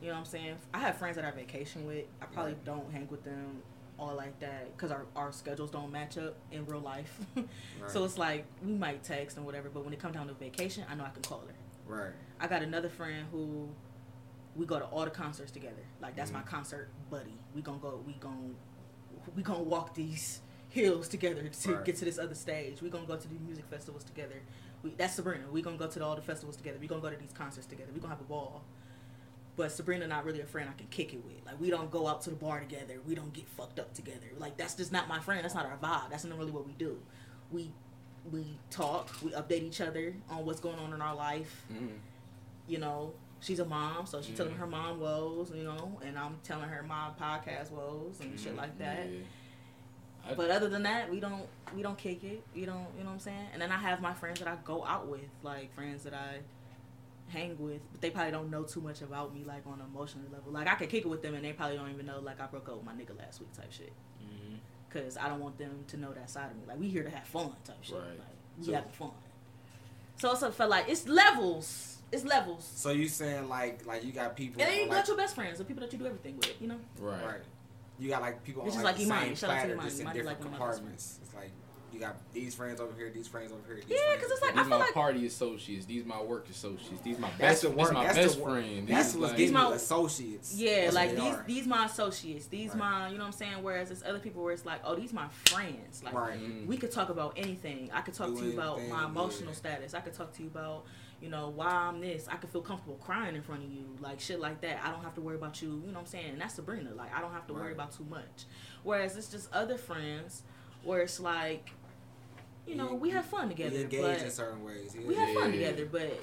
[0.00, 0.56] You know what I'm saying?
[0.72, 2.04] I have friends that I vacation with.
[2.22, 2.64] I probably Right.
[2.64, 3.62] don't hang with them
[3.98, 7.18] all like that because our, our schedules don't match up in real life.
[7.80, 7.90] Right.
[7.90, 10.84] So it's like we might text and whatever, but when it comes down to vacation,
[10.90, 11.54] I know I can call her.
[11.86, 12.12] right.
[12.40, 13.68] I got another friend who
[14.56, 15.82] we go to all the concerts together.
[16.00, 16.46] Like that's my Mhm.
[16.46, 17.34] concert buddy.
[17.54, 18.02] We gonna go.
[18.06, 18.54] We gonna
[19.36, 20.40] we gonna walk these
[20.70, 21.84] hills together to Right.
[21.84, 22.80] get to this other stage.
[22.82, 24.40] We gonna go to the music festivals together.
[24.82, 25.44] We, that's Sabrina.
[25.50, 26.78] We gonna go to all the festivals together.
[26.80, 27.90] We gonna go to these concerts together.
[27.92, 28.62] We gonna have a ball.
[29.58, 31.44] But Sabrina not really a friend I can kick it with.
[31.44, 32.94] Like we don't go out to the bar together.
[33.06, 34.28] We don't get fucked up together.
[34.38, 35.44] Like that's just not my friend.
[35.44, 36.08] That's not our vibe.
[36.10, 36.98] That's not really what we do.
[37.50, 37.70] We
[38.32, 39.10] we talk.
[39.22, 41.98] We update each other on what's going on in our life Mm.
[42.68, 44.60] you know, she's a mom, so she's telling me Mhm.
[44.60, 48.78] her mom woes, you know, and I'm telling her my podcast woes and shit like
[48.78, 49.10] that.
[49.10, 49.20] Yeah.
[50.28, 52.42] I- But other than that, we don't we don't kick it.
[52.54, 53.48] You don't you know what I'm saying?
[53.52, 56.40] And then I have my friends that I go out with, like friends that I
[57.28, 60.24] hang with, but they probably don't know too much about me like on an emotional
[60.32, 60.52] level.
[60.52, 62.46] Like I could kick it with them and they probably don't even know like I
[62.46, 63.92] broke up with my nigga last week type shit.
[64.22, 64.58] Mhm.
[64.90, 66.62] Cause I don't want them to know that side of me.
[66.66, 67.96] Like we here to have fun type shit.
[67.96, 68.04] Right.
[68.18, 69.10] Like we So- having fun.
[70.16, 71.98] So it's a feel like it's levels.
[72.10, 72.64] It's levels.
[72.74, 75.34] So you saying like like you got people And then you got like, your best
[75.34, 76.78] friends, the people that you do everything with, you know?
[76.98, 77.24] Right.
[77.24, 77.40] right.
[77.98, 79.34] You got like people It's on just like, like the Imani.
[79.34, 79.88] Shout out to platter, Imani.
[79.88, 81.18] just in different like one of my best compartments.
[81.22, 81.50] It's like
[81.98, 83.82] you got these friends over here, these friends over here.
[83.84, 84.62] These Yeah, friends 'cause over it's like, here.
[84.62, 85.86] These I feel my like- party associates.
[85.86, 87.00] These my work associates.
[87.02, 87.62] These my That's best.
[87.62, 87.92] the These work.
[87.92, 88.88] my That's best the, friend.
[88.88, 90.54] That's These what's like, getting my- associates.
[90.54, 91.44] Yeah, That's like these are.
[91.46, 92.78] these my associates, these Right.
[92.78, 93.62] my you know what I'm saying.
[93.62, 96.02] Whereas there's other people where it's like, oh, these my friends.
[96.04, 96.38] Like right.
[96.38, 96.66] Mm.
[96.66, 97.90] we could talk about anything.
[97.92, 99.56] I could talk Do to you about anything, my emotional yeah.
[99.56, 99.94] status.
[99.94, 100.84] I could talk to you about
[101.20, 102.28] you know why I'm this.
[102.28, 104.80] I could feel comfortable crying in front of you, like shit like that.
[104.84, 105.70] I don't have to worry about you.
[105.70, 106.30] You know what I'm saying?
[106.34, 106.94] And that's Sabrina.
[106.94, 108.44] Like I don't have to worry about too much.
[108.84, 110.44] Whereas it's just other friends
[110.84, 111.70] where it's like,
[112.68, 114.94] you know, we have fun You together, engage in certain ways.
[114.94, 115.06] Yeah.
[115.06, 115.70] we have fun Yeah.
[115.70, 116.20] together, but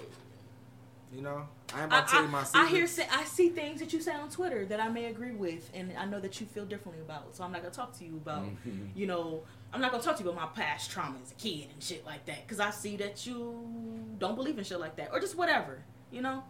[1.13, 2.55] You know, I ain't I, about to tell you my I, secrets.
[2.67, 5.31] I hear say, I see things that you say on Twitter that I may agree
[5.31, 7.35] with, and I know that you feel differently about.
[7.35, 8.89] So I'm not gonna talk to you about, Mhm.
[8.95, 11.69] you know, I'm not gonna talk to you about my past trauma as a kid
[11.71, 15.09] and shit like that, because I see that you don't believe in shit like that,
[15.13, 16.43] or just whatever, you know.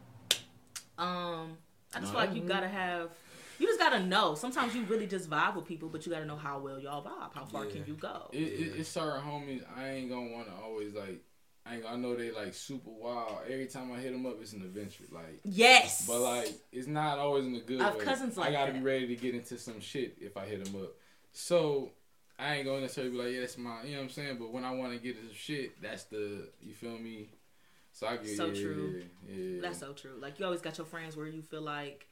[0.98, 1.58] Um,
[1.94, 3.12] I just No, feel I like you gotta have,
[3.60, 4.36] you just gotta know.
[4.36, 7.34] Sometimes you really just vibe with people, but you gotta know how well y'all vibe.
[7.34, 7.72] How far Yeah.
[7.72, 8.30] can you go?
[8.32, 9.64] It, it, it's certain homies.
[9.78, 11.22] I ain't gonna want to always like.
[11.68, 13.40] I ain't, I know they like super wild.
[13.50, 15.06] Every time I hit them up, it's an adventure.
[15.12, 18.06] Like, Yes, but like, it's not always in the good I have way.
[18.06, 18.78] cousins I gotta that.
[18.80, 20.92] be ready to get into some shit if I hit them up.
[21.32, 21.90] So
[22.38, 24.38] I ain't gonna necessarily be like, yeah, that's my, you know what I'm saying.
[24.38, 27.30] But when I want to get into shit, that's the, you feel me.
[27.94, 29.04] So I get So yeah, true.
[29.28, 29.62] Yeah, yeah.
[29.62, 30.12] that's so true.
[30.20, 32.08] Like you always got your friends where you feel like.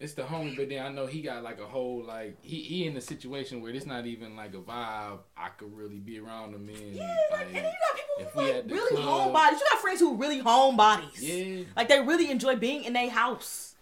[0.00, 2.86] It's the homie, but then I know he got like a whole like he he
[2.86, 5.18] in a situation where it's not even like a vibe.
[5.36, 6.94] I could really be around him in.
[6.94, 9.58] Yeah, like, and you got people who like really club- homebodies.
[9.58, 11.16] You got friends who really homebodies.
[11.20, 13.74] yeah, Like they really enjoy being in their house.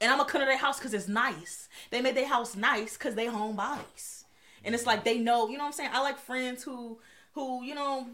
[0.00, 1.68] And I'm gonna come to their house because it's nice.
[1.90, 4.24] They made their house nice because they homebodies.
[4.64, 5.90] And it's like they know, you know what I'm saying?
[5.92, 6.98] I like friends who
[7.32, 8.06] who, you know,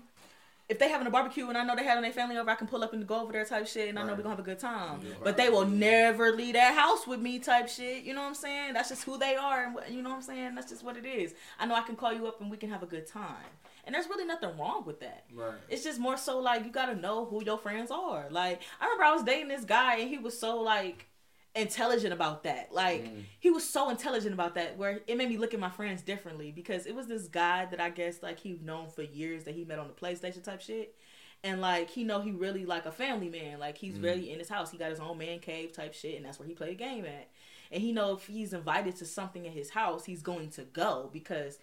[0.71, 2.69] if they having a barbecue and I know they having their family over, I can
[2.69, 4.43] pull up and go over there type shit and I know we're gonna have a
[4.43, 5.01] good time.
[5.03, 5.15] Yeah.
[5.23, 8.05] But they will never leave that house with me type shit.
[8.05, 8.75] You know what I'm saying?
[8.75, 10.55] That's just who they are and what, you know what I'm saying?
[10.55, 11.35] That's just what it is.
[11.59, 13.51] I know I can call you up and we can have a good time.
[13.85, 15.25] And there's really nothing wrong with that.
[15.35, 15.55] Right.
[15.69, 18.29] It's just more so like you gotta know who your friends are.
[18.31, 21.10] Like I remember I was dating this guy and he was so like
[21.55, 22.73] intelligent about that.
[22.73, 23.25] Like Mm.
[23.41, 26.53] he was so intelligent about that where it made me look at my friends differently
[26.53, 29.65] because it was this guy that I guess like he known for years that he
[29.65, 30.95] met on the PlayStation type shit.
[31.43, 33.59] And like he know he really like a family man.
[33.59, 34.03] Like he's Mm.
[34.05, 34.71] really in his house.
[34.71, 37.05] He got his own man cave type shit and that's where he play a game
[37.05, 37.29] at.
[37.73, 41.09] And he know if he's invited to something at his house, he's going to go
[41.13, 41.59] because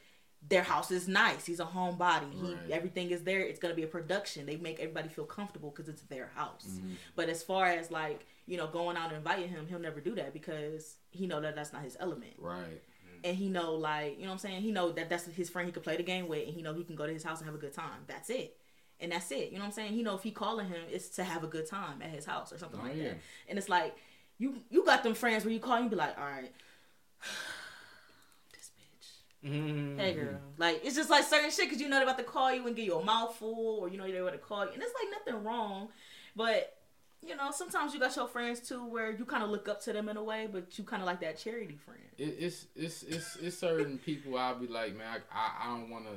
[0.48, 1.46] their house is nice.
[1.46, 2.32] He's a homebody.
[2.34, 2.72] He Right.
[2.72, 3.42] everything is there.
[3.42, 4.46] It's gonna be a production.
[4.46, 6.66] They make everybody feel comfortable because it's their house.
[6.70, 6.94] Mm-hmm.
[7.16, 10.16] But as far as like you know going out and inviting him, he'll never do
[10.16, 12.34] that because he know that that's not his element.
[12.38, 12.82] Right.
[13.24, 14.62] And he know like you know what I'm saying.
[14.62, 16.74] He know that that's his friend he can play the game with, and he know
[16.74, 18.04] he can go to his house and have a good time.
[18.08, 18.56] That's it.
[19.00, 19.50] And that's it.
[19.52, 19.94] You know what I'm saying?
[19.94, 22.52] He know if he calling him, it's to have a good time at his house
[22.54, 23.04] or something Oh, like yeah.
[23.10, 23.18] that.
[23.50, 23.96] And it's like
[24.38, 26.52] you you got them friends where you call and you be like, all right,
[29.44, 29.50] bitch.
[29.50, 29.98] Mhm.
[30.00, 32.54] Hey girl, like it's just like certain shit because you know they're about to call
[32.54, 34.82] you and give you a mouthful, or you know they're about to call you, and
[34.82, 35.90] it's like nothing wrong,
[36.36, 36.74] but
[37.26, 39.94] you know sometimes you got your friends too where you kind of look up to
[39.94, 42.00] them in a way, but you kind of like that charity friend.
[42.18, 45.90] It, it's it's it's it's certain people I'll be like, man, I I, I don't
[45.90, 46.12] want to.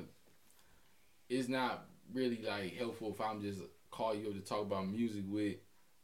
[1.28, 3.60] It's not really like helpful if I'm just
[3.90, 5.56] call you up to talk about music with.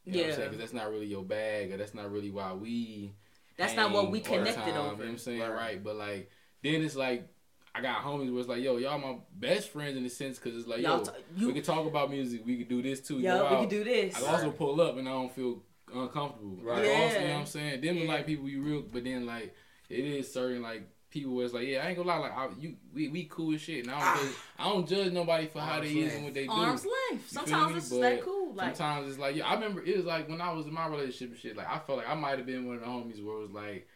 [0.05, 0.37] You know I'm Yeah.
[0.37, 0.51] saying?
[0.51, 3.13] 'Cause that's not really your bag, or that's not really why we.
[3.57, 4.77] That's not what we hang all the connected time, over.
[4.77, 5.41] You know what I'm saying?
[5.41, 5.51] Right.
[5.51, 5.85] Right.
[5.85, 6.31] But like,
[6.63, 7.29] then it's like,
[7.75, 10.59] I got homies where it's like, yo, y'all my best friends in the sense, because
[10.59, 13.01] it's like, Y'all yo, t- you- we can talk about music, we can do this
[13.01, 13.19] too.
[13.19, 14.17] Yo, go we can do this.
[14.23, 15.63] I also pull up and I don't feel
[15.95, 16.59] uncomfortable.
[16.63, 16.79] Right.
[16.87, 17.27] Like, also, you Yeah.
[17.29, 17.81] know what I'm saying?
[17.83, 18.09] Them Yeah.
[18.09, 19.55] like people you real, but then like
[19.89, 22.49] it is certain like people where it's like, yeah, I ain't gonna lie, like I,
[22.59, 24.21] you, we, we cool as shit, and I don't, Ah.
[24.23, 26.51] judge, I don't judge nobody for how Arm's they is and what they do.
[26.51, 27.31] Arm's length.
[27.31, 28.55] Sometimes it's But that cool.
[28.55, 30.87] Like Sometimes it's like, yeah, I remember it was like when I was in my
[30.89, 31.57] relationship and shit.
[31.57, 33.51] Like I felt like I might have been one of the homies where it was
[33.51, 33.87] like,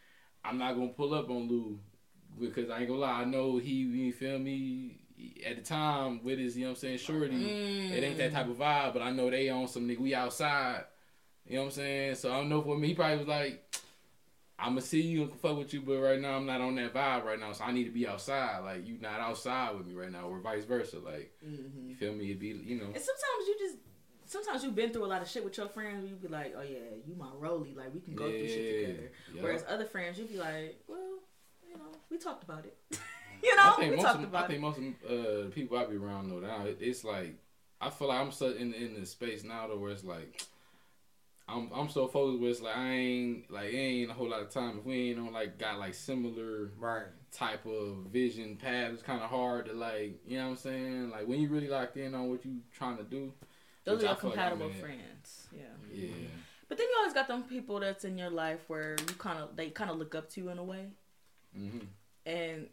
[0.44, 1.78] I'm not gonna pull up on Lou
[2.39, 4.97] because I ain't gonna lie, I know he, you feel me.
[5.47, 8.33] At the time, with his, you know what I'm saying, shorty, mm, it ain't that
[8.33, 9.99] type of vibe, but I know they on some nigga.
[9.99, 10.85] We outside.
[11.47, 12.14] You know what I'm saying?
[12.14, 12.89] So I don't know for me.
[12.89, 13.70] He probably was like,
[14.59, 17.24] I'ma see you and fuck with you, but right now I'm not on that vibe
[17.24, 17.53] right now.
[17.53, 18.61] So I need to be outside.
[18.64, 20.99] Like you not outside with me right now, or vice versa.
[20.99, 21.89] Like mhm.
[21.89, 22.26] you feel me?
[22.26, 22.87] It'd be you know.
[22.87, 23.76] And sometimes you just
[24.26, 26.62] sometimes you've been through a lot of shit with your friends you be like, oh
[26.62, 29.12] yeah, you my rolly, like we can go through shit together.
[29.35, 29.43] Yeah.
[29.43, 31.18] Whereas other friends, you'd be like, well,
[31.71, 32.77] you know, we talked about it.
[33.43, 35.51] you know, I think we most talked of, about I think most of uh, the
[35.55, 37.37] people I be around though now, it, it's like
[37.81, 40.43] I feel like I'm so in in the space now though where it's like
[41.49, 44.41] I'm I'm so focused where it's like I ain't like it ain't a whole lot
[44.43, 47.07] of time if we ain't on like got like similar Right.
[47.33, 48.93] type of vision path.
[48.93, 51.11] It's kind of hard to like you know what I'm saying.
[51.11, 53.33] Like when you really locked in on what you trying to do.
[53.85, 55.49] Those are I your feel like compatible friends.
[55.57, 55.62] Yeah.
[55.93, 56.11] Yeah.
[56.68, 59.57] But then you always got them people that's in your life where you kind of
[59.57, 60.87] they kind of look up to you in a way,
[61.55, 61.78] hmm
[62.26, 62.68] and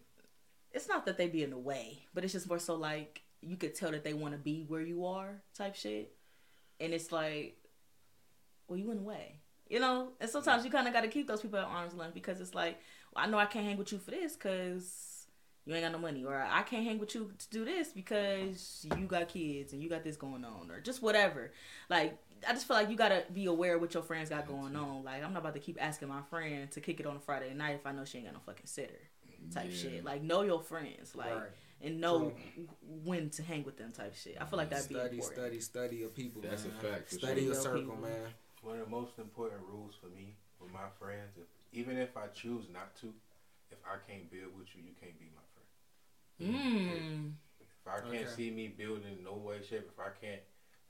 [0.73, 3.55] it's not that they be in the way, but it's just more so like you
[3.55, 6.13] could tell that they want to be where you are type shit,
[6.79, 7.57] and it's like,
[8.67, 10.09] well, you in the way, you know.
[10.19, 12.53] And sometimes you kind of got to keep those people at arm's length because it's
[12.53, 12.79] like,
[13.13, 15.27] well, I know I can't hang with you for this because
[15.65, 18.85] you ain't got no money, or I can't hang with you to do this because
[18.97, 21.51] you got kids and you got this going on, or just whatever.
[21.89, 22.17] Like,
[22.47, 25.03] I just feel like you gotta be aware of what your friends got going on.
[25.03, 27.53] Like, I'm not about to keep asking my friend to kick it on a Friday
[27.53, 28.99] night if I know she ain't got no fucking sitter
[29.53, 29.75] type Yeah.
[29.77, 30.03] shit.
[30.03, 31.51] Like, know your friends, like, Right.
[31.81, 32.35] and know
[32.81, 34.37] when to hang with them type shit.
[34.41, 35.39] I feel like that'd be Study, important.
[35.39, 36.41] study, study your people.
[36.41, 36.73] That's man.
[36.75, 37.53] a fact, Study sure.
[37.53, 37.97] your circle, people.
[37.97, 38.33] man.
[38.61, 42.27] One of the most important rules for me with my friends, if, even if I
[42.27, 43.13] choose not to,
[43.71, 46.55] if I can't build with you, you can't be my friend.
[46.55, 47.33] Mm.
[47.59, 48.35] If I can't Okay.
[48.35, 50.41] see me building in no way, shape, if I can't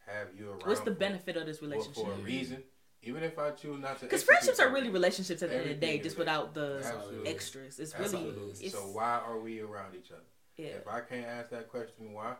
[0.07, 2.03] have you around, What's the for- benefit of this relationship?
[2.05, 2.63] for a reason,
[3.03, 5.79] even if I choose not to, Because friendships are really relationships at the end of
[5.79, 7.29] the day, just without the Absolutely.
[7.29, 7.79] extras.
[7.79, 8.71] It's That's really, it is.
[8.73, 10.21] So why are we around each other?
[10.57, 10.67] yeah.
[10.69, 12.35] If I can't ask that question, why?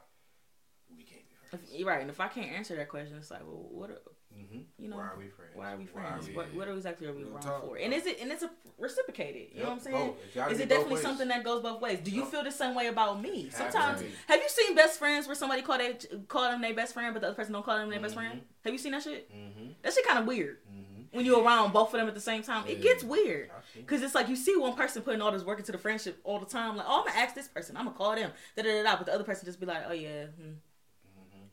[0.90, 1.70] We can't be friends.
[1.74, 4.04] If, right, and if I can't answer that question, it's like, well, what?
[4.38, 4.84] Are, Mm-hmm.
[4.84, 5.52] You know, why are we friends?
[5.56, 6.28] why are we friends?
[6.28, 7.66] we- what, what exactly are we Real wrong talk.
[7.66, 7.78] for?
[7.78, 9.48] And is it and it's a reciprocated?
[9.54, 10.14] You know what I'm saying?
[10.36, 10.52] both.
[10.52, 12.00] Is it definitely something that goes both ways?
[12.04, 12.32] Do you Yep.
[12.32, 13.46] feel the same way about me?
[13.46, 15.96] Has Sometimes, to have you seen best friends where somebody call they
[16.28, 18.42] call them their best friend, but the other person don't call them their best friend?
[18.64, 19.30] Have you seen that shit?
[19.36, 19.70] Mm-hmm.
[19.82, 21.18] That shit kind of weird Mm-hmm.
[21.18, 22.68] when you're around both of them at the same time.
[22.68, 23.50] It gets weird.
[23.88, 26.40] Cause it's like you see one person putting all this work into the friendship all
[26.40, 26.76] the time.
[26.78, 27.76] Like, oh, I'm gonna ask this person.
[27.78, 28.32] I'm gonna call them.
[28.56, 28.98] Da da da da.
[28.98, 30.26] But the other person just be like, oh yeah.
[30.26, 30.50] Hmm.
[30.52, 31.46] Mm-hmm.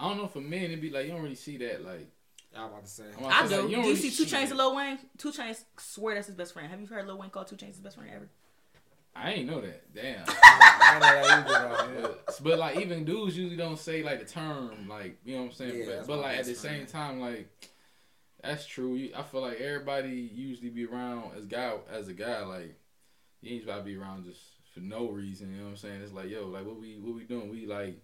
[0.00, 2.08] I don't know for men it'd be like you don't really see that like.
[2.58, 3.04] I was about to say.
[3.18, 3.48] I'm I to do.
[3.48, 4.50] say, Do you you, don't really see Two see Chains it.
[4.50, 4.98] and Lil Wayne?
[5.18, 6.68] 2 Chainz swear that's his best friend.
[6.70, 8.28] Have you heard Lil Wayne call 2 Chainz his best friend ever?
[9.14, 9.94] I ain't know that.
[9.94, 10.24] Damn.
[10.42, 14.86] I know that either, but, but, like even dudes usually don't say like the term
[14.88, 15.78] like you know what I'm saying.
[15.78, 17.48] Yeah, but but like at best the same time like
[18.42, 19.08] that's true.
[19.16, 22.76] I feel like everybody usually be around as guy as a guy like
[23.40, 24.40] you ain't about to be around just
[24.72, 25.50] for no reason.
[25.50, 26.00] You know what I'm saying?
[26.02, 27.50] It's like yo like what we what we doing?
[27.50, 28.00] We like.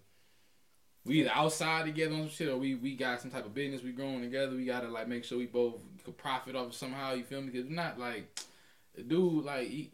[1.05, 3.83] We either outside together on some shit, or we, we got some type of business
[3.83, 4.55] we growing together.
[4.55, 7.13] We gotta like make sure we both could profit off it somehow.
[7.13, 7.51] You feel me?
[7.51, 8.27] Because not like
[9.07, 9.91] dude like he,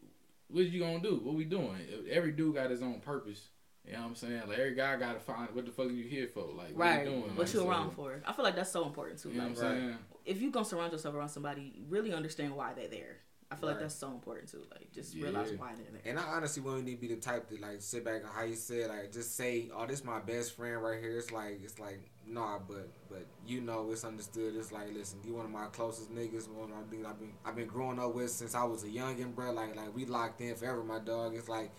[0.50, 1.20] what you gonna do?
[1.24, 1.78] What we doing?
[2.10, 3.50] Every dude got his own purpose.
[3.86, 4.42] You know what I'm saying?
[4.48, 6.44] Like every guy gotta find what the fuck are you here for?
[6.56, 7.04] Like what Right.
[7.04, 7.22] you doing?
[7.22, 8.22] What Like, you so- around for?
[8.26, 9.30] I feel like that's so important too.
[9.30, 9.98] You know Like, what I'm saying?
[10.26, 13.18] if you gonna surround yourself around somebody, really understand why they're there.
[13.52, 14.64] I feel like that's so important too.
[14.72, 15.26] Like just Yeah.
[15.26, 16.02] realize why they're there.
[16.06, 18.44] And I honestly wouldn't need to be the type to like sit back and how
[18.44, 21.18] you said like just say, oh, this my best friend right here.
[21.18, 24.56] It's like it's like nah, but but you know it's understood.
[24.56, 26.48] It's like listen, you one of my closest niggas.
[26.50, 29.36] One of my I've been I've been growing up with since I was a youngin,
[29.36, 29.52] bro.
[29.52, 31.36] Like like we locked in forever, my dog.
[31.36, 31.72] It's like.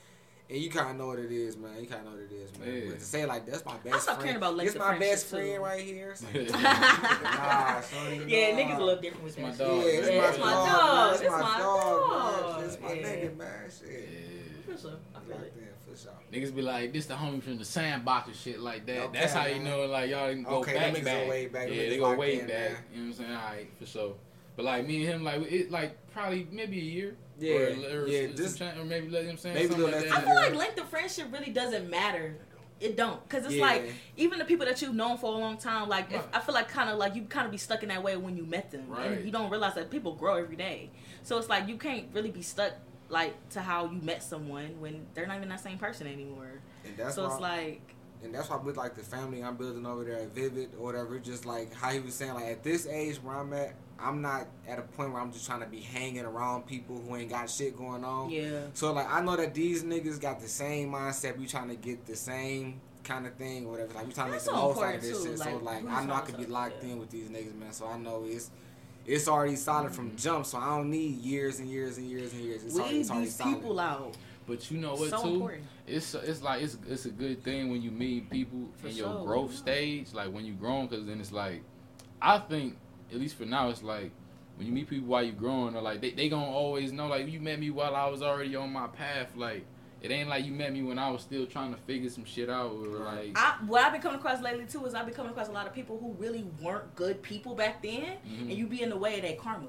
[0.52, 1.70] And you kind of know what it is, man.
[1.80, 2.68] You kind of know what it is, man.
[2.74, 2.90] Yeah.
[2.90, 5.56] But to say like that's my best stopped friend, caring about it's my best friendship,
[5.56, 6.10] friend right here.
[6.10, 6.22] It's
[6.52, 8.58] like, nah, shorty, yeah, nah.
[8.60, 9.58] niggas a little different with my that.
[9.58, 9.76] dog.
[9.78, 10.66] Yeah, it's Yeah, my it's my dog.
[10.68, 11.20] dog.
[11.20, 11.22] man.
[11.22, 12.56] It's my dog.
[12.60, 12.64] man.
[12.68, 13.02] It's my Yeah.
[13.06, 13.70] nigga, man.
[13.70, 13.88] Shit.
[14.12, 14.74] Yeah.
[14.74, 14.90] For sure.
[15.14, 15.54] I feel Locked it.
[15.56, 16.12] in, for sure.
[16.32, 18.98] Niggas be like, this the homie from the sandbox and shit like that.
[19.04, 21.24] Okay, That's how you know, like, y'all can go Okay, back, them back.
[21.24, 21.68] go way back.
[21.70, 22.48] Yeah, they go locked way in, back.
[22.48, 22.76] man.
[22.92, 23.30] You know what I'm saying?
[23.30, 24.14] All right, for sure.
[24.54, 27.16] But like me and him, like it, like probably maybe a year.
[27.38, 29.84] Yeah, or, or, yeah, some just- time- or maybe let him say maybe something a
[29.86, 32.36] little like less I feel like length of friendship really doesn't matter.
[32.80, 33.64] It don't, cause it's Yeah.
[33.66, 35.88] like even the people that you've known for a long time.
[35.88, 38.02] Like if, I feel like kind of like you kind of be stuck in that
[38.02, 39.06] way when you met them, Right.
[39.12, 40.90] and you don't realize that people grow every day.
[41.22, 42.72] So it's like you can't really be stuck
[43.08, 46.60] like to how you met someone when they're not even that same person anymore.
[46.84, 49.86] And that's so why, it's like and that's why with like the family I'm building
[49.86, 51.18] over there at Vivid or whatever.
[51.18, 54.46] Just like how he was saying, like at this age where I'm at, I'm not
[54.68, 57.48] at a point where I'm just trying to be hanging around people who ain't got
[57.50, 58.30] shit going on.
[58.30, 61.38] yeah, So like I know that these niggas got the same mindset.
[61.38, 63.94] We trying to get the same kind of thing or whatever.
[63.94, 65.38] Like we trying to make the most out of this too, shit.
[65.38, 66.90] so like, like I know I could be locked yeah.
[66.90, 67.72] in with these niggas, man.
[67.72, 68.50] So I know it's
[69.06, 70.46] it's already solid from jump.
[70.46, 72.62] So I don't need years and years and years and years.
[72.64, 73.54] It's already, it's already these solid.
[73.54, 74.16] people out.
[74.52, 75.28] But you know what so too?
[75.32, 75.62] important.
[75.86, 79.08] It's it's like it's it's a good thing when you meet people For in your
[79.08, 79.24] sure.
[79.24, 81.62] growth stage, like when you're grown, because then it's like,
[82.20, 82.76] I think
[83.10, 84.10] at least for now, it's like
[84.56, 87.26] when you meet people while you're growing, or like they they gonna always know like
[87.32, 89.64] you met me while I was already on my path, like.
[90.02, 92.50] It ain't like you met me when I was still trying to figure some shit
[92.50, 95.30] out, or like I, what I've been coming across lately too is I've been coming
[95.30, 98.40] across a lot of people who really weren't good people back then, Mhm.
[98.48, 99.68] and you be in the way of their karma.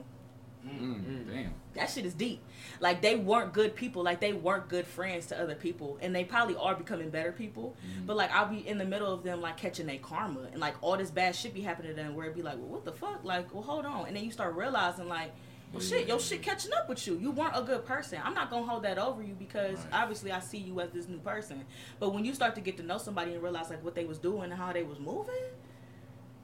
[0.68, 1.53] Mm, damn.
[1.76, 2.40] That shit is deep.
[2.80, 4.03] Like they weren't good people.
[4.03, 7.76] Like they weren't good friends to other people, and they probably are becoming better people.
[7.85, 8.06] Mhm.
[8.06, 10.76] But like I'll be in the middle of them like catching their karma, and like
[10.81, 12.15] all this bad shit be happening to them.
[12.15, 13.23] Where it be like, well, what the fuck?
[13.23, 15.31] Like, well, hold on, and then you start realizing like.
[15.72, 17.18] Well, shit, your shit catching up with you.
[17.18, 18.19] You weren't a good person.
[18.23, 20.03] I'm not gonna hold that over you because Right.
[20.03, 21.65] obviously I see you as this new person.
[21.99, 24.19] But when you start to get to know somebody and realize like what they was
[24.19, 25.34] doing and how they was moving,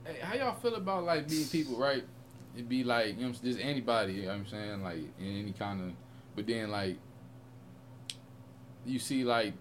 [0.03, 2.03] Hey, how y'all feel about like meeting people, right?
[2.60, 4.84] It'd be like, you know, just anybody, you know what I'm saying?
[4.84, 5.95] Like in any kind of
[6.36, 6.98] but then like
[8.86, 9.53] you see like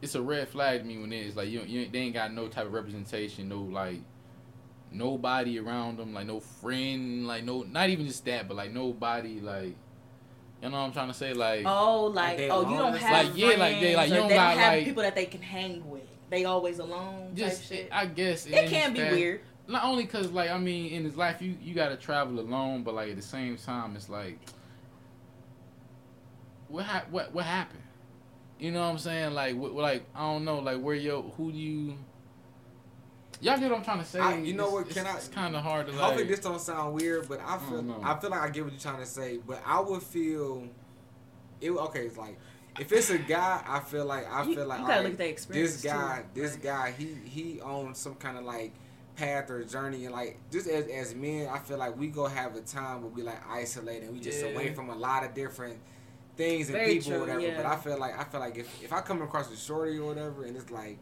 [0.00, 2.48] it's a red flag to me when it's like you, you they ain't got no
[2.48, 4.00] type of representation, no like
[4.90, 9.38] nobody around them, like no friend, like no not even just that, but like nobody
[9.40, 9.76] like
[10.62, 11.34] you know what I'm trying to say?
[11.34, 14.28] Like oh, like they oh, you don't have Like, yeah, like, they- like, you don't
[14.28, 16.04] they got, don't have like- people that they can hang with.
[16.30, 17.32] They always alone.
[17.34, 17.88] just type shit.
[17.92, 19.42] I guess it can be that- weird.
[19.70, 22.94] Not only because like i mean in his life you you gotta travel alone but
[22.94, 24.38] like at the same time it's like
[26.68, 27.82] what hap- what what happened
[28.58, 31.50] you know what i'm saying like what, like i don't know like where yo who
[31.52, 31.96] do you
[33.40, 35.28] y'all get what i'm trying to say I- you know It's- what, it's, I- it's
[35.28, 38.04] kind of hard to like Hopefully this don't sound weird, but I feel don't.
[38.04, 39.38] I, feel like I get what you're trying to say.
[39.46, 40.64] But I would feel
[41.60, 41.70] it.
[41.70, 42.36] Okay, it's like
[42.78, 45.12] if it's a guy, I feel like I You- feel like you gotta right, look
[45.12, 46.40] at the experience, This guy, too.
[46.42, 48.72] this guy, he he owns some kind of like
[49.20, 52.56] path or journey, and like just as as men, I feel like we go have
[52.56, 54.50] a time where we like isolate and we just Yeah.
[54.52, 55.78] away from a lot of different
[56.36, 57.40] things and Very people, or true, whatever.
[57.40, 57.56] yeah.
[57.56, 60.06] But I feel like I feel like if if I come across a shorty or
[60.06, 60.98] whatever, and it's like.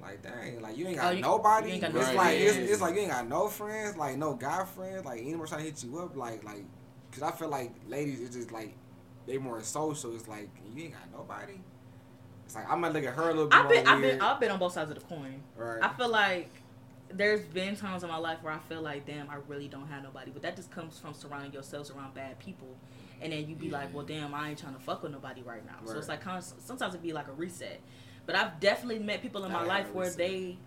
[0.00, 1.68] Like dang, like you ain't oh, got Oh, you- nobody.
[1.68, 4.34] you ain't got it's like it's, it's like you ain't got no friends, like no
[4.34, 6.64] guy friends, like anyone trying to hit you up, like like,
[7.12, 8.74] cause I feel like ladies it's just like
[9.28, 10.12] they more social.
[10.16, 11.60] It's like you ain't got nobody.
[12.44, 14.20] It's like I might look at her a little bit I've been, more I've been,
[14.20, 15.40] I've been on both sides of the coin.
[15.56, 15.78] right.
[15.80, 16.50] I feel like
[17.16, 20.02] there's been times in my life where I feel like, damn, I really don't have
[20.02, 20.30] nobody.
[20.30, 22.76] But that just comes from surrounding yourselves around bad people,
[23.20, 25.64] and then you'd be like, well, damn, I ain't trying to fuck with nobody right
[25.64, 25.76] now.
[25.84, 27.80] So it's like kind of, sometimes it'd be like a reset.
[28.26, 30.58] But I've definitely met people in my Gotta life where they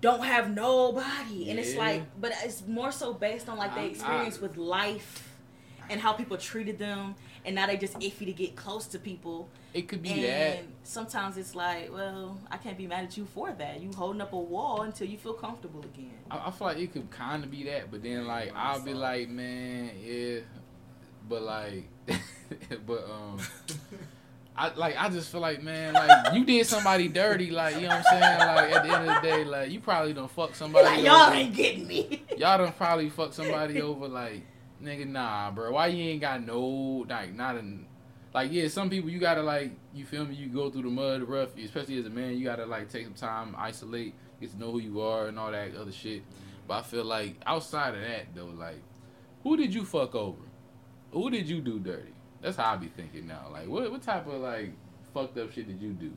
[0.00, 3.84] don't have nobody, and it's like, but it's more so based on like I- their
[3.84, 5.32] I- experience with life
[5.88, 7.14] and how people treated them,
[7.46, 9.48] and now they just iffy to get close to people.
[9.72, 13.24] it could be And that sometimes it's like, well, I can't be mad at you
[13.24, 13.80] for that.
[13.80, 16.18] You holding up a wall until you feel comfortable again.
[16.30, 18.94] I, I feel like it could kind of be that, but then like I'll be
[18.94, 20.40] like, man, yeah,
[21.28, 21.88] but like,
[22.86, 23.38] but um,
[24.56, 27.88] I like I just feel like, man, like you did somebody dirty, like you know
[27.88, 30.56] what I'm saying, like at the end of the day, like you probably done fuck
[30.56, 30.84] somebody.
[30.84, 32.24] Like, y'all ain't getting me.
[32.36, 34.42] y'all done probably fuck somebody over, like
[34.82, 35.72] nigga, nah, bro.
[35.72, 37.86] Why you ain't got no like not in.
[38.34, 40.34] Like yeah, some people you gotta like you feel me.
[40.34, 42.36] You go through the mud, the rough, especially as a man.
[42.36, 45.50] You gotta like take some time, isolate, get to know who you are and all
[45.50, 46.22] that other shit.
[46.68, 48.82] But I feel like outside of that though, like
[49.42, 50.42] who did you fuck over?
[51.12, 52.12] who did you do dirty?
[52.42, 53.48] That's how I be thinking now.
[53.50, 54.72] Like, what what type of like
[55.14, 56.12] fucked up shit did you do?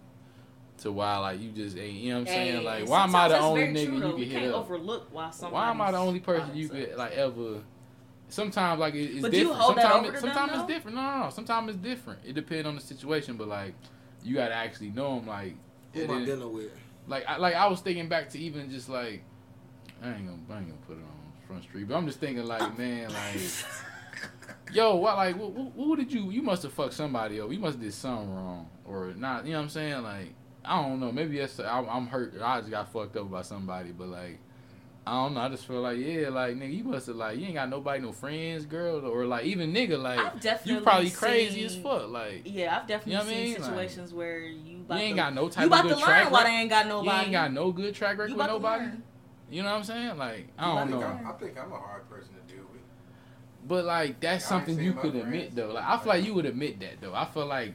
[0.80, 2.56] To why like you just ain't, you know what I'm saying?
[2.58, 4.66] Hey, like, why am I the only nigga true, you can hit can't up?
[4.66, 5.32] overlook why.
[5.50, 7.62] Why am I the only person you could like ever?
[8.30, 9.62] Sometimes like it- it's But do you different.
[9.62, 10.96] hold that sometimes over it, to them, it's different.
[10.98, 11.30] No, no, no.
[11.32, 12.20] Sometimes it's different.
[12.26, 13.38] It depends on the situation.
[13.38, 13.74] But like,
[14.24, 15.28] you gotta actually know them.
[15.28, 15.56] Like,
[15.94, 16.72] Who it am I dealing with?
[17.08, 19.24] like I like I was thinking back to even just like
[20.04, 22.46] I ain't gonna I ain't gonna put it on front street, but I'm just thinking
[22.46, 23.40] like man like
[24.74, 27.58] yo what like who, who, who did you you must have fucked somebody up you
[27.58, 30.34] must have did something wrong or not you know what I'm saying like
[30.64, 33.92] I don't know maybe that's I'm, I'm hurt I just got fucked up by somebody
[33.92, 34.40] but like
[35.08, 37.46] I don't know I just feel like yeah like nigga you must have like you
[37.46, 41.10] ain't got nobody no friends girl or like even nigga like I've definitely you probably
[41.10, 43.54] crazy seen- as fuck like Yeah, I've definitely You know what I seen mean?
[43.54, 45.98] Like, situations where you you ain't to, got no you type of about to good
[46.04, 47.24] track learn why record they ain't got nobody, you nobody.
[47.26, 48.86] ain't got no good track record with nobody.
[49.50, 50.18] You know what I'm saying?
[50.18, 51.08] Like I don't about think, know.
[51.08, 52.82] I'm, I think I'm a hard person to deal with.
[53.68, 55.26] but like that's I something you my could friends.
[55.26, 55.72] admit though.
[55.72, 57.16] Like I feel like you would admit that though.
[57.16, 57.74] I feel like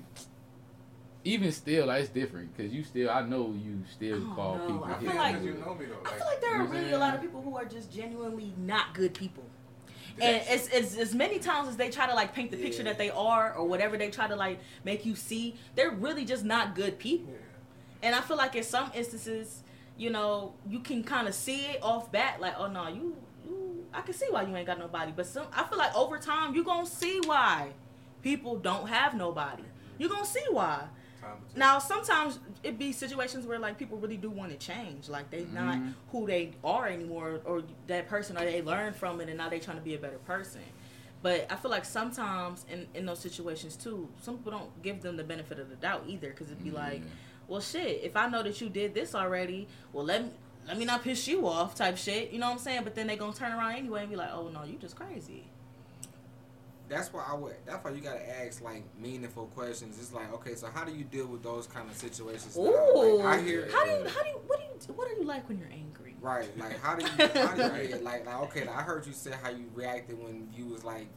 [1.25, 3.11] even still, like it's different because you still.
[3.11, 4.75] I know you still oh, I call don't know.
[4.75, 4.85] people.
[4.85, 6.09] I I feel feel like- like you know me though.
[6.09, 7.65] I feel like there are You know what really a lot of people who are
[7.65, 9.45] just genuinely not good people.
[10.21, 12.83] And that's- it's, it's as many times as they try to like paint the picture
[12.85, 16.45] that they are or whatever they try to like make you see, they're really just
[16.45, 17.33] not good people.
[17.33, 17.39] yeah.
[18.03, 19.63] And I feel like in some instances,
[19.97, 23.87] you know, you can kind of see it off bat, like, oh no, you, you,
[23.95, 25.11] I can see why you ain't got nobody.
[25.17, 27.71] But some, I feel like over time, you gonna see why
[28.23, 29.63] people don't have nobody.
[29.99, 30.85] You gonna see why.
[31.53, 35.31] To Now, sometimes it be situations where like people really do want to change, like
[35.31, 35.95] they not Mhm.
[36.11, 39.61] who they are anymore, or that person, or they learn from it, and now they
[39.61, 40.63] trying to be a better person.
[41.23, 45.17] But I feel like sometimes in in those situations too, some people don't give them
[45.17, 47.03] the benefit of the doubt either, because it'd be like,
[47.49, 50.31] well, shit, if I know that you did this already, well, let me
[50.67, 52.31] let me not piss you off, type shit.
[52.31, 52.85] You know what I'm saying?
[52.85, 55.45] But then they gonna turn around anyway and be like, oh no, you just crazy.
[56.89, 57.57] That's why I would.
[57.65, 59.99] That's why you gotta ask like meaningful questions.
[59.99, 62.57] It's like, okay, so how do you deal with those kind of situations?
[62.57, 62.63] now?
[62.65, 63.69] Ooh, Like, I hear.
[63.73, 65.71] how do you how do you what do you what are you like when you're
[65.73, 66.15] angry?
[66.21, 69.13] Right, like how do you, how do you like, like okay, like, I heard you
[69.13, 71.09] say how you reacted when you was like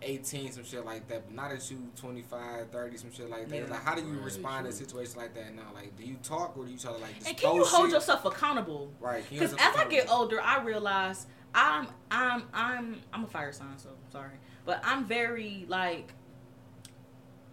[0.00, 3.56] 18, some shit like that, but not that you 25, 30, some shit like that.
[3.56, 3.64] Yeah.
[3.70, 5.68] Like how do you Right, respond to situations like that now?
[5.74, 7.86] Like do you talk or do you try to like just And can you hold
[7.86, 7.94] shit?
[7.94, 8.90] yourself accountable?
[8.98, 13.52] Right, Because hold as I get older, I realize I'm I'm I'm I'm a fire
[13.52, 14.30] sign, so sorry,
[14.64, 16.12] but I'm very like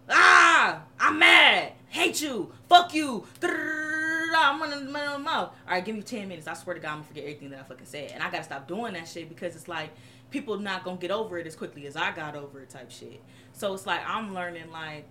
[0.08, 3.26] ah, I'm mad, hate you, fuck you.
[3.42, 5.50] I'm running my mouth.
[5.66, 6.46] All right, give me ten minutes.
[6.46, 8.44] I swear to God, I'm gonna forget everything that I fucking said, and I gotta
[8.44, 9.90] stop doing that shit because it's like
[10.30, 13.22] people not gonna get over it as quickly as I got over it, type shit.
[13.52, 15.06] So it's like I'm learning like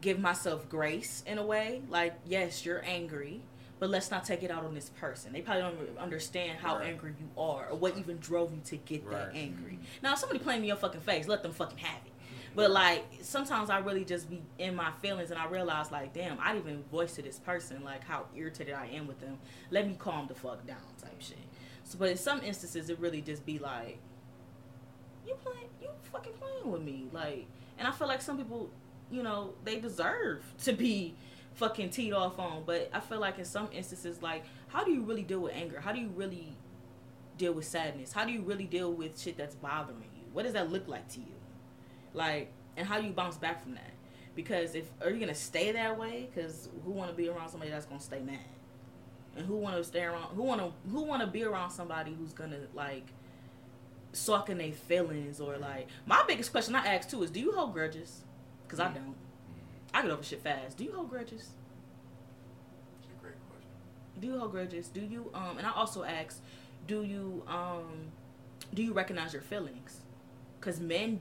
[0.00, 1.82] give myself grace in a way.
[1.88, 3.40] Like, yes, you're angry,
[3.78, 5.32] but let's not take it out on this person.
[5.32, 6.88] They probably don't understand how Right.
[6.88, 9.36] angry you are or what even drove you to get that Right.
[9.36, 9.78] angry.
[10.02, 12.12] Now, if somebody playing in your fucking face, let them fucking have it.
[12.12, 12.56] Mm-hmm.
[12.56, 16.38] But like sometimes I really just be in my feelings and I realize like, damn,
[16.40, 19.38] I didn't even voice to this person like how irritated I am with them.
[19.70, 21.38] Let me calm the fuck down type shit.
[21.82, 23.98] So, but in some instances, it really just be like,
[25.26, 27.46] you playing, you fucking playing with me, like,
[27.78, 28.70] and I feel like some people,
[29.10, 31.14] you know, they deserve to be
[31.54, 32.64] fucking teed off on.
[32.66, 35.80] But I feel like in some instances, like, how do you really deal with anger?
[35.80, 36.56] How do you really
[37.38, 38.12] deal with sadness?
[38.12, 40.24] How do you really deal with shit that's bothering you?
[40.32, 41.34] What does that look like to you?
[42.12, 43.90] Like, and how do you bounce back from that?
[44.34, 46.28] Because if are you gonna stay that way?
[46.32, 48.38] Because who want to be around somebody that's gonna stay mad?
[49.36, 50.34] And who want to stay around?
[50.34, 53.06] Who want to who want to be around somebody who's gonna like
[54.12, 55.88] suck in their feelings or like?
[56.06, 58.22] My biggest question I ask too is, do you hold grudges?
[58.64, 58.94] Because I mm.
[58.94, 59.14] don't.
[59.94, 60.76] I get over shit fast.
[60.76, 61.50] Do you hold grudges?
[63.00, 63.70] It's a great question.
[64.20, 64.88] Do you hold grudges?
[64.88, 65.56] Do you um?
[65.56, 66.42] And I also ask,
[66.88, 68.10] do you um,
[68.74, 70.00] do you recognize your feelings?
[70.58, 71.20] Because men,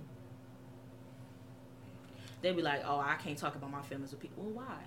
[2.41, 4.43] they be like, oh, I can't talk about my feelings with people.
[4.43, 4.77] Well, why?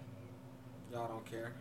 [0.92, 1.52] Y'all don't care.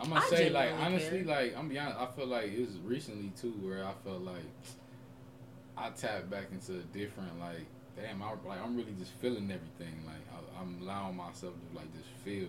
[0.00, 1.36] I'm gonna I say like honestly, care.
[1.36, 4.42] like I'm be honest, I feel like it was recently too where I felt like
[5.76, 7.66] I tapped back into a different like
[7.96, 9.94] damn, I like I'm really just feeling everything.
[10.06, 10.29] Like I,
[10.60, 12.48] I'm allowing myself to like just feel.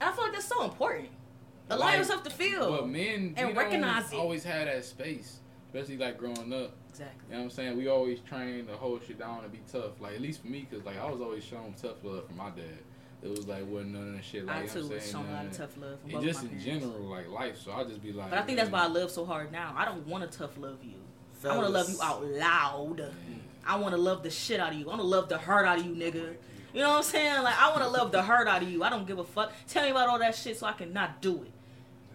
[0.00, 1.08] And I feel like that's so important.
[1.68, 2.70] Allow Like, yourself to feel.
[2.70, 4.16] But men, And recognize it.
[4.16, 6.72] always had that space, especially like growing up.
[6.88, 7.20] exactly.
[7.28, 7.76] You know what I'm saying?
[7.76, 10.00] We always train to hold shit down and be tough.
[10.00, 12.50] Like at least for me, cause like I was always shown tough love from my
[12.50, 12.64] dad.
[13.22, 14.46] It was like wasn't none of that shit.
[14.46, 15.12] Like I too was saying?
[15.12, 16.64] shown a lot of tough love from And just in parents.
[16.64, 17.58] general, like life.
[17.58, 18.30] So I just be like.
[18.30, 19.74] But I think that's why I love so hard now.
[19.76, 20.94] I don't want to tough love you.
[21.44, 22.98] I want to love you out loud.
[22.98, 23.40] man.
[23.66, 24.86] I want to love the shit out of you.
[24.86, 26.34] I want to love the hurt out of you, nigga.
[26.72, 27.42] You know what I'm saying?
[27.42, 28.82] Like I want to love the hurt out of you.
[28.82, 29.52] I don't give a fuck.
[29.68, 31.50] Tell me about all that shit so I can not do it.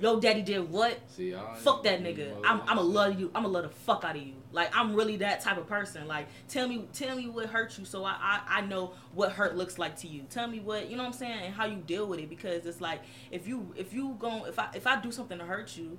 [0.01, 0.99] Yo, daddy did what?
[1.07, 2.33] See, I Fuck that nigga.
[2.45, 3.31] I'm I'ma love you.
[3.33, 4.33] I'ma love the fuck out of you.
[4.51, 6.05] Like I'm really that type of person.
[6.07, 9.55] Like tell me tell me what hurt you so I, I I know what hurt
[9.55, 10.23] looks like to you.
[10.29, 12.65] Tell me what you know what I'm saying and how you deal with it because
[12.65, 13.01] it's like
[13.31, 15.97] if you if you go if I if I do something to hurt you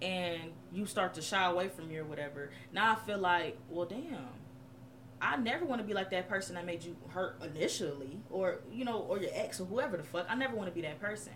[0.00, 0.40] and
[0.72, 4.28] you start to shy away from me or whatever, now I feel like, well damn.
[5.24, 8.84] I never want to be like that person that made you hurt initially, or you
[8.84, 10.26] know, or your ex or whoever the fuck.
[10.28, 11.32] I never want to be that person.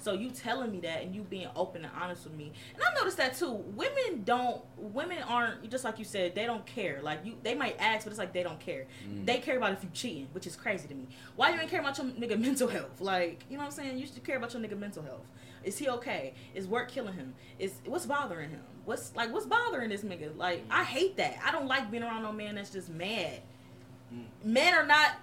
[0.00, 2.52] So you telling me that and you being open and honest with me.
[2.74, 3.52] And I noticed that too.
[3.52, 7.00] Women don't women aren't just like you said, they don't care.
[7.02, 8.86] Like you they might ask, but it's like they don't care.
[9.06, 9.26] Mm.
[9.26, 11.06] They care about if you cheating, which is crazy to me.
[11.36, 13.00] Why you ain't care about your nigga mental health?
[13.00, 13.98] Like, you know what I'm saying?
[13.98, 15.26] You should care about your nigga mental health.
[15.62, 16.32] Is he okay?
[16.54, 17.34] Is work killing him?
[17.58, 18.62] Is what's bothering him?
[18.86, 20.36] What's like what's bothering this nigga?
[20.36, 21.36] Like I hate that.
[21.44, 23.40] I don't like being around no man that's just mad.
[24.42, 25.16] Men are not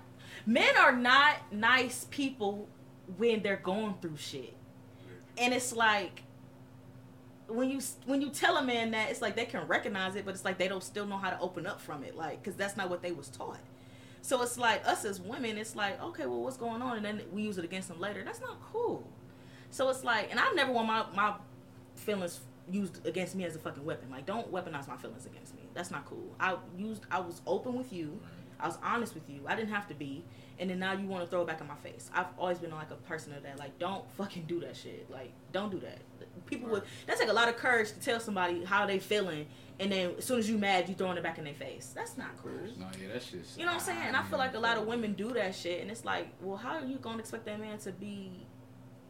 [0.46, 2.68] men are not nice people
[3.18, 4.57] when they're going through shit
[5.38, 6.24] and it's like
[7.48, 10.34] when you when you tell a man that it's like they can recognize it but
[10.34, 12.76] it's like they don't still know how to open up from it like because that's
[12.76, 13.60] not what they was taught.
[14.22, 16.98] So it's like us as women it's like okay well what's going on?
[16.98, 18.24] And then we use it against them later.
[18.24, 19.08] That's not cool.
[19.72, 21.36] So it's like and i never want my my
[21.96, 22.40] feelings
[22.70, 24.10] used against me as a fucking weapon.
[24.10, 25.62] Like don't weaponize my feelings against me.
[25.74, 26.36] That's not cool.
[26.40, 28.20] I used i was open with you.
[28.60, 29.42] I was honest with you.
[29.46, 30.24] I didn't have to be
[30.60, 32.10] and then now you want to throw it back in my face.
[32.14, 33.60] I've always been like a person of that.
[33.60, 35.10] Like, don't fucking do that shit.
[35.10, 36.00] Like, don't do that.
[36.46, 36.84] People would.
[37.06, 39.48] That take a lot of courage to tell somebody how they feeling,
[39.80, 41.92] and then as soon as you mad, you throwing it back in their face.
[41.94, 42.52] That's not cool.
[42.78, 43.58] No, yeah, that's just.
[43.58, 44.04] You know what I'm saying?
[44.08, 46.58] And I feel like a lot of women do that shit, and it's like, well,
[46.58, 48.46] how are you gonna expect that man to be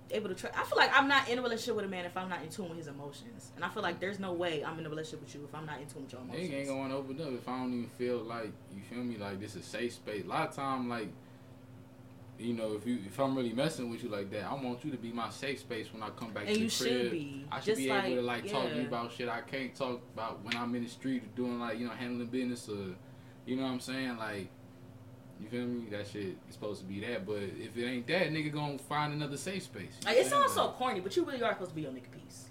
[0.09, 0.57] able to trust?
[0.57, 2.49] I feel like I'm not in a relationship with a man if I'm not in
[2.49, 5.21] tune with his emotions, and I feel like there's no way I'm in a relationship
[5.21, 6.49] with you if I'm not in tune with your emotions.
[6.49, 9.39] Nigga ain't gonna open up if I don't even feel like you feel me like
[9.39, 10.23] this is safe space.
[10.25, 11.09] A lot of time like
[12.39, 14.91] you know, if you if I'm really messing with you like that, I want you
[14.91, 17.01] to be my safe space when I come back And to the crib.
[17.01, 17.45] should be.
[17.51, 19.73] I should Just be like, able to like talk to you about shit I can't
[19.75, 22.95] talk about when I'm in the street or doing like, you know, handling business or
[23.45, 24.17] you know what I'm saying?
[24.17, 24.49] Like
[25.39, 25.87] you feel me?
[25.91, 27.25] That shit is supposed to be that.
[27.25, 29.91] But if it ain't that, nigga gonna find another safe space.
[30.05, 32.45] Like, it sounds so corny, but you really are supposed to be your nigga piece.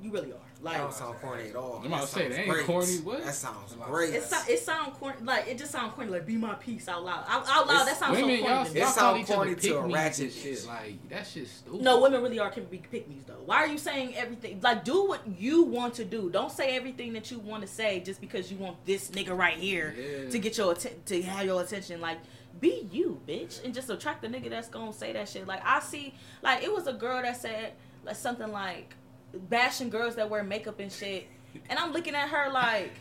[0.00, 0.41] You really are.
[0.62, 1.80] Like, That don't sound corny at all.
[1.80, 2.66] I'm about That to say, sounds that ain't great.
[2.66, 3.24] corny, what?
[3.24, 4.14] That sounds great.
[4.14, 6.10] It, so, it sound corny, like it just sound corny.
[6.10, 7.24] Like be my piece out loud.
[7.28, 8.68] Out, out loud, that sounds Women, so y'all, corny.
[8.68, 8.80] to me.
[8.80, 10.64] It y'all sound call corny to a ratchet shit.
[10.68, 11.80] Like that shit stupid.
[11.82, 13.42] No, women really are can be pick me's though.
[13.44, 14.60] Why are you saying everything?
[14.62, 16.30] Like, do what you want to do.
[16.30, 19.56] Don't say everything that you want to say just because you want this nigga right
[19.56, 20.30] here Yeah.
[20.30, 22.00] to get your atten- to have your attention.
[22.00, 22.18] Like,
[22.60, 25.48] be you, bitch, and just attract the nigga that's gonna say that shit.
[25.48, 27.72] Like, I see, like it was a girl that said
[28.04, 28.94] like something like
[29.34, 31.26] bashing girls that wear makeup and shit,
[31.68, 32.92] and I'm looking at her like,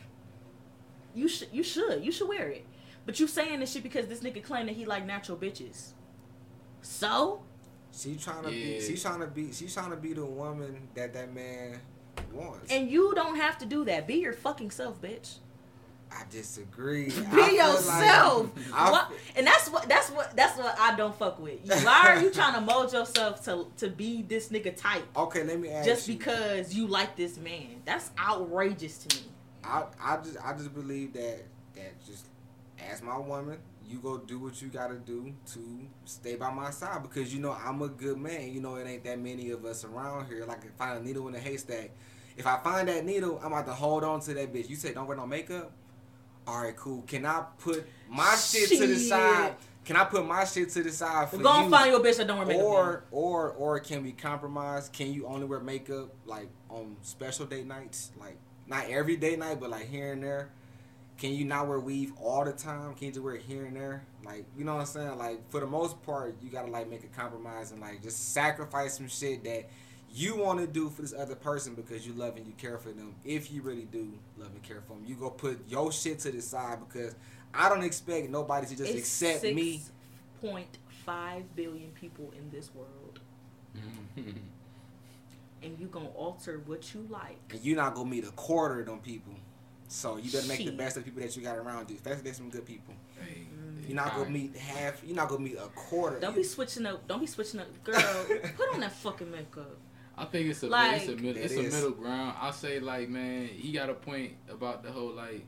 [1.14, 2.66] you should, you should, you should wear it.
[3.06, 5.90] But you saying this shit because this nigga claimed that he like natural bitches.
[6.82, 7.42] So
[7.94, 8.78] She trying to Yeah.
[8.80, 8.82] be.
[8.82, 9.52] She trying to be.
[9.52, 11.80] She trying to be the woman that that man
[12.32, 12.72] wants.
[12.72, 14.08] And you don't have to do that.
[14.08, 15.38] Be your fucking self, bitch.
[16.12, 17.06] I disagree.
[17.06, 18.50] Be I like- yourself.
[18.72, 21.60] What- and that's what that's what that's what I don't fuck with.
[21.86, 25.60] Why are you trying to mold yourself to to be this nigga type Okay, let
[25.60, 26.18] me ask just you.
[26.18, 27.82] because you like this man?
[27.86, 29.24] That's outrageous to me.
[29.64, 31.44] I I just I just believe that
[31.76, 32.26] that just
[32.92, 33.58] as my woman,
[33.88, 37.52] you go do what you gotta do to stay by my side because you know
[37.66, 38.52] I'm a good man.
[38.52, 40.46] You know it ain't that many of us around here.
[40.46, 41.92] Like if I find a needle in a haystack,
[42.36, 44.68] if I find that needle, I'm about to hold on to that bitch.
[44.70, 45.72] You say don't wear no makeup.
[46.48, 47.04] All right, cool.
[47.04, 49.56] Can I put my shit, to the side?
[49.86, 51.70] Can I put my shit to the side for Well, go you?
[51.70, 52.64] find your bitch that don't wear makeup.
[52.66, 54.90] or or or can we compromise?
[54.90, 58.12] Can you only wear makeup like on special date nights?
[58.20, 58.38] Like
[58.68, 60.50] not every day night, but like here and there.
[61.18, 62.94] Can you not wear weave all the time?
[62.96, 64.04] Can you just wear it here and there?
[64.24, 65.18] Like you know what I'm saying?
[65.18, 68.98] Like for the most part, you gotta like make a compromise and like just sacrifice
[68.98, 69.70] some shit that
[70.14, 72.90] you want to do for this other person because you love and you care for
[72.90, 73.16] them.
[73.24, 76.32] If you really do love and care for them, you go put your shit to
[76.32, 77.16] the side because
[77.54, 79.82] I don't expect nobody to just It's accept me.
[80.42, 83.20] Point five billion people in this world,
[85.64, 87.38] and you gonna alter what you like.
[87.52, 89.34] and you're not gonna meet a quarter of them people.
[89.88, 91.98] So you better make the best of the people that you got around you.
[91.98, 92.94] Especially if there's some good people.
[93.20, 93.42] Hey,
[93.86, 95.04] You're not gonna meet half.
[95.04, 96.20] You're not gonna meet a quarter.
[96.20, 97.08] Don't be switching up.
[97.08, 98.02] Don't be switching up, girl.
[98.58, 99.78] put on that fucking makeup.
[100.22, 102.36] I think it's a Like- it's a middle it's a middle ground.
[102.40, 105.44] I say like man, he got a point about the whole like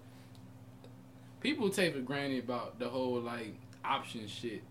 [1.41, 3.54] people take for granted about the whole like
[3.86, 4.64] option shit.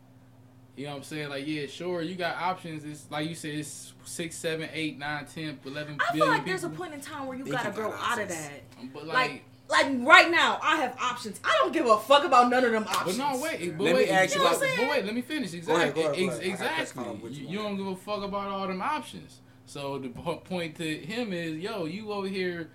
[0.75, 1.29] You know what I'm saying?
[1.29, 2.85] Like yeah, sure, you got options.
[2.85, 6.47] It's like you said, it's six, seven, eight, nine, ten, eleven I feel billion like
[6.47, 8.63] there's a point in time where you Think gotta about grow out of that.
[8.81, 11.41] Um, but Like, like, like right now, I have options.
[11.45, 13.19] I don't give a fuck about none of them options.
[13.19, 13.41] but options.
[13.43, 15.21] no wait, but Let me wait, ask you but, what I'm but wait, let me
[15.23, 15.51] finish.
[15.53, 16.41] Go ahead, Exactly, go ahead, go ahead.
[16.43, 17.05] I- I just exactly.
[17.05, 19.41] You, you you don't give a fuck about all them options.
[19.67, 22.71] So the point to him is, yo, you over here,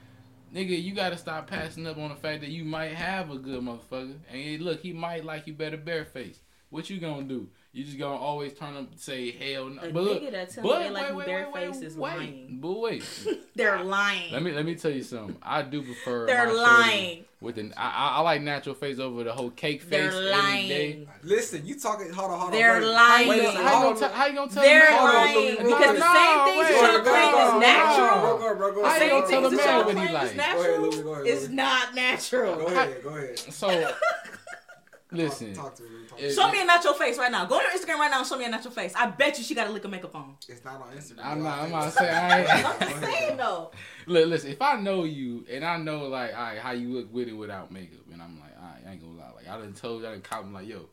[0.53, 3.61] nigga, you gotta stop passing up on the fact that you might have a good
[3.61, 4.15] motherfucker.
[4.31, 6.37] And look, he might like you better bareface.
[6.69, 7.47] What you gonna do?
[7.71, 9.81] You just gonna always turn up and say hell no.
[9.83, 11.95] A but look, nigga that tell but me they like wait, wait, bareface wait, is
[11.95, 12.57] wait, lying.
[12.59, 14.33] But wait, They're lying.
[14.33, 15.37] let me let me tell you something.
[15.41, 16.25] I do prefer.
[16.25, 17.25] They're my shorty lying.
[17.39, 20.67] With an, I, I- I like natural face over the whole cake face They're every
[20.67, 20.93] day.
[20.93, 21.09] lying.
[21.21, 22.09] Listen, you talking?
[22.11, 22.57] Hold on, hold on.
[22.59, 22.87] They're wait.
[22.87, 23.27] lying.
[23.27, 24.13] Wait a How second, you hold gonna on.
[24.13, 24.97] How you gonna tell They're a man?
[24.99, 28.37] Hold lying Louis, because the no, same things wait, y'all no, claim is natural.
[28.37, 30.13] Bro, go, go, How The same gonna tell things man y'all what he claim is
[30.13, 30.23] like?
[30.23, 32.55] Go ahead, natural Louis, go ahead, is not natural.
[32.55, 33.39] Go ahead, go ahead.
[33.39, 33.91] So
[35.11, 35.89] listen, Talk, talk to me.
[36.09, 36.33] Talk to It- me.
[36.33, 37.45] Show me a natural face right now.
[37.45, 38.93] Go on your Instagram right now and show me a natural face.
[38.95, 40.35] I bet you she got a lick of makeup on.
[40.49, 41.23] It's not on Instagram.
[41.23, 41.59] I'm not.
[41.59, 42.15] I I'm not saying.
[42.15, 43.71] I ain't, I'm just saying though.
[44.07, 44.51] Look, listen.
[44.51, 47.71] If I know you and I know like, right, how you look with it without
[47.71, 49.31] makeup, and I'm like, I ain't gonna lie.
[49.35, 50.87] Like I done told you, I done caught him like, yo,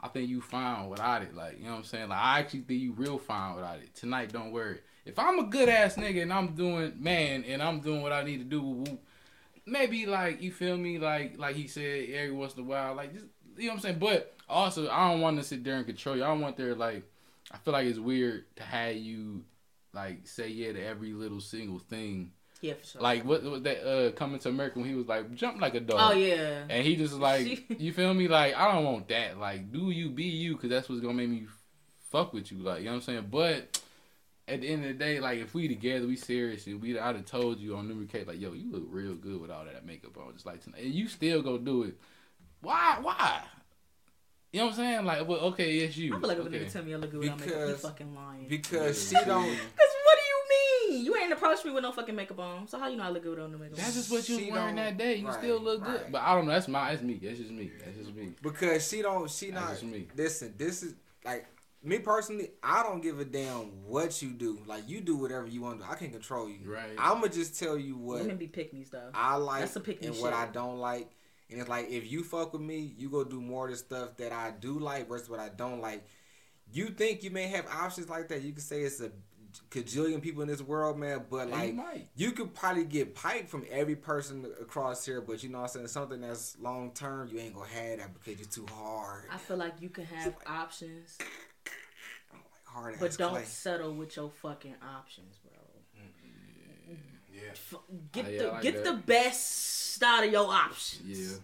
[0.00, 1.34] I think you fine without it.
[1.34, 2.08] Like you know what I'm saying.
[2.08, 3.94] Like I actually think you real fine without it.
[3.94, 4.78] Tonight, don't worry.
[5.04, 8.22] If I'm a good ass nigga and I'm doing man and I'm doing what I
[8.22, 8.84] need to do,
[9.66, 13.12] maybe like you feel me, like like he said every once in a while, like
[13.12, 13.26] just
[13.56, 13.98] you know what I'm saying.
[13.98, 16.22] But also, I don't want to sit there and control you.
[16.22, 17.02] I don't want there like
[17.50, 19.44] I feel like it's weird to have you
[19.92, 22.30] like say yeah to every little single thing.
[22.62, 23.02] Yeah, for sure.
[23.02, 25.80] Like what was that uh coming to America when he was like jump like a
[25.80, 25.98] dog.
[26.00, 26.62] oh yeah.
[26.70, 29.38] And he just like you feel me like I don't want that.
[29.38, 31.46] Like do you be you cuz that's what's going to make me
[32.10, 33.26] fuck with you like you know what I'm saying?
[33.30, 33.80] But
[34.48, 37.16] at the end of the day like if we together we serious and we I'd
[37.16, 39.84] have told you on number K like yo you look real good with all that
[39.84, 40.84] makeup on just like tonight.
[40.84, 41.98] And you still go do it.
[42.60, 43.42] Why why?
[44.52, 45.04] You know what I'm saying?
[45.04, 46.14] Like well okay, it's you.
[46.16, 46.58] I feel like if a okay.
[46.60, 48.48] nigga tell me I look good without makeup, he Because- fucking lying.
[48.48, 49.24] Because she don't.
[49.26, 50.01] Cause what do you
[50.92, 51.04] mean?
[51.04, 52.68] You ain't approached me with no fucking makeup on.
[52.68, 54.44] So how you know I look good without no makeup That's just what you was
[54.44, 55.16] She wearing that day.
[55.16, 56.06] You right, still look good.
[56.10, 56.52] But I don't know.
[56.52, 56.90] That's my.
[56.90, 57.20] That's me.
[57.22, 57.70] That's just me.
[57.84, 58.34] That's just me.
[58.42, 59.30] Because she don't.
[59.30, 59.70] She That's not.
[59.72, 60.08] just me.
[60.16, 60.94] Listen, this is
[61.24, 61.46] like
[61.82, 62.50] me personally.
[62.62, 64.58] I don't give a damn what you do.
[64.66, 65.86] Like you do whatever you want to.
[65.86, 65.92] do.
[65.92, 66.58] I can control you.
[66.64, 66.90] Right.
[66.98, 69.10] I'ma just tell you what Women be pick me stuff.
[69.14, 70.38] I like That's a pick me and what shit.
[70.38, 71.10] I don't like.
[71.50, 74.16] And it's like if you fuck with me, you go do more of the stuff
[74.16, 76.06] that I do like versus what I don't like.
[76.72, 78.40] You think you may have options like that?
[78.42, 79.10] You can say it's a
[79.70, 81.24] cajillion people in this world, man.
[81.30, 85.20] But And like you could probably get piped from every person across here.
[85.20, 85.88] But you know what I'm saying?
[85.88, 89.24] Something that's long term, you ain't gonna have that because you're too hard.
[89.32, 93.44] I feel like you can have options, oh, like hard but don't clay.
[93.44, 95.52] settle with your fucking options, bro.
[96.00, 96.96] Mm,
[97.34, 97.40] yeah.
[97.50, 97.74] F-
[98.12, 98.84] Get Oh, yeah, the like get that.
[98.84, 101.02] the best out of your options.
[101.04, 101.36] Yeah.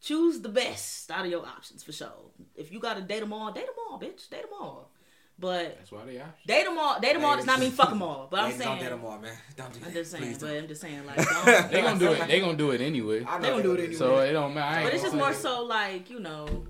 [0.00, 2.12] Choose the best out of your options for sure.
[2.54, 4.28] If you gotta date them all, date them all, bitch.
[4.28, 4.90] Date them all.
[5.38, 6.32] But That's why they option.
[6.46, 6.98] date them all.
[6.98, 8.26] Date them all does not mean fuck them all.
[8.30, 8.62] But I'm saying.
[8.70, 9.36] don't get them all, man.
[9.56, 9.86] Don't do that.
[9.88, 10.24] I'm just saying.
[10.24, 10.56] Please But don't.
[10.56, 11.02] I'm just saying.
[11.06, 12.26] Like, don't, They gonna do it.
[12.28, 13.24] They gonna do it anyway.
[13.26, 13.94] I know They gonna do it anyway.
[13.96, 14.84] So it don't matter.
[14.84, 16.66] But it's just more say- so like you know,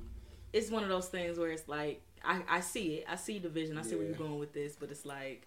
[0.53, 3.49] it's one of those things where it's like I, I see it, I see the
[3.49, 5.47] vision, I see where you're going with this, but it's like,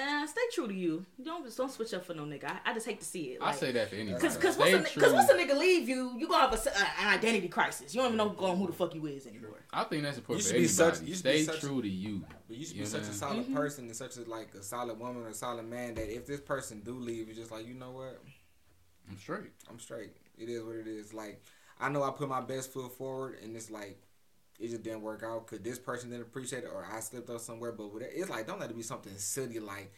[0.00, 1.04] eh, stay true to you.
[1.22, 2.44] Don't don't switch up for no nigga.
[2.44, 3.38] I, I just hate to see it.
[3.42, 4.20] I say that for anybody.
[4.20, 5.02] Cause, cause, once Stay a, true.
[5.02, 7.94] cause once a nigga leave you, you gonna have a, s- a- an identity crisis.
[7.94, 9.60] You don't even know going who the fuck you is anymore.
[9.72, 11.82] I think that's important You for should be such- you should be Stay such- true
[11.82, 12.24] to you.
[12.48, 13.54] But you should You be know such a what solid Mhm.
[13.54, 16.40] person and such a like a solid woman or a solid man that if this
[16.40, 18.20] person do leave, it's just like you know what,
[19.10, 19.50] I'm straight.
[19.68, 20.12] I'm straight.
[20.38, 21.12] It is what it is.
[21.12, 21.42] Like
[21.80, 23.98] I know I put my best foot forward, and it's like
[24.60, 27.40] it just didn't work out because this person didn't appreciate it, or I slipped up
[27.40, 27.72] somewhere.
[27.72, 29.92] But it's like don't let it be something silly like.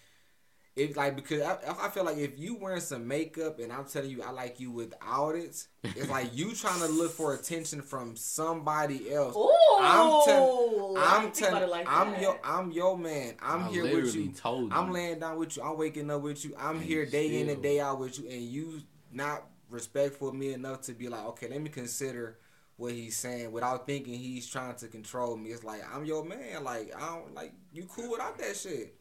[0.76, 4.10] If like because I, I feel like if you wearing some makeup and I'm telling
[4.10, 8.16] you I like you without it, it's like you trying to look for attention from
[8.16, 9.36] somebody else.
[9.36, 12.20] Ooh, I'm tell- I I'm didn't think about telling it like I'm that.
[12.22, 13.34] your I'm your man.
[13.40, 14.32] I'm I here with you.
[14.32, 14.76] told you.
[14.76, 15.62] I'm laying down with you.
[15.62, 16.56] I'm waking up with you.
[16.58, 18.80] I'm And here day in and day out with you, and you
[19.12, 22.38] not respectful of me enough to be like, okay, let me consider
[22.76, 25.50] what he's saying without thinking he's trying to control me.
[25.50, 26.64] It's like I'm your man.
[26.64, 28.94] Like I don't like you cool without that shit.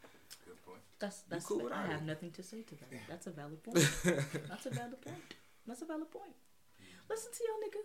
[0.45, 0.79] Good point.
[0.99, 1.45] That's that's.
[1.45, 2.05] cool I have it.
[2.05, 2.89] nothing to say to that.
[3.09, 3.77] That's a valid point.
[3.77, 5.17] That's a valid point.
[5.67, 6.33] That's a valid point.
[7.09, 7.83] Listen to your nigga.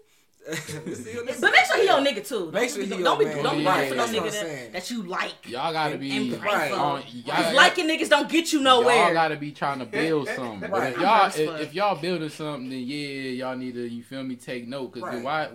[1.41, 2.51] But make sure he your nigga too.
[2.53, 3.45] Make Don't sure be, he don't be, your man.
[3.45, 5.35] don't be Yeah, looking for no that's nigga that, that you like.
[5.51, 6.71] Y'all gotta and, be and pray Right.
[6.73, 6.77] for.
[6.79, 7.03] on.
[7.13, 8.97] Y'all, liking niggas don't get you nowhere.
[8.97, 10.71] Y'all gotta be trying to build something.
[10.71, 14.23] But if y'all if, if y'all building something, then yeah, y'all need to you feel
[14.23, 14.93] me take note.
[14.93, 15.49] Cause then why?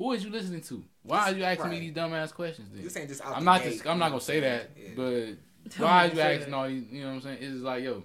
[0.00, 0.82] Who is you listening to?
[1.02, 1.80] Why are you asking me Right.
[1.80, 2.70] these dumbass questions?
[2.72, 3.72] Then This ain't just out I'm the not gate.
[3.74, 4.88] just I'm not gonna say that, Yeah.
[4.96, 5.36] but
[5.76, 6.90] why are you asking all these?
[6.90, 7.38] You know what I'm saying?
[7.42, 8.02] It's just like yo,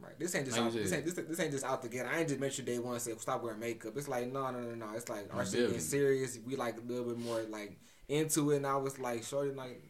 [0.00, 0.18] Right.
[0.18, 2.06] This ain't just Like out, this ain't this, this ain't just out the gate.
[2.06, 3.94] I ain't just sure day one say stop wearing makeup.
[3.98, 4.94] It's like no no no no.
[4.94, 6.38] It's like our shit getting serious.
[6.46, 7.78] We like a little bit more like
[8.08, 8.56] into it.
[8.56, 9.82] And I was like, shorty, like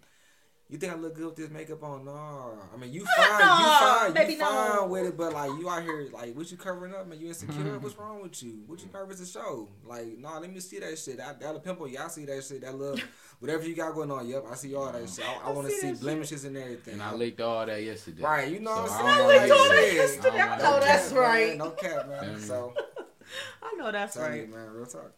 [0.69, 2.05] You think I look good with this makeup on?
[2.05, 2.51] Nah.
[2.75, 4.87] I mean you No, fine, you fine, baby, you fine no.
[4.89, 7.21] with it, but like you out here, like what you covering up, man?
[7.21, 7.55] You insecure?
[7.55, 7.81] Mhm.
[7.81, 8.65] What's wrong with you?
[8.67, 9.69] What you nervous to show?
[9.85, 11.19] Like, nah, let me see that shit.
[11.19, 12.63] That that little pimple, y'all see that shit?
[12.63, 12.99] That little
[13.39, 14.27] whatever you got going on.
[14.29, 15.25] Yep, I see all that shit.
[15.25, 16.01] I, I I want to see see that shit.
[16.03, 16.95] blemishes and everything.
[16.95, 18.23] And I licked all that yesterday.
[18.23, 19.29] Right, you know So what I I'm don't saying?
[19.29, 20.41] know I how licked you all that yesterday.
[20.41, 21.49] I I know don't that's cap, right.
[21.49, 21.59] Man.
[21.59, 22.41] No cap, man.
[22.41, 22.75] So,
[23.63, 24.51] I know that's tell you, right.
[24.51, 25.13] man, real talk.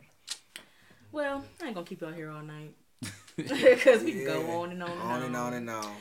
[1.11, 2.75] Well, I ain't gonna keep y'all here all night
[3.77, 4.55] because we can go Yeah.
[4.57, 5.93] on and on and On and on and on.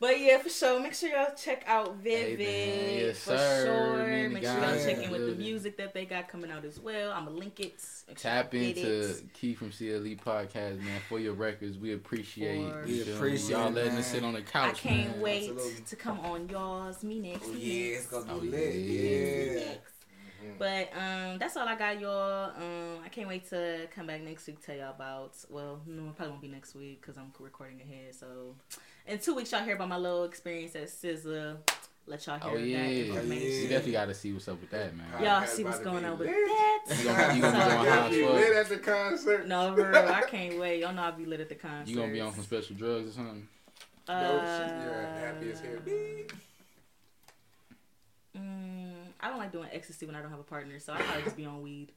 [0.00, 0.80] But yeah, for sure.
[0.80, 2.98] Make sure y'all check out Hey, Vivid man.
[3.06, 3.64] Yes, for sir.
[3.66, 4.06] sure.
[4.06, 6.50] Me Make sure y'all guys check in in with the music that they got coming
[6.50, 7.12] out as well.
[7.12, 7.74] I'm gonna link it.
[8.08, 9.34] Make sure Tap y'all into it.
[9.34, 11.76] Key from CLE podcast, man, for your records.
[11.76, 14.70] We appreciate, For We feel appreciate y'all it, letting us sit on the couch.
[14.70, 15.20] I can't man.
[15.20, 15.82] wait Absolutely.
[15.84, 17.46] to come on y'all's me next.
[17.46, 18.74] Oh yeah, it's gonna Oh, be lit.
[18.74, 19.60] yeah.
[19.60, 19.72] Yeah.
[20.42, 20.58] Next.
[20.58, 22.50] But um, that's all I got, y'all.
[22.56, 25.34] Um, I can't wait to come back next week tell y'all about.
[25.48, 28.14] Well, no, it probably won't be next week because I'm recording ahead.
[28.14, 28.54] So,
[29.06, 31.56] in two weeks, y'all hear about my little experience at SZA.
[32.06, 32.78] Let y'all hear Oh, yeah.
[32.82, 33.46] that Oh, information.
[33.48, 35.06] We definitely got to see what's up with that, man.
[35.22, 36.34] Y'all Podcast see what's going on with lit.
[36.34, 36.96] that.
[36.98, 39.46] You gonna- you gonna be on So- how Be lit at the concert.
[39.46, 40.80] No, for real, I can't wait.
[40.80, 41.88] Y'all know I'll be lit at the concert.
[41.90, 43.46] You gonna be on some special drugs or something?
[44.08, 45.78] Uh, No, shit, you're happy as hell.
[48.36, 48.69] Mm,
[49.22, 51.36] I don't like doing ecstasy when I don't have a partner, so I probably just
[51.36, 51.92] be on weed.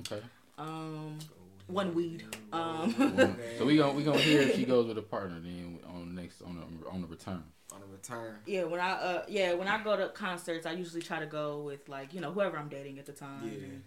[0.00, 0.20] Okay.
[0.58, 1.18] Um,
[1.66, 2.24] one weed.
[2.52, 2.94] Um,
[3.58, 6.20] So we gonna we gonna hear if she goes with a partner then on the
[6.20, 7.42] next on the on the return.
[7.72, 8.36] On the return.
[8.46, 11.60] yeah, when I uh yeah when I go to concerts, I usually try to go
[11.62, 13.44] with like you know whoever I'm dating at the time.
[13.48, 13.64] Yeah.
[13.64, 13.82] and-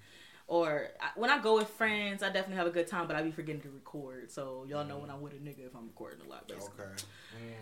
[0.47, 3.23] or I, when I go with friends, I definitely have a good time, but I
[3.23, 4.29] be forgetting to record.
[4.31, 6.47] So y'all know when I'm with a nigga if I'm recording a lot.
[6.47, 6.83] Basically.
[6.83, 7.03] Okay.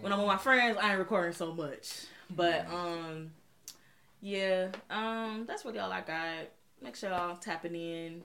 [0.01, 2.07] when I'm with my friends, I ain't recording so much.
[2.29, 3.31] But um,
[4.23, 6.47] yeah, um, that's really all I got.
[6.81, 8.23] Make sure y'all tapping in.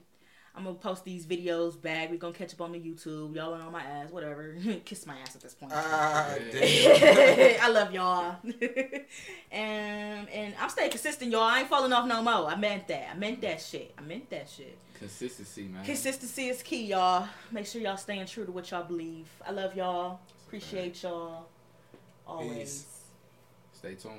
[0.55, 2.09] I'm gonna post these videos back.
[2.09, 3.35] We gonna catch up on the YouTube.
[3.35, 4.55] Y'all are on my ass, whatever.
[4.85, 5.71] Kiss my ass at this point.
[5.75, 6.59] Ah, Yeah.
[6.59, 7.61] damn.
[7.63, 8.35] I love y'all.
[9.51, 11.43] and and I'm staying consistent, y'all.
[11.43, 12.47] I ain't falling off no more.
[12.49, 13.09] I meant that.
[13.13, 13.93] I meant that shit.
[13.97, 14.77] I meant that shit.
[14.97, 15.85] Consistency, man.
[15.85, 17.27] Consistency is key, y'all.
[17.51, 19.27] Make sure y'all staying true to what y'all believe.
[19.45, 20.19] I love y'all.
[20.47, 21.45] Appreciate y'all.
[22.27, 22.57] Always.
[22.57, 22.85] Peace.
[23.73, 24.15] Stay tuned.